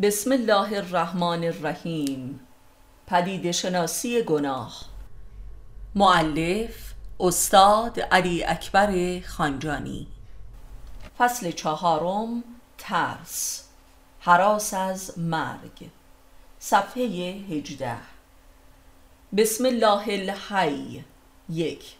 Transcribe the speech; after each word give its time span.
بسم 0.00 0.32
الله 0.32 0.76
الرحمن 0.76 1.44
الرحیم. 1.44 2.40
پدید 3.06 3.50
شناسی 3.50 4.22
گناه. 4.22 4.80
معلف 5.94 6.94
استاد 7.20 8.00
علی 8.00 8.44
اکبر 8.44 9.20
خانجانی. 9.20 10.06
فصل 11.18 11.50
چهارم 11.50 12.44
ترس. 12.78 13.64
حراس 14.20 14.74
از 14.74 15.18
مرگ. 15.18 15.90
صفحه 16.58 17.02
هجده. 17.50 17.96
بسم 19.36 19.64
الله 19.64 20.04
الحی. 20.08 21.04
یک. 21.48 21.94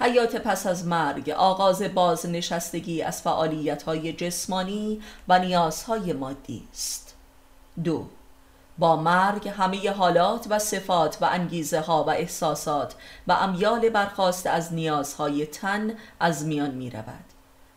حیات 0.00 0.36
پس 0.36 0.66
از 0.66 0.86
مرگ 0.86 1.30
آغاز 1.30 1.82
بازنشستگی 1.82 3.02
از 3.02 3.22
فعالیت 3.22 3.82
های 3.82 4.12
جسمانی 4.12 5.02
و 5.28 5.38
نیازهای 5.38 6.12
مادی 6.12 6.68
است. 6.72 7.05
دو. 7.84 8.06
با 8.78 8.96
مرگ 8.96 9.48
همه 9.48 9.90
حالات 9.90 10.46
و 10.50 10.58
صفات 10.58 11.18
و 11.20 11.24
انگیزه 11.24 11.80
ها 11.80 12.04
و 12.04 12.10
احساسات 12.10 12.94
و 13.26 13.32
امیال 13.32 13.88
برخواست 13.88 14.46
از 14.46 14.74
نیازهای 14.74 15.46
تن 15.46 15.96
از 16.20 16.46
میان 16.46 16.70
می 16.70 16.90
رود. 16.90 17.24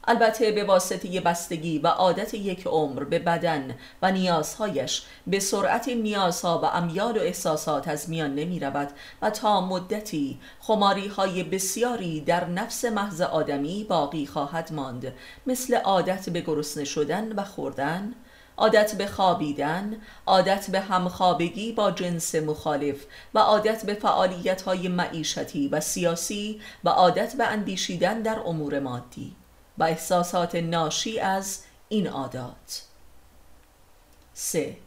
البته 0.08 0.52
به 0.52 0.64
واسطه 0.64 1.22
بستگی 1.22 1.80
و 1.80 1.88
عادت 1.88 2.34
یک 2.34 2.68
عمر 2.68 3.04
به 3.04 3.20
بدن 3.20 3.76
و 4.02 4.12
نیازهایش 4.12 5.04
به 5.28 5.40
سرعت 5.40 5.88
نیازها 5.88 6.60
و 6.60 6.66
امیال 6.66 7.18
و 7.18 7.20
احساسات 7.20 7.88
از 7.88 8.10
میان 8.10 8.36
نمی 8.36 8.60
رود 8.60 8.90
و 9.22 9.30
تا 9.30 9.62
مدتی 9.62 10.40
خماری 10.60 11.08
های 11.08 11.44
بسیاری 11.44 12.22
در 12.22 12.46
نفس 12.46 12.86
محض 12.86 13.22
آدمی 13.22 13.84
باقی 13.84 14.26
خواهد 14.26 14.74
ماند 14.74 15.14
مثل 15.48 15.76
عادت 15.76 16.30
به 16.30 16.42
گرسنه 16.42 16.84
شدن 16.84 17.32
و 17.32 17.44
خوردن 17.44 18.14
عادت 18.60 18.96
به 18.96 19.08
خوابیدن، 19.08 20.02
عادت 20.26 20.70
به 20.70 20.80
همخوابگی 20.80 21.72
با 21.72 21.92
جنس 21.92 22.36
مخالف 22.36 23.06
و 23.34 23.40
عادت 23.40 23.86
به 23.86 23.94
فعالیت 23.94 24.62
های 24.62 24.88
معیشتی 24.88 25.68
و 25.68 25.80
سیاسی 25.80 26.62
و 26.84 26.90
عادت 26.90 27.36
به 27.36 27.48
اندیشیدن 27.48 28.22
در 28.22 28.40
امور 28.46 28.80
مادی 28.80 29.36
و 29.78 29.84
احساسات 29.84 30.56
ناشی 30.56 31.20
از 31.20 31.64
این 31.90 32.08
عادات 32.08 32.84
3. 34.34 34.78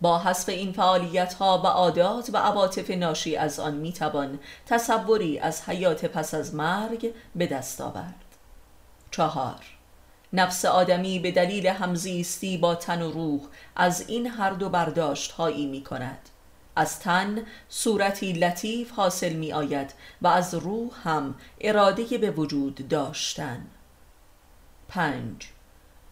با 0.00 0.18
حذف 0.18 0.48
این 0.48 0.72
فعالیت 0.72 1.34
ها 1.34 1.58
و 1.64 1.66
عادات 1.66 2.30
و 2.32 2.36
عواطف 2.36 2.90
ناشی 2.90 3.36
از 3.36 3.60
آن 3.60 3.74
می 3.74 3.92
توان 3.92 4.38
تصوری 4.66 5.38
از 5.38 5.62
حیات 5.62 6.04
پس 6.04 6.34
از 6.34 6.54
مرگ 6.54 7.14
به 7.36 7.46
دست 7.46 7.80
آورد 7.80 8.24
چهار 9.10 9.75
نفس 10.32 10.64
آدمی 10.64 11.18
به 11.18 11.30
دلیل 11.30 11.66
همزیستی 11.66 12.58
با 12.58 12.74
تن 12.74 13.02
و 13.02 13.12
روح 13.12 13.40
از 13.76 14.08
این 14.08 14.26
هر 14.26 14.50
دو 14.50 14.68
برداشت 14.68 15.32
هایی 15.32 15.66
می 15.66 15.84
کند 15.84 16.28
از 16.76 17.00
تن 17.00 17.46
صورتی 17.68 18.32
لطیف 18.32 18.90
حاصل 18.90 19.32
می 19.32 19.52
آید 19.52 19.94
و 20.22 20.26
از 20.26 20.54
روح 20.54 20.90
هم 21.04 21.34
اراده 21.60 22.18
به 22.18 22.30
وجود 22.30 22.88
داشتن. 22.88 23.66
پنج. 24.88 25.48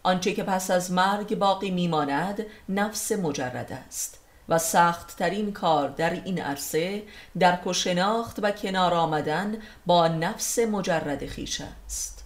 آنچه 0.03 0.33
که 0.33 0.43
پس 0.43 0.71
از 0.71 0.91
مرگ 0.91 1.35
باقی 1.35 1.71
میماند 1.71 2.45
نفس 2.69 3.11
مجرد 3.11 3.71
است 3.87 4.19
و 4.49 4.57
سخت 4.57 5.17
ترین 5.17 5.53
کار 5.53 5.89
در 5.89 6.09
این 6.09 6.41
عرصه 6.41 7.03
درک 7.39 7.67
و 7.67 7.73
شناخت 7.73 8.39
و 8.41 8.51
کنار 8.51 8.93
آمدن 8.93 9.57
با 9.85 10.07
نفس 10.07 10.59
مجرد 10.59 11.25
خیش 11.25 11.61
است. 11.61 12.23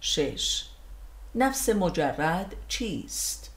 شش. 0.00 0.67
نفس 1.34 1.68
مجرد 1.68 2.54
چیست؟ 2.68 3.50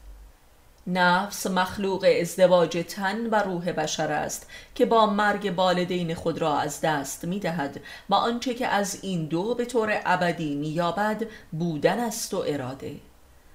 نفس 0.88 1.48
مخلوق 1.48 2.06
ازدواج 2.22 2.86
تن 2.90 3.30
و 3.30 3.36
روح 3.36 3.72
بشر 3.72 4.12
است 4.12 4.50
که 4.76 4.86
با 4.86 5.06
مرگ 5.06 5.54
والدین 5.58 6.16
خود 6.16 6.38
را 6.38 6.58
از 6.58 6.82
دست 6.82 7.26
می 7.26 7.40
دهد 7.40 7.82
و 8.10 8.14
آنچه 8.14 8.54
که 8.54 8.68
از 8.68 9.00
این 9.02 9.26
دو 9.26 9.56
به 9.56 9.66
طور 9.66 10.02
ابدی 10.06 10.56
می 10.56 10.68
یابد 10.68 11.24
بودن 11.52 12.00
است 12.00 12.34
و 12.34 12.44
اراده. 12.48 12.96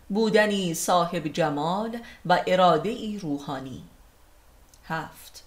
بودنی 0.08 0.74
صاحب 0.74 1.28
جمال 1.28 1.98
و 2.26 2.42
اراده 2.46 2.88
ای 2.88 3.18
روحانی. 3.18 3.82
هفت. 4.84 5.44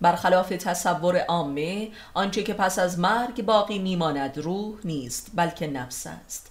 برخلاف 0.00 0.48
تصور 0.48 1.18
عامه 1.18 1.90
آنچه 2.14 2.42
که 2.42 2.54
پس 2.54 2.78
از 2.78 2.98
مرگ 2.98 3.44
باقی 3.44 3.78
میماند 3.78 4.38
روح 4.38 4.78
نیست 4.84 5.30
بلکه 5.34 5.66
نفس 5.66 6.06
است. 6.06 6.49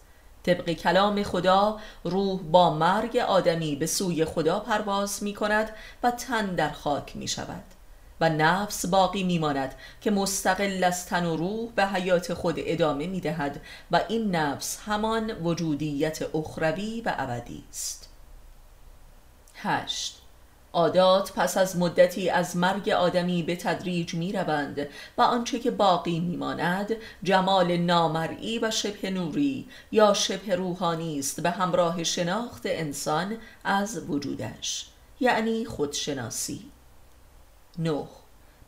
طبق 0.49 0.71
کلام 0.71 1.23
خدا 1.23 1.79
روح 2.03 2.41
با 2.41 2.73
مرگ 2.73 3.17
آدمی 3.17 3.75
به 3.75 3.85
سوی 3.85 4.25
خدا 4.25 4.59
پرواز 4.59 5.23
می 5.23 5.33
کند 5.33 5.69
و 6.03 6.11
تن 6.11 6.55
در 6.55 6.69
خاک 6.69 7.15
می 7.15 7.27
شود 7.27 7.63
و 8.21 8.29
نفس 8.29 8.85
باقی 8.85 9.23
می 9.23 9.39
ماند 9.39 9.75
که 10.01 10.11
مستقل 10.11 10.83
از 10.83 11.05
تن 11.05 11.25
و 11.25 11.35
روح 11.35 11.71
به 11.75 11.85
حیات 11.85 12.33
خود 12.33 12.55
ادامه 12.57 13.07
می 13.07 13.21
دهد 13.21 13.61
و 13.91 14.01
این 14.09 14.35
نفس 14.35 14.79
همان 14.85 15.31
وجودیت 15.31 16.35
اخروی 16.35 17.01
و 17.01 17.15
ابدی 17.17 17.63
است. 17.69 18.09
هشت 19.55 20.18
عادات 20.73 21.33
پس 21.33 21.57
از 21.57 21.77
مدتی 21.77 22.29
از 22.29 22.57
مرگ 22.57 22.89
آدمی 22.89 23.43
به 23.43 23.55
تدریج 23.55 24.13
می 24.13 24.31
روند 24.31 24.87
و 25.17 25.21
آنچه 25.21 25.59
که 25.59 25.71
باقی 25.71 26.19
می 26.19 26.37
ماند 26.37 26.95
جمال 27.23 27.77
نامرئی 27.77 28.59
و 28.59 28.71
شبه 28.71 29.09
نوری 29.09 29.67
یا 29.91 30.13
شبه 30.13 30.55
روحانی 30.55 31.19
است 31.19 31.41
به 31.41 31.49
همراه 31.49 32.03
شناخت 32.03 32.61
انسان 32.65 33.37
از 33.63 34.09
وجودش 34.09 34.85
یعنی 35.19 35.65
خودشناسی. 35.65 36.71
نه. 37.79 38.07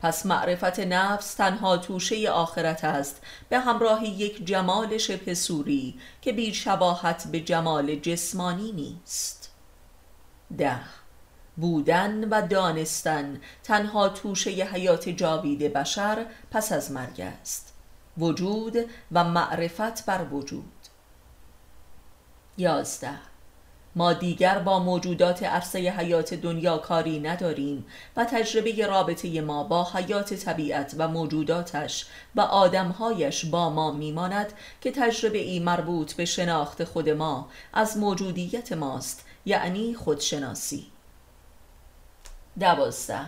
پس 0.00 0.26
معرفت 0.26 0.80
نفس 0.80 1.34
تنها 1.34 1.76
توشه 1.76 2.30
آخرت 2.30 2.84
است 2.84 3.22
به 3.48 3.58
همراه 3.58 4.04
یک 4.04 4.46
جمال 4.46 4.98
شبه 4.98 5.34
سوری 5.34 6.00
که 6.22 6.32
بی 6.32 6.54
شباهت 6.54 7.26
به 7.32 7.40
جمال 7.40 7.94
جسمانی 7.94 8.72
نیست. 8.72 9.50
ده. 10.58 10.80
بودن 11.56 12.28
و 12.28 12.46
دانستن. 12.46 13.40
تنها 13.62 14.08
توشه 14.08 14.50
حیات 14.50 15.08
جاوید 15.08 15.72
بشر 15.72 16.26
پس 16.50 16.72
از 16.72 16.92
مرگ 16.92 17.20
است. 17.20 17.74
وجود 18.18 18.76
و 19.12 19.24
معرفت 19.24 20.06
بر 20.06 20.24
وجود. 20.24 20.72
یازده. 22.58 23.18
ما 23.96 24.12
دیگر 24.12 24.58
با 24.58 24.78
موجودات 24.78 25.42
عرصه 25.42 25.78
حیات 25.78 26.34
دنیا 26.34 26.78
کاری 26.78 27.20
نداریم 27.20 27.86
و 28.16 28.24
تجربه 28.24 28.86
رابطه 28.86 29.40
ما 29.40 29.64
با 29.64 29.84
حیات 29.84 30.34
طبیعت 30.34 30.94
و 30.98 31.08
موجوداتش 31.08 32.06
و 32.34 32.40
آدمهایش 32.40 33.44
با 33.44 33.70
ما 33.70 33.92
میماند 33.92 34.52
که 34.80 34.90
تجربه 34.90 35.38
ای 35.38 35.60
مربوط 35.60 36.12
به 36.12 36.24
شناخت 36.24 36.84
خود 36.84 37.08
ما 37.08 37.48
از 37.72 37.96
موجودیت 37.96 38.72
ماست 38.72 39.24
یعنی 39.46 39.94
خودشناسی. 39.94 40.91
دوازده. 42.60 43.20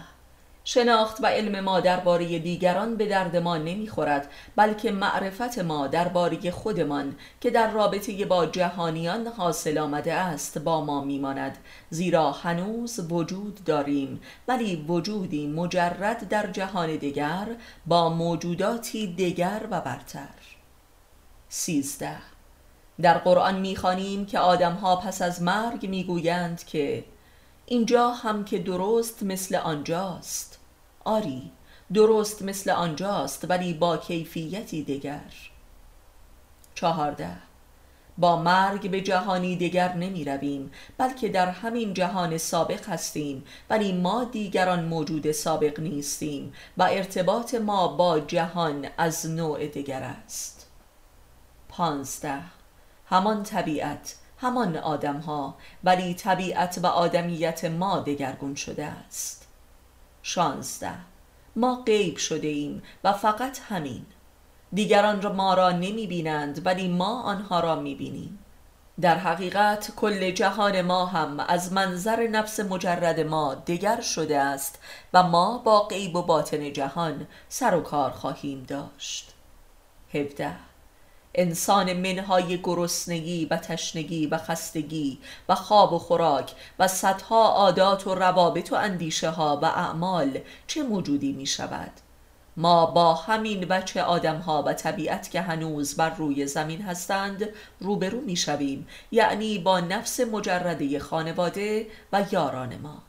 شناخت 0.67 1.21
و 1.23 1.27
علم 1.27 1.61
ما 1.61 1.81
درباره 1.81 2.39
دیگران 2.39 2.97
به 2.97 3.07
درد 3.07 3.37
ما 3.37 3.57
نمی‌خورد 3.57 4.31
بلکه 4.57 4.91
معرفت 4.91 5.59
ما 5.59 5.87
درباره 5.87 6.51
خودمان 6.51 7.17
که 7.41 7.51
در 7.51 7.71
رابطه 7.71 8.25
با 8.25 8.47
جهانیان 8.47 9.27
حاصل 9.27 9.79
آمده 9.79 10.15
است 10.15 10.59
با 10.59 10.85
ما 10.85 11.05
میماند. 11.05 11.59
زیرا 11.91 12.33
هنوز 12.33 13.13
وجود 13.13 13.65
داریم 13.65 14.21
ولی 14.49 14.85
وجودی 14.89 15.47
مجرد 15.47 16.29
در 16.29 16.47
جهان 16.47 16.97
دیگر 16.97 17.47
با 17.87 18.09
موجوداتی 18.09 19.15
دیگر 19.15 19.63
و 19.71 19.81
برتر. 19.81 20.29
سیزده. 21.49 22.17
در 23.01 23.19
قرآن 23.19 23.61
می‌خوانیم 23.61 24.27
که 24.27 24.39
آدمها 24.39 24.97
پس 24.97 25.23
از 25.23 25.43
مرگ 25.43 25.87
می‌گویند 25.87 26.65
که 26.65 27.05
اینجا 27.67 28.11
هم 28.11 28.45
که 28.45 28.59
درست 28.59 29.23
مثل 29.23 29.57
آنجاست. 29.57 30.59
آری 31.05 31.53
درست 31.95 32.43
مثل 32.43 32.71
آنجاست 32.71 33.51
ولی 33.51 33.75
با 33.75 33.97
کیفیتی 33.97 34.83
دیگر 34.83 35.33
چهارده 36.75 37.37
با 38.19 38.43
مرگ 38.43 38.91
به 38.91 39.01
جهانی 39.01 39.57
دیگر 39.57 39.95
نمی 39.95 40.25
رویم 40.25 40.71
بلکه 40.99 41.29
در 41.29 41.51
همین 41.51 41.95
جهان 41.95 42.39
سابق 42.39 42.89
هستیم 42.89 43.45
ولی 43.71 43.93
ما 43.93 44.25
دیگران 44.25 44.85
موجود 44.85 45.33
سابق 45.33 45.81
نیستیم 45.81 46.53
و 46.77 46.83
ارتباط 46.83 47.55
ما 47.55 47.89
با 47.89 48.21
جهان 48.21 48.87
از 48.99 49.31
نوع 49.31 49.67
دیگر 49.67 50.03
است. 50.03 50.67
پانزده 51.69 52.41
همان 53.07 53.43
طبیعت 53.43 54.17
همان 54.45 54.77
آدم 54.77 55.17
ها 55.17 55.55
ولی 55.85 56.15
طبیعت 56.15 56.79
و 56.83 56.87
آدمیت 56.87 57.65
ما 57.65 57.99
دگرگون 57.99 58.55
شده 58.55 58.85
است. 58.85 59.49
شانزده. 60.23 60.95
ما 61.57 61.83
غیب 61.87 62.17
شده 62.17 62.49
ایم 62.49 62.83
و 63.05 63.13
فقط 63.13 63.61
همین. 63.69 64.07
دیگران 64.73 65.23
را 65.23 65.33
ما 65.33 65.55
را 65.55 65.71
نمی 65.71 66.07
بینند 66.07 66.67
ولی 66.67 66.89
ما 66.89 67.23
آنها 67.23 67.61
را 67.61 67.75
می 67.75 67.95
بینیم 67.95 68.39
در 69.01 69.19
حقیقت 69.19 69.91
کل 69.97 70.31
جهان 70.31 70.83
ما 70.83 71.07
هم 71.07 71.41
از 71.41 71.73
منظر 71.73 72.27
نفس 72.27 72.61
مجرد 72.61 73.21
ما 73.21 73.55
دگر 73.55 74.01
شده 74.01 74.41
است 74.41 74.79
و 75.15 75.23
ما 75.23 75.59
با 75.59 75.83
غیب 75.83 76.17
و 76.17 76.23
باطن 76.23 76.73
جهان 76.73 77.27
سر 77.49 77.75
و 77.75 77.81
کار 77.81 78.11
خواهیم 78.11 78.63
داشت. 78.69 79.35
17 80.13 80.74
انسان 81.35 81.93
منهای 81.93 82.61
گرسنگی 82.63 83.45
و 83.45 83.57
تشنگی 83.57 84.27
و 84.27 84.39
خستگی 84.39 85.19
و 85.49 85.55
خواب 85.55 85.93
و 85.93 85.99
خوراک 85.99 86.53
و 86.79 86.89
صدها 86.89 87.49
عادات 87.49 88.07
و 88.07 88.15
روابط 88.15 88.73
و 88.73 88.75
اندیشه 88.75 89.31
ها 89.31 89.59
و 89.63 89.65
اعمال 89.65 90.39
چه 90.67 90.83
موجودی 90.83 91.33
می 91.33 91.47
شود 91.47 91.93
ما 92.57 92.87
با 92.87 93.15
همین 93.15 93.61
بچه 93.61 94.03
آدم 94.03 94.39
ها 94.39 94.63
و 94.63 94.73
طبیعت 94.73 95.31
که 95.31 95.41
هنوز 95.41 95.97
بر 95.97 96.11
روی 96.11 96.47
زمین 96.47 96.83
هستند 96.83 97.49
روبرو 97.81 98.21
می 98.21 98.37
شویم 98.37 98.89
یعنی 99.13 99.59
با 99.59 99.81
نفس 99.81 100.21
مجرده 100.21 100.99
خانواده 100.99 101.87
و 102.13 102.25
یاران 102.33 102.77
ما. 102.77 103.03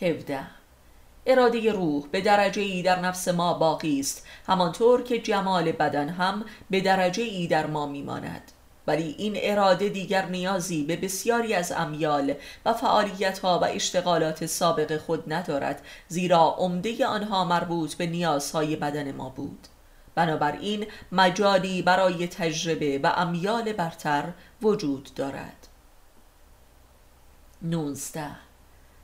17 0.00 0.61
اراده 1.26 1.72
روح 1.72 2.06
به 2.10 2.20
درجه 2.20 2.62
ای 2.62 2.82
در 2.82 3.00
نفس 3.00 3.28
ما 3.28 3.54
باقی 3.54 4.00
است 4.00 4.26
همانطور 4.46 5.02
که 5.02 5.18
جمال 5.18 5.72
بدن 5.72 6.08
هم 6.08 6.44
به 6.70 6.80
درجه 6.80 7.22
ای 7.22 7.46
در 7.46 7.66
ما 7.66 7.86
میماند. 7.86 8.52
ولی 8.86 9.14
این 9.18 9.32
اراده 9.36 9.88
دیگر 9.88 10.26
نیازی 10.26 10.84
به 10.84 10.96
بسیاری 10.96 11.54
از 11.54 11.72
امیال 11.72 12.34
و 12.64 12.72
فعالیت 12.72 13.38
ها 13.38 13.58
و 13.58 13.64
اشتغالات 13.64 14.46
سابق 14.46 14.96
خود 14.96 15.32
ندارد 15.32 15.82
زیرا 16.08 16.54
عمده 16.58 17.06
آنها 17.06 17.44
مربوط 17.44 17.94
به 17.94 18.06
نیازهای 18.06 18.76
بدن 18.76 19.12
ما 19.12 19.28
بود. 19.28 19.68
بنابراین 20.14 20.86
مجالی 21.12 21.82
برای 21.82 22.28
تجربه 22.28 22.98
و 22.98 23.12
امیال 23.16 23.72
برتر 23.72 24.32
وجود 24.62 25.10
دارد. 25.16 25.68
19 27.62 28.30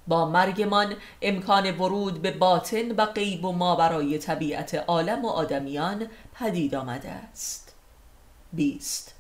با 0.09 0.27
مرگمان 0.27 0.95
امکان 1.23 1.71
ورود 1.71 2.23
به 2.23 2.31
باطن 2.31 2.91
و 2.93 3.07
غیب 3.07 3.45
و 3.45 3.53
ما 3.53 3.77
برای 3.77 4.19
طبیعت 4.19 4.75
عالم 4.75 5.25
و 5.25 5.29
آدمیان 5.29 6.07
پدید 6.35 6.75
آمده 6.75 7.11
است. 7.11 7.75
20 8.53 9.15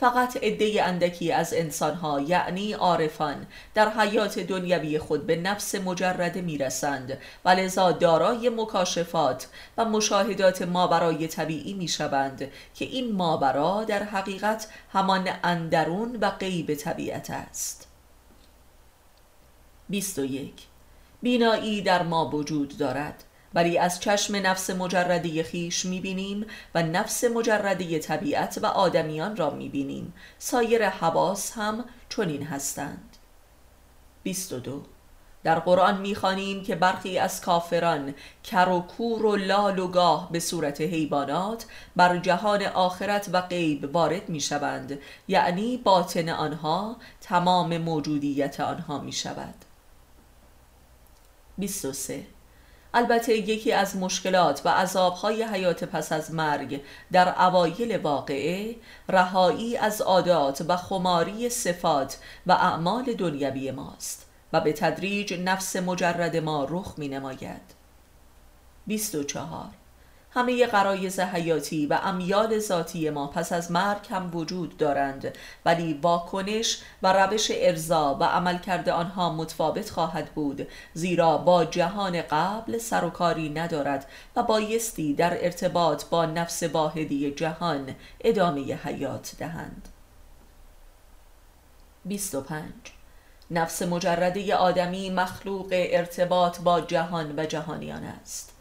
فقط 0.00 0.36
عده 0.36 0.84
اندکی 0.84 1.32
از 1.32 1.54
انسانها 1.54 2.20
یعنی 2.20 2.72
عارفان 2.72 3.46
در 3.74 3.88
حیات 3.88 4.38
دنیوی 4.38 4.98
خود 4.98 5.26
به 5.26 5.36
نفس 5.36 5.74
مجرده 5.74 6.40
می‌رسند 6.40 7.18
و 7.44 7.48
لذا 7.48 7.92
دارای 7.92 8.48
مکاشفات 8.48 9.46
و 9.76 9.84
مشاهدات 9.84 10.62
ماورای 10.62 11.28
طبیعی 11.28 11.72
می‌شوند 11.72 12.50
که 12.74 12.84
این 12.84 13.12
ماورا 13.12 13.84
در 13.84 14.02
حقیقت 14.02 14.68
همان 14.92 15.28
اندرون 15.44 16.18
و 16.20 16.30
غیب 16.30 16.74
طبیعت 16.74 17.30
است. 17.30 17.89
21 19.90 20.52
بینایی 21.22 21.82
در 21.82 22.02
ما 22.02 22.30
وجود 22.30 22.78
دارد 22.78 23.24
ولی 23.54 23.78
از 23.78 24.00
چشم 24.00 24.36
نفس 24.36 24.70
مجرده 24.70 25.42
خیش 25.42 25.86
می‌بینیم 25.86 26.46
و 26.74 26.82
نفس 26.82 27.24
مجرده 27.24 27.98
طبیعت 27.98 28.58
و 28.62 28.66
آدمیان 28.66 29.36
را 29.36 29.50
می‌بینیم. 29.50 30.14
سایر 30.38 30.88
حواس 30.88 31.52
هم 31.52 31.84
چنین 32.08 32.42
هستند. 32.42 33.16
22 34.22 34.82
در 35.44 35.58
قرآن 35.58 36.00
می‌خوانیم 36.00 36.62
که 36.62 36.74
برخی 36.74 37.18
از 37.18 37.40
کافران 37.40 38.14
کر 38.44 38.68
و 38.68 38.80
کور 38.80 39.26
و 39.26 39.36
لال 39.36 39.78
و 39.78 39.88
گاه 39.88 40.32
به 40.32 40.40
صورت 40.40 40.80
حیوانات 40.80 41.66
بر 41.96 42.18
جهان 42.18 42.62
آخرت 42.62 43.30
و 43.32 43.40
غیب 43.40 43.94
وارد 43.94 44.28
می‌شوند. 44.28 44.98
یعنی 45.28 45.76
باطن 45.76 46.28
آنها 46.28 46.96
تمام 47.20 47.78
موجودیت 47.78 48.60
آنها 48.60 48.98
می‌شود. 48.98 49.54
23 51.60 52.26
البته 52.94 53.36
یکی 53.36 53.72
از 53.72 53.96
مشکلات 53.96 54.62
و 54.64 54.68
عذابهای 54.68 55.42
حیات 55.42 55.84
پس 55.84 56.12
از 56.12 56.34
مرگ 56.34 56.80
در 57.12 57.42
اوایل 57.42 57.96
واقعه 57.96 58.76
رهایی 59.08 59.76
از 59.76 60.00
عادات 60.00 60.64
و 60.68 60.76
خماری 60.76 61.48
صفات 61.48 62.18
و 62.46 62.52
اعمال 62.52 63.14
دنیوی 63.14 63.70
ماست 63.70 64.26
و 64.52 64.60
به 64.60 64.72
تدریج 64.72 65.34
نفس 65.34 65.76
مجرد 65.76 66.36
ما 66.36 66.66
رخ 66.70 66.94
می 66.96 67.08
نماید 67.08 67.74
24 68.86 69.79
همه 70.32 70.66
قرایز 70.66 71.20
حیاتی 71.20 71.86
و 71.86 71.98
امیال 72.02 72.58
ذاتی 72.58 73.10
ما 73.10 73.26
پس 73.26 73.52
از 73.52 73.70
مرگ 73.70 74.06
هم 74.10 74.36
وجود 74.36 74.76
دارند. 74.76 75.38
ولی 75.64 75.98
واکنش 76.02 76.78
و 77.02 77.12
روش 77.12 77.50
ارزا 77.54 78.16
و 78.20 78.24
عملکرد 78.24 78.88
آنها 78.88 79.32
متفاوت 79.32 79.90
خواهد 79.90 80.30
بود 80.34 80.68
زیرا 80.94 81.38
با 81.38 81.64
جهان 81.64 82.22
قبل 82.22 82.78
سر 82.78 83.04
و 83.04 83.10
کاری 83.10 83.48
ندارد 83.48 84.06
و 84.36 84.42
بایستی 84.42 85.14
در 85.14 85.44
ارتباط 85.44 86.04
با 86.04 86.26
نفس 86.26 86.62
واحدی 86.62 87.30
جهان 87.30 87.94
ادامه 88.20 88.60
حیات 88.74 89.34
دهند. 89.38 89.88
25 92.04 92.64
نفس 93.50 93.82
مجرده 93.82 94.54
آدمی 94.54 95.10
مخلوق 95.10 95.68
ارتباط 95.72 96.60
با 96.60 96.80
جهان 96.80 97.34
و 97.36 97.46
جهانیان 97.46 98.04
است. 98.04 98.59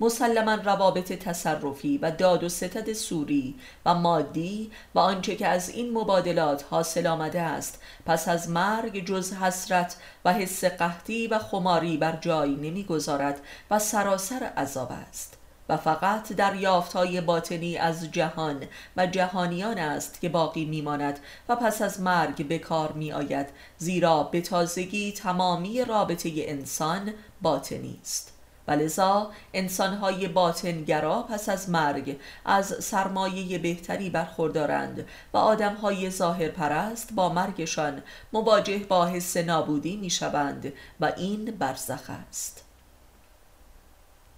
مسلما 0.00 0.54
روابط 0.54 1.12
تصرفی 1.12 1.98
و 1.98 2.10
داد 2.10 2.44
و 2.44 2.48
ستد 2.48 2.92
سوری 2.92 3.54
و 3.86 3.94
مادی 3.94 4.70
و 4.94 4.98
آنچه 4.98 5.36
که 5.36 5.46
از 5.46 5.68
این 5.68 5.92
مبادلات 5.92 6.64
حاصل 6.70 7.06
آمده 7.06 7.40
است 7.40 7.82
پس 8.06 8.28
از 8.28 8.50
مرگ 8.50 9.04
جز 9.04 9.32
حسرت 9.32 9.96
و 10.24 10.32
حس 10.32 10.64
قحطی 10.64 11.26
و 11.26 11.38
خماری 11.38 11.96
بر 11.96 12.16
جای 12.16 12.56
نمی‌گذارد 12.56 13.40
و 13.70 13.78
سراسر 13.78 14.50
عذاب 14.56 14.92
است. 15.08 15.36
و 15.70 15.76
فقط 15.76 16.32
در 16.32 16.54
های 16.94 17.20
باطنی 17.20 17.76
از 17.76 18.10
جهان 18.10 18.62
و 18.96 19.06
جهانیان 19.06 19.78
است 19.78 20.20
که 20.20 20.28
باقی 20.28 20.64
میماند 20.64 21.18
و 21.48 21.56
پس 21.56 21.82
از 21.82 22.00
مرگ 22.00 22.48
به 22.48 22.58
کار 22.58 22.92
می 22.92 23.12
آید 23.12 23.46
زیرا 23.78 24.22
به 24.22 24.40
تازگی 24.40 25.12
تمامی 25.12 25.84
رابطه 25.84 26.30
انسان 26.34 27.12
باطنی 27.42 27.98
است. 28.02 28.29
و 28.70 28.72
لذا 28.72 29.30
انسانهای 29.54 30.28
باطنگرا 30.28 31.22
پس 31.22 31.48
از 31.48 31.70
مرگ 31.70 32.20
از 32.44 32.84
سرمایه 32.84 33.58
بهتری 33.58 34.10
برخوردارند 34.10 35.06
و 35.32 35.36
آدمهای 35.36 36.10
ظاهر 36.10 36.48
پرست 36.48 37.12
با 37.12 37.28
مرگشان 37.28 38.02
مواجه 38.32 38.78
با 38.78 39.06
حس 39.06 39.36
نابودی 39.36 39.96
می 39.96 40.10
شوند 40.10 40.72
و 41.00 41.12
این 41.16 41.44
برزخ 41.44 42.10
است. 42.28 42.64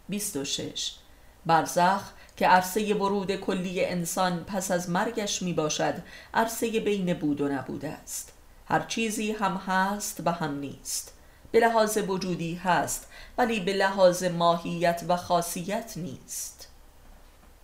26 0.09 0.95
برزخ 1.47 2.03
که 2.37 2.47
عرصه 2.47 2.95
ورود 2.95 3.37
کلی 3.37 3.85
انسان 3.85 4.45
پس 4.45 4.71
از 4.71 4.91
مرگش 4.91 5.43
می 5.43 5.53
باشد 5.53 5.95
عرصه 6.35 6.81
بین 6.81 7.15
بود 7.15 7.41
و 7.41 7.49
نبود 7.49 7.85
است. 7.85 8.33
هر 8.69 8.81
چیزی 8.81 9.33
هم 9.33 9.57
هست 9.57 10.23
و 10.25 10.31
هم 10.31 10.59
نیست. 10.59 11.13
به 11.53 11.61
لحاظ 11.61 11.99
وجودی 12.09 12.55
هست 12.55 13.12
ولی 13.39 13.61
به 13.61 13.73
لحاظ 13.73 14.25
ماهیت 14.25 15.05
و 15.09 15.17
خاصیت 15.17 15.93
نیست. 15.97 16.69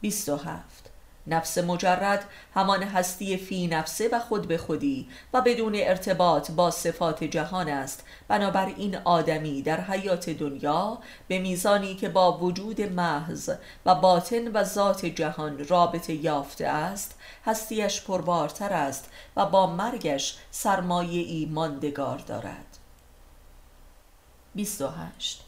27 0.01 0.91
نفس 1.29 1.59
مجرد 1.59 2.25
همان 2.55 2.83
هستی 2.83 3.37
فی 3.37 3.67
نفسه 3.67 4.09
و 4.13 4.19
خود 4.19 4.49
به 4.49 4.59
خودی 4.59 5.09
و 5.33 5.41
بدون 5.41 5.73
ارتباط 5.75 6.51
با 6.51 6.71
صفات 6.71 7.25
جهان 7.25 7.69
است. 7.69 8.05
بنابراین 8.29 8.97
آدمی 8.97 9.63
در 9.63 9.81
حیات 9.81 10.31
دنیا 10.31 10.99
به 11.29 11.39
میزانی 11.39 11.95
که 11.95 12.09
با 12.09 12.39
وجود 12.39 12.81
محض 12.81 13.51
و 13.87 13.95
باطن 13.95 14.49
و 14.49 14.65
ذات 14.65 15.07
جهان 15.07 15.69
رابطه 15.69 16.13
یافته 16.13 16.67
است 16.67 17.19
هستیش 17.45 18.03
پربارتر 18.03 18.73
است 18.73 19.11
و 19.37 19.47
با 19.47 19.67
مرگش 19.67 20.39
سرمایه 20.51 21.23
ای 21.23 21.47
ماندگار 21.47 22.19
دارد. 22.19 22.79
28 24.55 25.48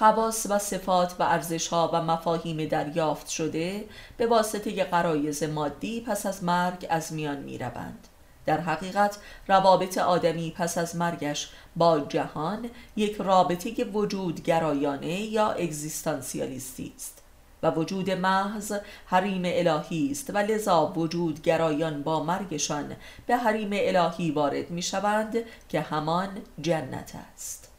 خواص 0.00 0.46
و 0.50 0.58
صفات 0.58 1.14
و 1.18 1.22
ارزشها 1.22 1.90
و 1.92 2.02
مفاهیم 2.02 2.64
دریافت 2.64 3.28
شده 3.28 3.84
به 4.16 4.26
واسطه 4.26 4.84
قرایز 4.84 5.42
مادی 5.42 6.00
پس 6.00 6.26
از 6.26 6.44
مرگ 6.44 6.86
از 6.90 7.12
میان 7.12 7.36
می 7.36 7.58
روند. 7.58 8.08
در 8.46 8.60
حقیقت 8.60 9.18
روابط 9.48 9.98
آدمی 9.98 10.50
پس 10.56 10.78
از 10.78 10.96
مرگش 10.96 11.50
با 11.76 12.00
جهان 12.00 12.70
یک 12.96 13.16
رابطه 13.16 13.84
وجود 13.84 14.42
گرایانه 14.42 15.20
یا 15.20 15.50
اگزیستانسیالیستی 15.50 16.92
است 16.96 17.22
و 17.62 17.70
وجود 17.70 18.10
محض 18.10 18.72
حریم 19.06 19.42
الهی 19.44 20.10
است 20.10 20.34
و 20.34 20.38
لذا 20.38 20.92
وجود 20.96 21.42
گرایان 21.42 22.02
با 22.02 22.24
مرگشان 22.24 22.96
به 23.26 23.36
حریم 23.36 23.70
الهی 23.72 24.30
وارد 24.30 24.70
می 24.70 24.82
شوند 24.82 25.36
که 25.68 25.80
همان 25.80 26.28
جنت 26.60 27.12
است 27.34 27.69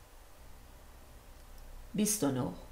29 1.94 2.71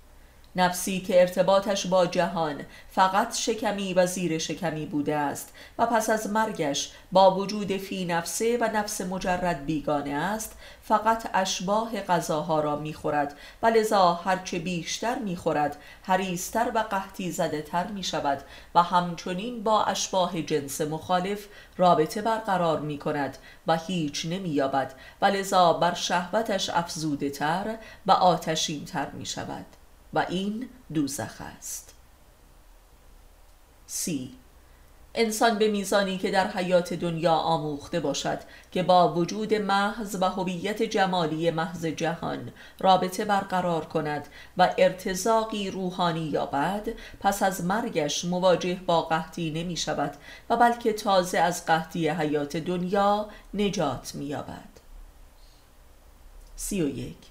نفسی 0.56 1.00
که 1.00 1.22
ارتباطش 1.22 1.88
با 1.88 2.06
جهان 2.06 2.65
فقط 2.91 3.36
شکمی 3.36 3.94
و 3.94 4.06
زیر 4.06 4.38
شکمی 4.38 4.86
بوده 4.86 5.15
است 5.15 5.53
و 5.77 5.86
پس 5.86 6.10
از 6.10 6.29
مرگش 6.29 6.91
با 7.12 7.36
وجود 7.36 7.77
فی 7.77 8.06
نفسه 8.06 8.58
و 8.58 8.70
نفس 8.74 9.01
مجرد 9.01 9.65
بیگانه 9.65 10.13
است 10.13 10.58
فقط 10.84 11.29
اشباه 11.34 12.01
غذاها 12.01 12.60
را 12.60 12.75
می‌خورد. 12.75 13.36
و 13.63 13.68
لذا 13.68 14.13
هرچه 14.13 14.60
بیشتر 14.60 15.20
می‌خورد 15.20 15.77
حریستر 16.03 16.72
و 16.75 16.79
قحطی 16.79 17.32
زده 17.32 17.62
تر 17.62 17.88
می 17.88 18.03
شود 18.03 18.44
و 18.75 18.84
همچنین 18.84 19.63
با 19.63 19.84
اشباه 19.84 20.41
جنس 20.41 20.82
مخالف 20.82 21.46
رابطه 21.77 22.22
برقرار 22.22 22.79
می 22.79 22.98
کند 22.98 23.38
و 23.68 23.77
هیچ 23.77 24.25
نمی 24.25 24.50
یابد 24.50 24.94
و 25.22 25.25
لذا 25.25 25.74
بر 25.74 25.94
شهوتش 25.94 26.70
افزوده 26.70 27.29
تر 27.29 27.75
و 28.06 28.12
آتشین 28.12 28.86
تر 28.86 29.10
می 29.10 29.25
شود 29.25 29.65
و 30.13 30.25
این 30.30 30.70
دوزخ 30.94 31.42
است. 31.42 31.96
سی. 33.86 34.36
انسان 35.16 35.58
به 35.58 35.68
میزانی 35.68 36.18
که 36.18 36.32
در 36.32 36.48
حیات 36.48 36.94
دنیا 36.94 37.34
آموخته 37.34 38.00
باشد 38.00 38.39
که 38.72 38.84
با 38.84 39.13
وجود 39.13 39.54
محض 39.54 40.18
و 40.22 40.30
هویت 40.30 40.84
جمالی 40.84 41.51
محض 41.51 41.86
جهان 41.86 42.51
رابطه 42.80 43.25
برقرار 43.25 43.86
کند 43.86 44.28
و 44.58 44.74
ارتزاقی 44.78 45.72
روحانی 45.72 46.25
یابد 46.25 46.89
پس 47.20 47.44
از 47.44 47.63
مرگش 47.63 48.25
مواجه 48.25 48.75
با 48.86 49.01
قحطی 49.01 49.51
نمی 49.51 49.78
شود 49.78 50.13
و 50.50 50.58
بلکه 50.58 50.94
تازه 50.94 51.39
از 51.39 51.66
قحطی 51.66 52.10
حیات 52.10 52.58
دنیا 52.58 53.30
نجات 53.54 54.16
می 54.16 54.25
یابد 54.25 54.70
سی 56.56 56.82
و 56.82 56.88
یک. 56.88 57.28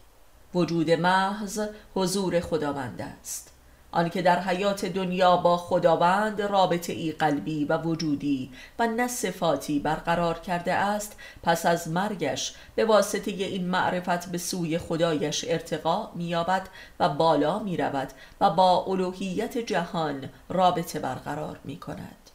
وجود 0.55 0.91
محض 0.91 1.61
حضور 1.95 2.41
خداوند 2.41 3.01
است. 3.21 3.53
آنکه 3.91 4.23
در 4.23 4.41
حیات 4.41 4.85
دنیا 4.85 5.37
با 5.37 5.57
خداوند 5.57 6.43
رابطه 6.43 6.93
ای 6.93 7.13
قلبی 7.13 7.65
و 7.65 7.79
وجودی 7.79 8.53
و 8.79 8.87
نه 8.87 9.09
صفاتی 9.09 9.79
برقرار 9.79 10.39
کرده 10.39 10.75
است 10.75 11.17
پس 11.43 11.67
از 11.67 11.89
مرگش 11.89 12.55
به 12.75 12.85
واسطه 12.85 13.31
این 13.31 13.65
معرفت 13.65 14.33
به 14.33 14.39
سوی 14.39 14.79
خدایش 14.79 15.45
ارتقا 15.49 16.11
مییابد 16.15 16.69
و 17.01 17.09
بالا 17.09 17.59
می 17.59 17.77
رود 17.77 18.09
و 18.41 18.51
با 18.51 18.85
الوهیت 18.85 19.59
جهان 19.59 20.29
رابطه 20.49 20.99
برقرار 20.99 21.61
می 21.65 21.77
کند 21.77 22.31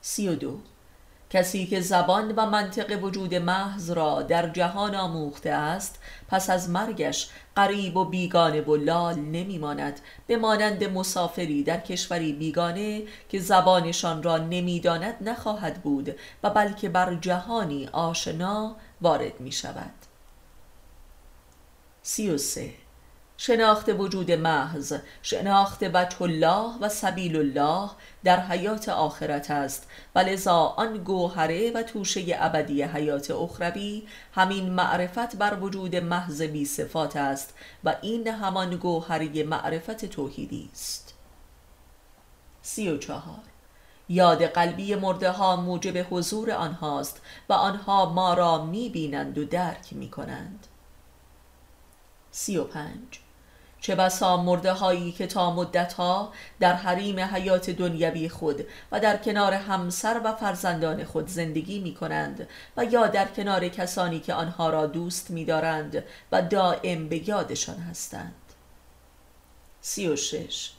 سی 0.00 0.28
و 0.28 0.34
دو 0.34 0.58
کسی 1.30 1.66
که 1.66 1.80
زبان 1.80 2.32
و 2.36 2.46
منطق 2.46 3.04
وجود 3.04 3.34
محض 3.34 3.90
را 3.90 4.22
در 4.22 4.48
جهان 4.48 4.94
آموخته 4.94 5.50
است 5.50 5.98
پس 6.28 6.50
از 6.50 6.70
مرگش 6.70 7.30
قریب 7.56 7.96
و 7.96 8.04
بیگانه 8.04 8.60
و 8.60 8.76
لال 8.76 9.14
نمیماند. 9.14 10.00
به 10.26 10.36
مانند 10.36 10.84
مسافری 10.84 11.62
در 11.62 11.80
کشوری 11.80 12.32
بیگانه 12.32 13.02
که 13.28 13.40
زبانشان 13.40 14.22
را 14.22 14.38
نمی‌داند 14.38 15.28
نخواهد 15.28 15.82
بود 15.82 16.16
و 16.42 16.50
بلکه 16.50 16.88
بر 16.88 17.14
جهانی 17.14 17.88
آشنا 17.92 18.76
وارد 19.00 19.40
می 19.40 19.52
شود 19.52 19.94
سی 22.02 22.30
و 22.30 22.38
سه 22.38 22.74
شناخت 23.42 23.88
وجود 23.88 24.32
محض 24.32 24.94
شناخت 25.22 25.82
وجه 25.82 26.22
الله 26.22 26.78
و 26.80 26.88
سبیل 26.88 27.36
الله 27.36 27.90
در 28.24 28.40
حیات 28.40 28.88
آخرت 28.88 29.50
است. 29.50 29.88
و 30.14 30.18
لذا 30.18 30.56
آن 30.56 30.98
گوهره 30.98 31.72
و 31.72 31.82
توشه 31.82 32.36
ابدی 32.38 32.82
حیات 32.82 33.30
اخروی 33.30 34.06
همین 34.34 34.70
معرفت 34.70 35.36
بر 35.36 35.54
وجود 35.60 35.96
محض 35.96 36.42
بی 36.42 36.64
صفات 36.64 37.16
است 37.16 37.54
و 37.84 37.96
این 38.02 38.28
همان 38.28 38.76
گوهره 38.76 39.44
معرفت 39.44 40.04
توحیدی 40.04 40.70
است. 40.72 41.14
سی 42.62 42.88
و 42.88 42.98
چهار. 42.98 43.44
یاد 44.08 44.42
قلبی 44.42 44.94
مرده 44.94 45.30
ها 45.30 45.56
موجب 45.56 46.06
حضور 46.10 46.50
آنهاست 46.50 47.20
و 47.48 47.52
آنها 47.52 48.12
ما 48.12 48.34
را 48.34 48.64
می 48.64 48.88
بینند 48.88 49.38
و 49.38 49.44
درک 49.44 49.92
می 49.92 50.10
کنند 50.10 50.66
سی 52.30 52.56
و 52.56 52.64
پنج. 52.64 53.19
چه 53.80 53.94
بسا 53.94 54.36
مرده 54.36 54.72
هایی 54.72 55.12
که 55.12 55.26
تا 55.26 55.54
مدت 55.54 55.92
ها 55.92 56.32
در 56.60 56.72
حریم 56.72 57.20
حیات 57.20 57.70
دنیوی 57.70 58.28
خود 58.28 58.66
و 58.92 59.00
در 59.00 59.16
کنار 59.16 59.52
همسر 59.52 60.20
و 60.24 60.32
فرزندان 60.32 61.04
خود 61.04 61.28
زندگی 61.28 61.80
می 61.80 61.94
کنند 61.94 62.48
و 62.76 62.84
یا 62.84 63.06
در 63.06 63.24
کنار 63.24 63.68
کسانی 63.68 64.20
که 64.20 64.34
آنها 64.34 64.70
را 64.70 64.86
دوست 64.86 65.30
می 65.30 65.44
دارند 65.44 66.04
و 66.32 66.42
دائم 66.42 67.08
به 67.08 67.28
یادشان 67.28 67.78
هستند. 67.78 68.34
سی 69.80 70.08
و 70.08 70.16
شش. 70.16 70.70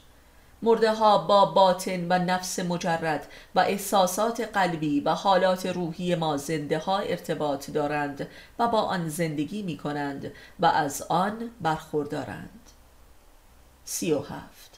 مرده 0.62 0.94
ها 0.94 1.18
با 1.18 1.44
باطن 1.44 2.06
و 2.08 2.18
نفس 2.18 2.58
مجرد 2.58 3.26
و 3.54 3.60
احساسات 3.60 4.40
قلبی 4.40 5.00
و 5.00 5.10
حالات 5.10 5.66
روحی 5.66 6.14
ما 6.14 6.36
زنده 6.36 6.78
ها 6.78 6.98
ارتباط 6.98 7.70
دارند 7.70 8.28
و 8.58 8.68
با 8.68 8.80
آن 8.80 9.08
زندگی 9.08 9.62
می 9.62 9.76
کنند 9.76 10.32
و 10.60 10.66
از 10.66 11.02
آن 11.02 11.50
برخوردارند. 11.60 12.61
سی 13.84 14.12
و 14.12 14.18
هفت. 14.18 14.72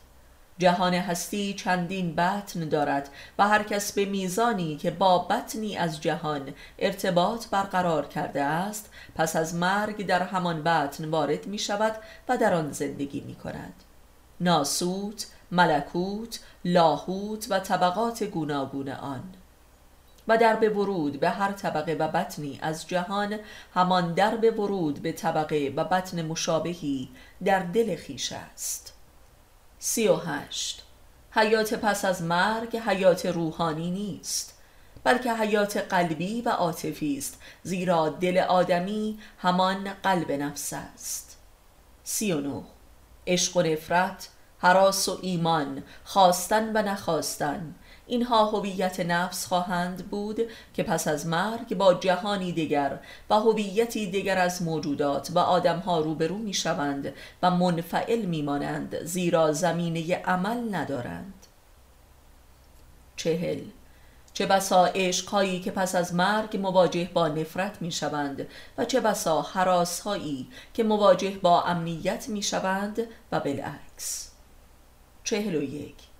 جهان 0.58 0.94
هستی 0.94 1.54
چندین 1.54 2.14
بطن 2.14 2.68
دارد 2.68 3.08
و 3.38 3.49
هر 3.49 3.62
کس 3.62 3.92
به 3.92 4.04
میزانی 4.04 4.76
که 4.76 4.90
با 4.90 5.18
بطنی 5.18 5.76
از 5.76 6.00
جهان 6.00 6.54
ارتباط 6.78 7.46
برقرار 7.46 8.06
کرده 8.06 8.42
است 8.42 8.90
پس 9.14 9.37
از 9.37 9.54
مرگ 9.54 10.06
در 10.06 10.23
همان 10.23 10.62
بطن 10.62 11.04
وارد 11.04 11.46
می 11.46 11.58
شود 11.58 11.96
و 12.28 12.37
در 12.37 12.54
آن 12.54 12.73
زندگی 12.73 13.20
می 13.20 13.34
کند 13.34 13.75
ناسوت، 14.40 15.26
ملکوت، 15.50 16.40
لاهوت 16.64 17.46
و 17.50 17.58
طبقات 17.58 18.25
گوناگون 18.25 18.88
آن. 18.88 19.23
و 20.28 20.38
در 20.38 20.56
به 20.56 20.68
ورود 20.68 21.20
به 21.20 21.30
هر 21.30 21.52
طبقه 21.52 21.94
و 21.94 22.08
بطنی 22.08 22.58
از 22.62 22.88
جهان 22.88 23.38
همان 23.75 24.14
در 24.14 24.37
به 24.37 24.50
ورود 24.50 25.02
به 25.02 25.12
طبقه 25.12 25.73
و 25.76 25.84
بطن 25.84 26.23
مشابهی 26.23 27.08
در 27.44 27.58
دل 27.58 27.96
خیش 27.96 28.32
است. 28.32 28.93
سی 29.86 30.08
و 30.08 30.16
هشت. 30.16 30.82
حیات 31.30 31.74
پس 31.74 32.04
از 32.04 32.22
مرگ 32.22 32.76
حیات 32.76 33.26
روحانی 33.26 33.90
نیست 33.90 34.58
بلکه 35.04 35.32
حیات 35.32 35.76
قلبی 35.76 36.42
و 36.42 36.48
عاطفی 36.48 37.18
است 37.18 37.42
زیرا 37.62 38.08
دل 38.08 38.38
آدمی 38.38 39.18
همان 39.38 39.92
قلب 40.02 40.32
نفس 40.32 40.72
است. 40.72 41.36
سی 42.04 42.32
و 42.32 42.40
نو 42.40 42.62
عشق 43.26 43.56
و 43.56 43.62
نفرت 43.62 44.28
حراس 44.58 45.08
و 45.08 45.18
ایمان 45.22 45.82
خواستن 46.04 46.76
و 46.76 46.82
نخواستن 46.82 47.74
اینها 48.06 48.44
هویت 48.44 49.00
نفس 49.00 49.46
خواهند 49.46 50.11
بود 50.11 50.40
که 50.75 50.82
پس 50.82 51.08
از 51.08 51.26
مرگ 51.26 51.75
با 51.75 51.94
جهانی 51.94 52.52
دیگر 52.52 52.99
و 53.30 53.34
هویتی 53.34 54.11
دیگر 54.11 54.38
از 54.38 54.62
موجودات 54.62 55.30
و 55.34 55.38
آدمها 55.38 56.00
روبرو 56.00 56.38
می 56.38 56.54
شوند 56.54 57.12
و 57.42 57.50
منفعل 57.50 58.25
می 58.25 58.42
مانند 58.42 59.04
زیرا 59.04 59.52
زمینه 59.52 60.16
عمل 60.16 60.75
ندارند. 60.75 61.46
چهل. 63.16 63.61
چه 64.32 64.46
بسا 64.46 64.87
عشقهایی 64.87 65.61
که 65.61 65.70
پس 65.70 65.94
از 65.94 66.14
مرگ 66.14 66.56
مواجه 66.56 67.11
با 67.14 67.28
نفرت 67.28 67.82
می 67.82 67.92
شوند 67.92 68.49
و 68.78 68.84
چه 68.84 69.00
بسا 69.00 69.42
حراسهایی 69.42 70.49
که 70.75 70.84
مواجه 70.84 71.30
با 71.30 71.62
امنیت 71.62 72.28
می 72.28 72.42
شوند 72.42 73.00
و 73.32 73.40
بالعکس. 73.40 74.30
چهل 75.25 75.54
و 75.54 75.62
یک. 75.62 76.13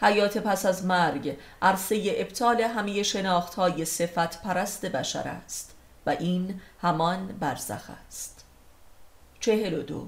حیات 0.00 0.38
پس 0.38 0.66
از 0.66 0.84
مرگ 0.84 1.36
عرصه 1.62 2.14
ابطال 2.16 2.60
همه 2.60 3.02
شناخت 3.02 3.54
های 3.54 3.84
صفت 3.84 4.42
پرست 4.42 4.86
بشر 4.86 5.28
است 5.28 5.76
و 6.06 6.10
این 6.10 6.60
همان 6.82 7.26
برزخ 7.26 7.90
است. 8.06 8.44
چهل 9.40 9.74
و 9.74 9.82
دو. 9.82 10.06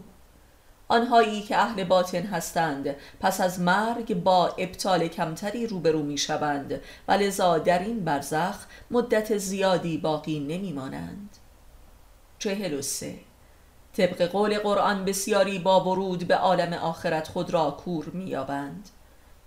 آنهایی 0.88 1.42
که 1.42 1.56
اهل 1.56 1.85
باطن 1.85 2.23
هستند 2.23 2.97
پس 3.20 3.40
از 3.40 3.61
مرگ 3.61 4.14
با 4.14 4.49
ابطال 4.49 5.09
کمتری 5.09 5.66
روبرو 5.66 6.02
می 6.02 6.18
شوند 6.18 6.80
و 7.09 7.12
لذا 7.12 7.59
در 7.59 7.78
این 7.78 8.04
برزخ 8.04 8.56
مدت 8.90 9.38
زیادی 9.38 9.99
باقی 9.99 10.40
نمی 10.40 10.73
مانند 10.73 11.37
چهل 12.38 12.75
و 12.75 12.82
سه. 12.82 13.14
طبق 13.97 14.23
قول 14.23 14.59
قرآن 14.59 15.04
بسیاری 15.04 15.59
با 15.59 15.85
ورود 15.85 16.28
به 16.28 16.37
عالم 16.37 16.73
آخرت 16.73 17.28
خود 17.28 17.50
را 17.50 17.70
کور 17.70 18.04
می 18.04 18.25
یابند 18.25 18.88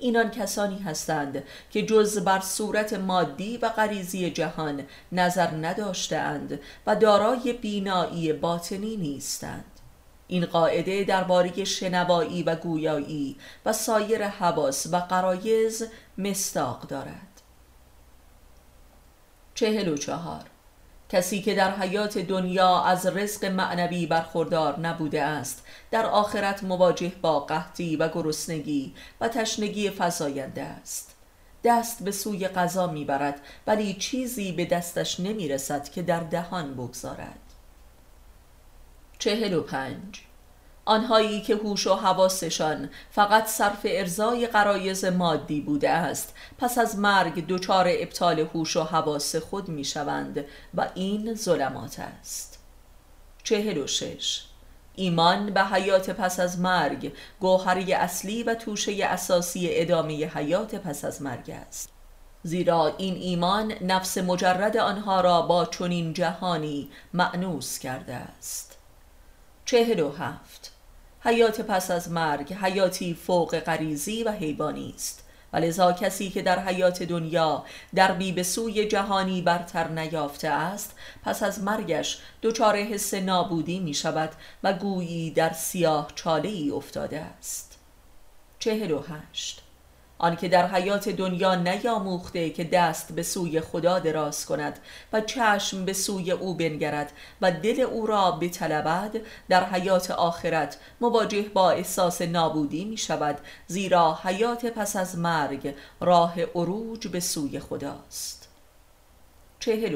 اینان 0.03 0.31
کسانی 0.31 0.79
هستند 0.79 1.43
که 1.71 1.85
جز 1.85 2.19
بر 2.19 2.39
صورت 2.39 2.93
مادی 2.93 3.57
و 3.57 3.69
غریزی 3.69 4.31
جهان 4.31 4.83
نظر 5.11 5.47
نداشتند 5.47 6.59
و 6.87 6.95
دارای 6.95 7.53
بینایی 7.53 8.33
باطنی 8.33 8.97
نیستند. 8.97 9.65
این 10.27 10.45
قاعده 10.45 11.03
درباره 11.03 11.63
شنوایی 11.63 12.43
و 12.43 12.55
گویایی 12.55 13.35
و 13.65 13.73
سایر 13.73 14.27
حواس 14.27 14.87
و 14.91 14.97
قرایز 14.97 15.87
مستاق 16.17 16.81
دارد. 16.81 17.41
چهل 19.55 19.87
و 19.87 19.97
چهار. 19.97 20.52
کسی 21.13 21.41
که 21.41 21.55
در 21.55 21.75
حیات 21.75 22.17
دنیا 22.17 22.81
از 22.81 23.05
رزق 23.05 23.45
معنوی 23.45 24.05
برخوردار 24.05 24.79
نبوده 24.79 25.23
است 25.23 25.65
در 25.91 26.05
آخرت 26.05 26.63
مواجه 26.63 27.11
با 27.21 27.39
قحطی 27.39 27.95
و 27.95 28.07
گرسنگی 28.07 28.93
و 29.21 29.27
تشنگی 29.27 29.89
فزاینده 29.89 30.61
است. 30.61 31.15
دست 31.63 32.03
به 32.03 32.11
سوی 32.11 32.47
غذا 32.47 32.87
می‌برد 32.87 33.41
ولی 33.67 33.93
چیزی 33.93 34.51
به 34.51 34.65
دستش 34.65 35.19
نمی‌رسد 35.19 35.89
که 35.89 36.01
در 36.01 36.19
دهان 36.19 36.73
بگذارد. 36.73 37.39
چهل 39.19 39.53
و 39.53 39.61
پنج 39.61 40.21
آنهایی 40.85 41.41
که 41.41 41.55
هوش 41.55 41.87
و 41.87 41.93
حواسشان 41.93 42.89
فقط 43.11 43.47
صرف 43.47 43.79
ارزای 43.85 44.47
قرایز 44.47 45.05
مادی 45.05 45.61
بوده 45.61 45.89
است. 45.89 46.35
پس 46.57 46.77
از 46.77 46.97
مرگ 46.97 47.47
دچار 47.47 47.85
ابطال 47.89 48.39
هوش 48.39 48.77
و 48.77 48.83
حواس 48.83 49.35
خود 49.35 49.69
می 49.69 49.83
شوند 49.83 50.45
و 50.73 50.89
این 50.95 51.35
ظلمات 51.35 51.99
است. 51.99 52.59
چهل 53.43 53.77
و 53.77 53.87
شش. 53.87 54.43
ایمان 54.95 55.53
به 55.53 55.63
حیات 55.63 56.09
پس 56.09 56.39
از 56.39 56.59
مرگ 56.59 57.13
گوهری 57.39 57.93
اصلی 57.93 58.43
و 58.43 58.55
توشه 58.55 59.05
اساسی 59.05 59.67
ادامه 59.71 60.25
حیات 60.25 60.75
پس 60.75 61.05
از 61.05 61.21
مرگ 61.21 61.49
است. 61.49 61.89
زیرا 62.43 62.95
این 62.97 63.15
ایمان 63.15 63.73
نفس 63.81 64.17
مجرد 64.17 64.77
آنها 64.77 65.21
را 65.21 65.41
با 65.41 65.65
چنین 65.65 66.13
جهانی 66.13 66.89
معنوس 67.13 67.79
کرده 67.79 68.13
است. 68.13 68.77
چهل 69.65 69.99
و 69.99 70.11
هفت. 70.11 70.62
حیات 71.23 71.61
پس 71.61 71.91
از 71.91 72.11
مرگ 72.11 72.53
حیاتی 72.53 73.13
فوق 73.13 73.59
غریزی 73.59 74.23
و 74.23 74.31
حیوانی 74.31 74.93
است. 74.95 75.23
و 75.53 75.57
لذا 75.57 75.93
کسی 75.93 76.29
که 76.29 76.41
در 76.41 76.59
حیات 76.59 77.03
دنیا 77.03 77.63
دربی 77.95 78.31
به 78.31 78.43
سوی 78.43 78.87
جهانی 78.87 79.41
برتر 79.41 79.87
نیافته 79.87 80.49
است 80.49 80.95
پس 81.23 81.43
از 81.43 81.63
مرگش 81.63 82.21
دچار 82.41 82.77
حس 82.77 83.13
نابودی 83.13 83.79
می 83.79 83.93
شود 83.93 84.29
و 84.63 84.73
گویی 84.73 85.31
در 85.31 85.53
سیاه 85.53 86.11
چاله 86.15 86.49
ای 86.49 86.71
افتاده 86.71 87.19
است. 87.19 87.79
چهل 88.59 88.91
و 88.91 88.99
هشت 88.99 89.61
آنکه 90.17 90.47
در 90.47 90.67
حیات 90.67 91.09
دنیا 91.09 91.55
نیاموخته 91.55 92.49
که 92.49 92.63
دست 92.63 93.11
به 93.11 93.23
سوی 93.23 93.61
خدا 93.61 93.99
دراز 93.99 94.45
کند 94.45 94.79
و 95.13 95.21
چشم 95.21 95.85
به 95.85 95.93
سوی 95.93 96.31
او 96.31 96.53
بنگرد 96.53 97.11
و 97.41 97.51
دل 97.51 97.81
او 97.81 98.07
را 98.07 98.31
بطلبد 98.31 99.21
در 99.49 99.63
حیات 99.63 100.11
آخرت 100.11 100.77
مواجه 101.01 101.41
با 101.41 101.71
احساس 101.71 102.21
نابودی 102.21 102.85
می 102.85 102.97
شود 102.97 103.37
زیرا 103.67 104.19
حیات 104.23 104.65
پس 104.65 104.95
از 104.95 105.17
مرگ 105.17 105.75
راه 106.01 106.41
عروج 106.41 107.07
به 107.07 107.19
سوی 107.19 107.59
خداست. 107.59 108.47
چهل 109.59 109.95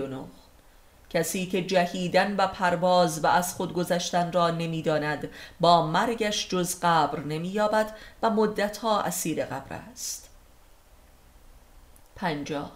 کسی 1.09 1.45
که 1.45 1.61
جهیدن 1.61 2.35
و 2.35 2.47
پرواز 2.47 3.23
و 3.23 3.27
از 3.27 3.55
خود 3.55 3.73
گذشتن 3.73 4.31
را 4.31 4.49
نمی‌داند 4.49 5.29
با 5.59 5.85
مرگش 5.85 6.49
جز 6.49 6.79
قبر 6.81 7.19
نمییابد 7.19 7.95
و 8.23 8.29
مدتها 8.29 9.01
اسیر 9.01 9.45
قبر 9.45 9.75
است. 9.91 10.29
پنجاه. 12.15 12.71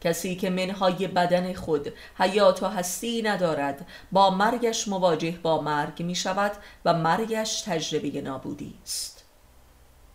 کسی 0.00 0.36
که 0.36 0.50
منهای 0.50 1.06
بدن 1.06 1.52
خود 1.52 1.92
حیات 2.18 2.62
و 2.62 2.66
هستی 2.66 3.22
ندارد 3.22 3.86
با 4.12 4.30
مرگش 4.30 4.88
مواجه 4.88 5.30
با 5.30 5.60
مرگ 5.60 6.02
می 6.02 6.14
شود 6.14 6.52
و 6.84 6.94
مرگش 6.94 7.62
تجربه 7.62 8.20
نابودی 8.20 8.74
است. 8.82 9.24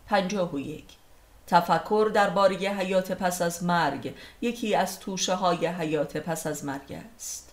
پنجاه 0.06 0.54
و 0.54 0.58
یک. 0.58 0.84
تفکر 1.46 2.10
درباره 2.14 2.56
حیات 2.56 3.12
پس 3.12 3.42
از 3.42 3.64
مرگ 3.64 4.14
یکی 4.40 4.74
از 4.74 5.00
توشه 5.00 5.34
های 5.34 5.66
حیات 5.66 6.16
پس 6.16 6.46
از 6.46 6.64
مرگ 6.64 7.02
است. 7.14 7.52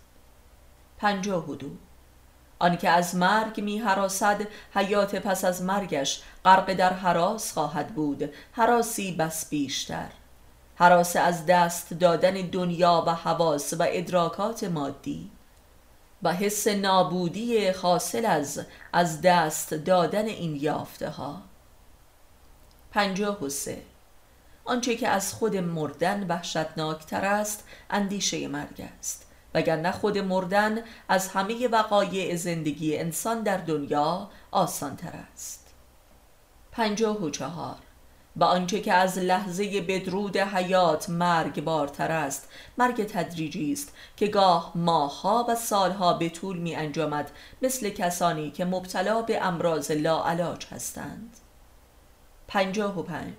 پنجاه 0.98 1.50
و 1.50 1.55
دو. 1.55 1.69
آنکه 2.60 2.89
از 2.89 3.15
مرگ 3.15 3.62
می 3.62 3.79
حراسد 3.79 4.48
حیات 4.74 5.15
پس 5.15 5.45
از 5.45 5.62
مرگش 5.62 6.21
غرق 6.45 6.74
در 6.74 6.93
حراس 6.93 7.53
خواهد 7.53 7.88
بود 7.88 8.33
حراسی 8.51 9.12
بس 9.12 9.50
بیشتر. 9.50 10.10
حراس 10.75 11.15
از 11.15 11.45
دست 11.45 11.93
دادن 11.93 12.33
دنیا 12.33 13.03
و 13.07 13.15
حواس 13.15 13.74
و 13.74 13.86
ادراکات 13.89 14.63
مادی. 14.63 15.31
و 16.24 16.33
حس 16.33 16.67
نابودی 16.67 17.67
حاصل 17.67 18.25
از 18.25 18.65
از 18.93 19.21
دست 19.21 19.74
دادن 19.74 20.25
این 20.25 20.55
یافته 20.55 21.09
ها 21.09 21.42
پنجاه 22.92 23.44
و 23.44 23.50
سه. 23.50 23.82
آنچه 24.66 24.96
که 24.96 25.08
از 25.08 25.34
خود 25.34 25.58
مردن 25.58 26.27
وحشتناکتر 26.27 27.25
است 27.25 27.64
اندیشه 27.90 28.48
مرگ 28.48 28.82
است. 29.00 29.25
وگرنه 29.54 29.92
خود 29.92 30.18
مردن 30.18 30.84
از 31.10 31.27
همه 31.27 31.68
وقایع 31.68 32.36
زندگی 32.36 32.98
انسان 32.98 33.42
در 33.42 33.58
دنیا 33.58 34.30
آسانتر 34.51 35.14
است. 35.34 35.68
پنجاه 36.72 37.24
و 37.24 37.30
چهار. 37.30 37.77
و 38.36 38.44
آنچه 38.44 38.82
که 38.82 38.94
از 38.94 39.18
لحظه 39.18 39.82
بدرود 39.82 40.38
حیات 40.38 41.10
مرگ 41.10 41.64
بارتر 41.64 42.12
است 42.12 42.50
مرگ 42.77 43.06
تدریجی 43.06 43.74
است 43.74 43.94
که 44.18 44.27
گاه 44.27 44.72
ماهها 44.75 45.46
و 45.50 45.56
سالها 45.56 46.14
به 46.14 46.30
طول 46.30 46.58
می 46.58 46.75
انجامد 46.75 47.32
مثل 47.62 47.90
کسانی 47.90 48.51
که 48.51 48.66
مبتلا 48.66 49.22
به 49.22 49.46
امراض 49.46 49.92
لاعلاج 49.92 50.66
هستند. 50.66 51.38
پنجاه 52.51 53.00
و 53.00 53.03
پنج. 53.03 53.33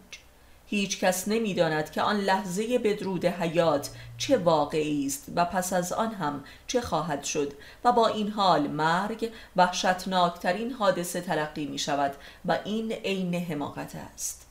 هیچ 0.66 1.00
کس 1.00 1.28
نمی‌داند 1.28 1.90
که 1.90 2.02
آن 2.02 2.16
لحظه 2.16 2.78
بدرود 2.78 3.24
حیات 3.24 3.90
چه 4.18 4.38
واقعی 4.38 5.06
است 5.06 5.24
و 5.36 5.44
پس 5.44 5.72
از 5.72 5.92
آن 5.92 6.14
هم 6.14 6.44
چه 6.66 6.80
خواهد 6.80 7.24
شد 7.24 7.52
و 7.84 7.92
با 7.92 8.06
این 8.06 8.28
حال 8.28 8.66
مرگ 8.66 9.32
وحشتناکترین 9.56 10.70
حادثه 10.70 11.20
تلقی 11.20 11.66
می 11.66 11.78
شود 11.78 12.14
و 12.44 12.58
این 12.64 12.92
عین 12.92 13.34
حماقت 13.34 13.96
است. 13.96 14.46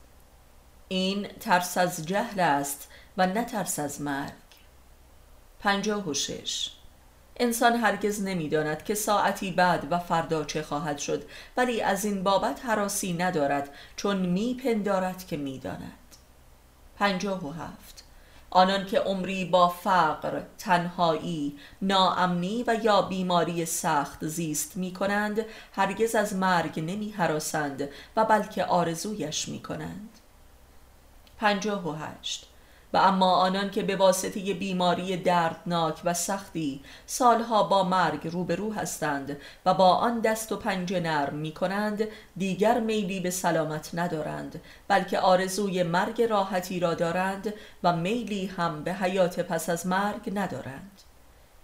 این 0.88 1.28
ترس 1.40 1.78
از 1.78 2.06
جهل 2.06 2.40
است 2.40 2.88
و 3.16 3.26
نه 3.26 3.44
ترس 3.44 3.78
از 3.78 4.00
مرگ. 4.00 4.32
پنجاه 5.60 6.08
و 6.08 6.14
شش. 6.14 6.70
انسان 7.42 7.76
هرگز 7.76 8.22
نمی‌داند 8.22 8.84
که 8.84 8.94
ساعتی 8.94 9.50
بعد 9.50 9.92
و 9.92 9.98
فردا 9.98 10.44
چه 10.44 10.62
خواهد 10.62 10.98
شد 10.98 11.22
ولی 11.56 11.82
از 11.82 12.04
این 12.04 12.22
بابت 12.22 12.64
حراسی 12.64 13.12
ندارد 13.12 13.70
چون 13.96 14.16
میپندارد 14.16 15.26
که 15.26 15.36
می‌داند. 15.36 15.92
پنجاه 16.96 17.46
و 17.46 17.50
هفت. 17.50 18.04
آنان 18.50 18.86
که 18.86 18.98
عمری 18.98 19.44
با 19.44 19.68
فقر، 19.68 20.40
تنهایی، 20.58 21.58
ناامنی 21.82 22.64
و 22.66 22.76
یا 22.82 23.02
بیماری 23.02 23.66
سخت 23.66 24.26
زیست 24.26 24.76
می 24.76 24.92
کنند 24.92 25.46
هرگز 25.72 26.14
از 26.14 26.34
مرگ 26.34 26.80
نمی 26.80 27.10
حراسند 27.10 27.88
و 28.16 28.24
بلکه 28.24 28.64
آرزویش 28.64 29.48
می 29.48 29.62
کنند 29.62 30.08
پنجاه 31.38 31.88
و 31.88 31.92
هشت. 31.92 32.51
و 32.92 32.96
اما 32.96 33.34
آنان 33.34 33.70
که 33.70 33.82
به 33.82 33.96
واسطه 33.96 34.54
بیماری 34.54 35.16
دردناک 35.16 36.00
و 36.04 36.14
سختی 36.14 36.80
سالها 37.06 37.62
با 37.62 37.84
مرگ 37.84 38.28
روبرو 38.28 38.72
هستند 38.72 39.36
و 39.66 39.74
با 39.74 39.94
آن 39.94 40.20
دست 40.20 40.52
و 40.52 40.56
پنجه 40.56 41.00
نرم 41.00 41.34
می 41.34 41.52
کنند 41.52 42.08
دیگر 42.36 42.80
میلی 42.80 43.20
به 43.20 43.30
سلامت 43.30 43.90
ندارند 43.94 44.60
بلکه 44.88 45.18
آرزوی 45.18 45.82
مرگ 45.82 46.22
راحتی 46.22 46.80
را 46.80 46.94
دارند 46.94 47.54
و 47.82 47.96
میلی 47.96 48.46
هم 48.46 48.84
به 48.84 48.94
حیات 48.94 49.40
پس 49.40 49.68
از 49.68 49.86
مرگ 49.86 50.32
ندارند. 50.34 51.00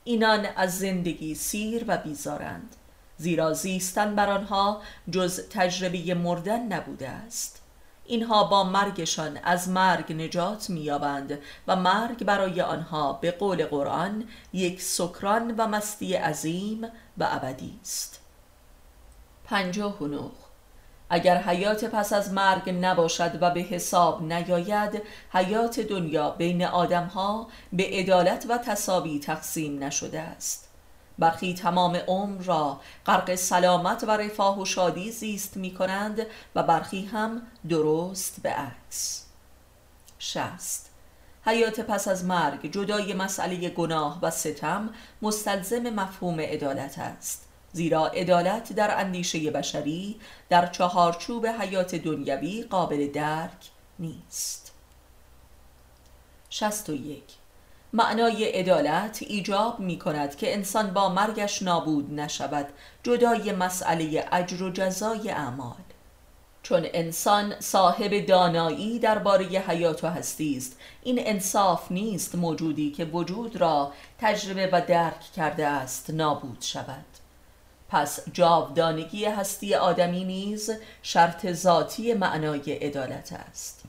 اینان 0.04 0.46
از 0.56 0.78
زندگی 0.78 1.34
سیر 1.34 1.84
و 1.88 1.96
بیزارند 1.96 2.76
زیرا 3.16 3.52
زیستن 3.52 4.14
بر 4.14 4.30
آنها 4.30 4.82
جز 5.10 5.48
تجربه 5.48 6.14
مردن 6.14 6.72
نبوده 6.72 7.08
است. 7.08 7.62
اینها 8.08 8.44
با 8.44 8.64
مرگشان 8.64 9.38
از 9.44 9.68
مرگ 9.68 10.12
نجات 10.12 10.70
مییابند 10.70 11.38
و 11.66 11.76
مرگ 11.76 12.24
برای 12.24 12.60
آنها 12.60 13.12
به 13.12 13.30
قول 13.30 13.64
قرآن 13.64 14.28
یک 14.52 14.82
سکران 14.82 15.54
و 15.58 15.66
مستی 15.66 16.14
عظیم 16.14 16.84
و 17.18 17.28
ابدی 17.30 17.78
است. 17.82 18.20
پنجاه 19.44 20.02
و 20.02 20.30
اگر 21.10 21.42
حیات 21.42 21.84
پس 21.84 22.12
از 22.12 22.32
مرگ 22.32 22.70
نباشد 22.70 23.42
و 23.42 23.50
به 23.50 23.60
حساب 23.60 24.32
نیاید 24.32 25.02
حیات 25.32 25.80
دنیا 25.80 26.30
بین 26.30 26.64
آدمها 26.64 27.48
به 27.72 27.84
عدالت 27.92 28.46
و 28.48 28.58
تصاوی 28.58 29.18
تقسیم 29.18 29.84
نشده 29.84 30.20
است. 30.20 30.67
برخی 31.18 31.54
تمام 31.54 31.96
عمر 31.96 32.42
را 32.42 32.81
غرق 33.07 33.35
سلامت 33.35 34.04
و 34.04 34.11
رفاه 34.11 34.61
و 34.61 34.64
شادی 34.64 35.12
زیست 35.12 35.57
می 35.57 35.74
کنند 35.74 36.26
و 36.54 36.62
برخی 36.62 37.07
هم 37.07 37.42
درست 37.68 38.42
به 38.42 38.50
عکس. 38.50 39.26
شست 40.18 40.90
حیات 41.44 41.81
پس 41.81 42.09
از 42.09 42.24
مرگ 42.24 42.72
جدای 42.72 43.14
مسئله 43.14 43.68
گناه 43.70 44.18
و 44.22 44.31
ستم 44.31 44.90
مستلزم 45.22 45.90
مفهوم 45.90 46.40
عدالت 46.40 46.98
است. 46.98 47.48
زیرا 47.72 48.07
عدالت 48.07 48.72
در 48.72 49.00
اندیشه 49.00 49.50
بشری 49.50 50.20
در 50.48 50.66
چهارچوب 50.66 51.46
حیات 51.46 51.94
دنیوی 51.94 52.62
قابل 52.62 53.12
درک 53.12 53.70
نیست. 53.98 54.72
شست 56.50 56.88
و 56.88 56.94
یک. 56.94 57.38
معنای 57.92 58.44
عدالت 58.44 59.18
ایجاب 59.22 59.81
می 59.81 59.98
کند 59.98 60.37
که 60.37 60.55
انسان 60.55 60.90
با 60.90 61.09
مرگش 61.09 61.62
نابود 61.62 62.20
نشود 62.20 62.66
جدای 63.03 63.53
مسئله 63.53 64.29
اجر 64.33 64.62
و 64.62 64.70
جزای 64.70 65.31
اعمال. 65.31 65.77
چون 66.62 66.87
انسان 66.92 67.61
صاحب 67.61 68.27
دانایی 68.27 68.98
درباره 68.98 69.44
حیات 69.44 70.05
و 70.05 70.07
هستی 70.07 70.57
است 70.57 70.77
این 71.03 71.18
انصاف 71.22 71.92
نیست 71.92 72.35
موجودی 72.35 72.90
که 72.90 73.05
وجود 73.05 73.57
را 73.57 73.92
تجربه 74.18 74.68
و 74.72 74.81
درک 74.88 75.20
کرده 75.37 75.66
است 75.66 76.11
نابود 76.11 76.59
شود. 76.61 77.05
پس 77.88 78.20
جاودانگی 78.33 79.24
هستی 79.24 79.74
آدمی 79.74 80.24
نیز 80.24 80.70
شرط 81.03 81.53
ذاتی 81.53 82.14
معنای 82.14 82.72
عدالت 82.72 83.33
است. 83.33 83.88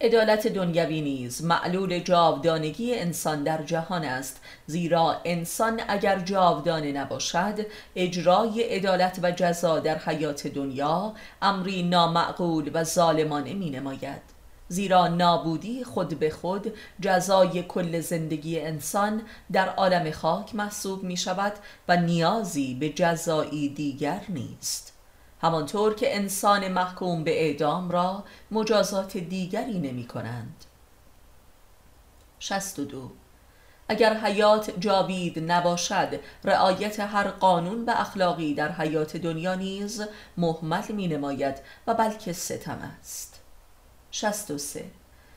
عدالت 0.00 0.46
دنیوی 0.46 1.00
نیز 1.00 1.44
معلول 1.44 1.98
جاودانگی 1.98 2.94
انسان 2.94 3.42
در 3.42 3.62
جهان 3.62 4.04
است 4.04 4.40
زیرا 4.66 5.20
انسان 5.24 5.80
اگر 5.88 6.18
جاودانه 6.18 6.92
نباشد 6.92 7.66
اجرای 7.96 8.62
عدالت 8.62 9.18
و 9.22 9.30
جزا 9.30 9.78
در 9.78 9.98
حیات 9.98 10.46
دنیا 10.46 11.14
امری 11.42 11.82
نامعقول 11.82 12.70
و 12.74 12.84
ظالمانه 12.84 13.54
می 13.54 13.70
نماید 13.70 14.22
زیرا 14.68 15.08
نابودی 15.08 15.84
خود 15.84 16.18
به 16.18 16.30
خود 16.30 16.72
جزای 17.00 17.62
کل 17.62 18.00
زندگی 18.00 18.60
انسان 18.60 19.22
در 19.52 19.68
عالم 19.68 20.10
خاک 20.10 20.54
محسوب 20.54 21.02
می 21.02 21.16
شود 21.16 21.52
و 21.88 21.96
نیازی 21.96 22.74
به 22.74 22.88
جزایی 22.88 23.68
دیگر 23.68 24.20
نیست. 24.28 24.97
همانطور 25.42 25.94
که 25.94 26.16
انسان 26.16 26.68
محکوم 26.68 27.24
به 27.24 27.46
اعدام 27.46 27.90
را 27.90 28.24
مجازات 28.50 29.16
دیگری 29.16 29.78
نمی 29.78 30.06
کنند. 30.06 30.64
62 32.38 33.10
اگر 33.88 34.14
حیات 34.14 34.80
جاوید 34.80 35.52
نباشد 35.52 36.20
رعایت 36.44 37.00
هر 37.00 37.28
قانون 37.28 37.84
و 37.84 37.90
اخلاقی 37.96 38.54
در 38.54 38.72
حیات 38.72 39.16
دنیا 39.16 39.54
نیز 39.54 40.04
محمل 40.36 40.82
می 40.88 41.08
نماید 41.08 41.56
و 41.86 41.94
بلکه 41.94 42.32
ستم 42.32 42.78
است. 43.00 43.40
63 44.10 44.84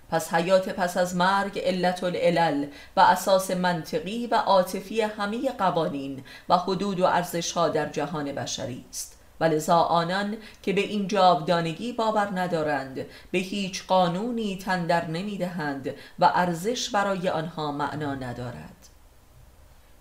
پس 0.09 0.33
حیات 0.33 0.69
پس 0.69 0.97
از 0.97 1.15
مرگ 1.15 1.59
علت 1.59 2.03
العلل 2.03 2.65
و 2.95 2.99
اساس 2.99 3.51
منطقی 3.51 4.27
و 4.27 4.35
عاطفی 4.35 5.01
همه 5.01 5.51
قوانین 5.51 6.23
و 6.49 6.57
حدود 6.57 6.99
و 6.99 7.05
ارزشها 7.05 7.69
در 7.69 7.89
جهان 7.89 8.31
بشری 8.31 8.85
است. 8.89 9.10
ولذا 9.41 9.77
آنان 9.77 10.37
که 10.63 10.73
به 10.73 10.81
این 10.81 11.07
جاودانگی 11.07 11.93
باور 11.93 12.39
ندارند 12.39 13.05
به 13.31 13.39
هیچ 13.39 13.87
قانونی 13.87 14.57
تندر 14.57 15.07
نمی 15.07 15.37
دهند 15.37 15.95
و 16.19 16.31
ارزش 16.35 16.89
برای 16.89 17.29
آنها 17.29 17.71
معنا 17.71 18.15
ندارد. 18.15 18.89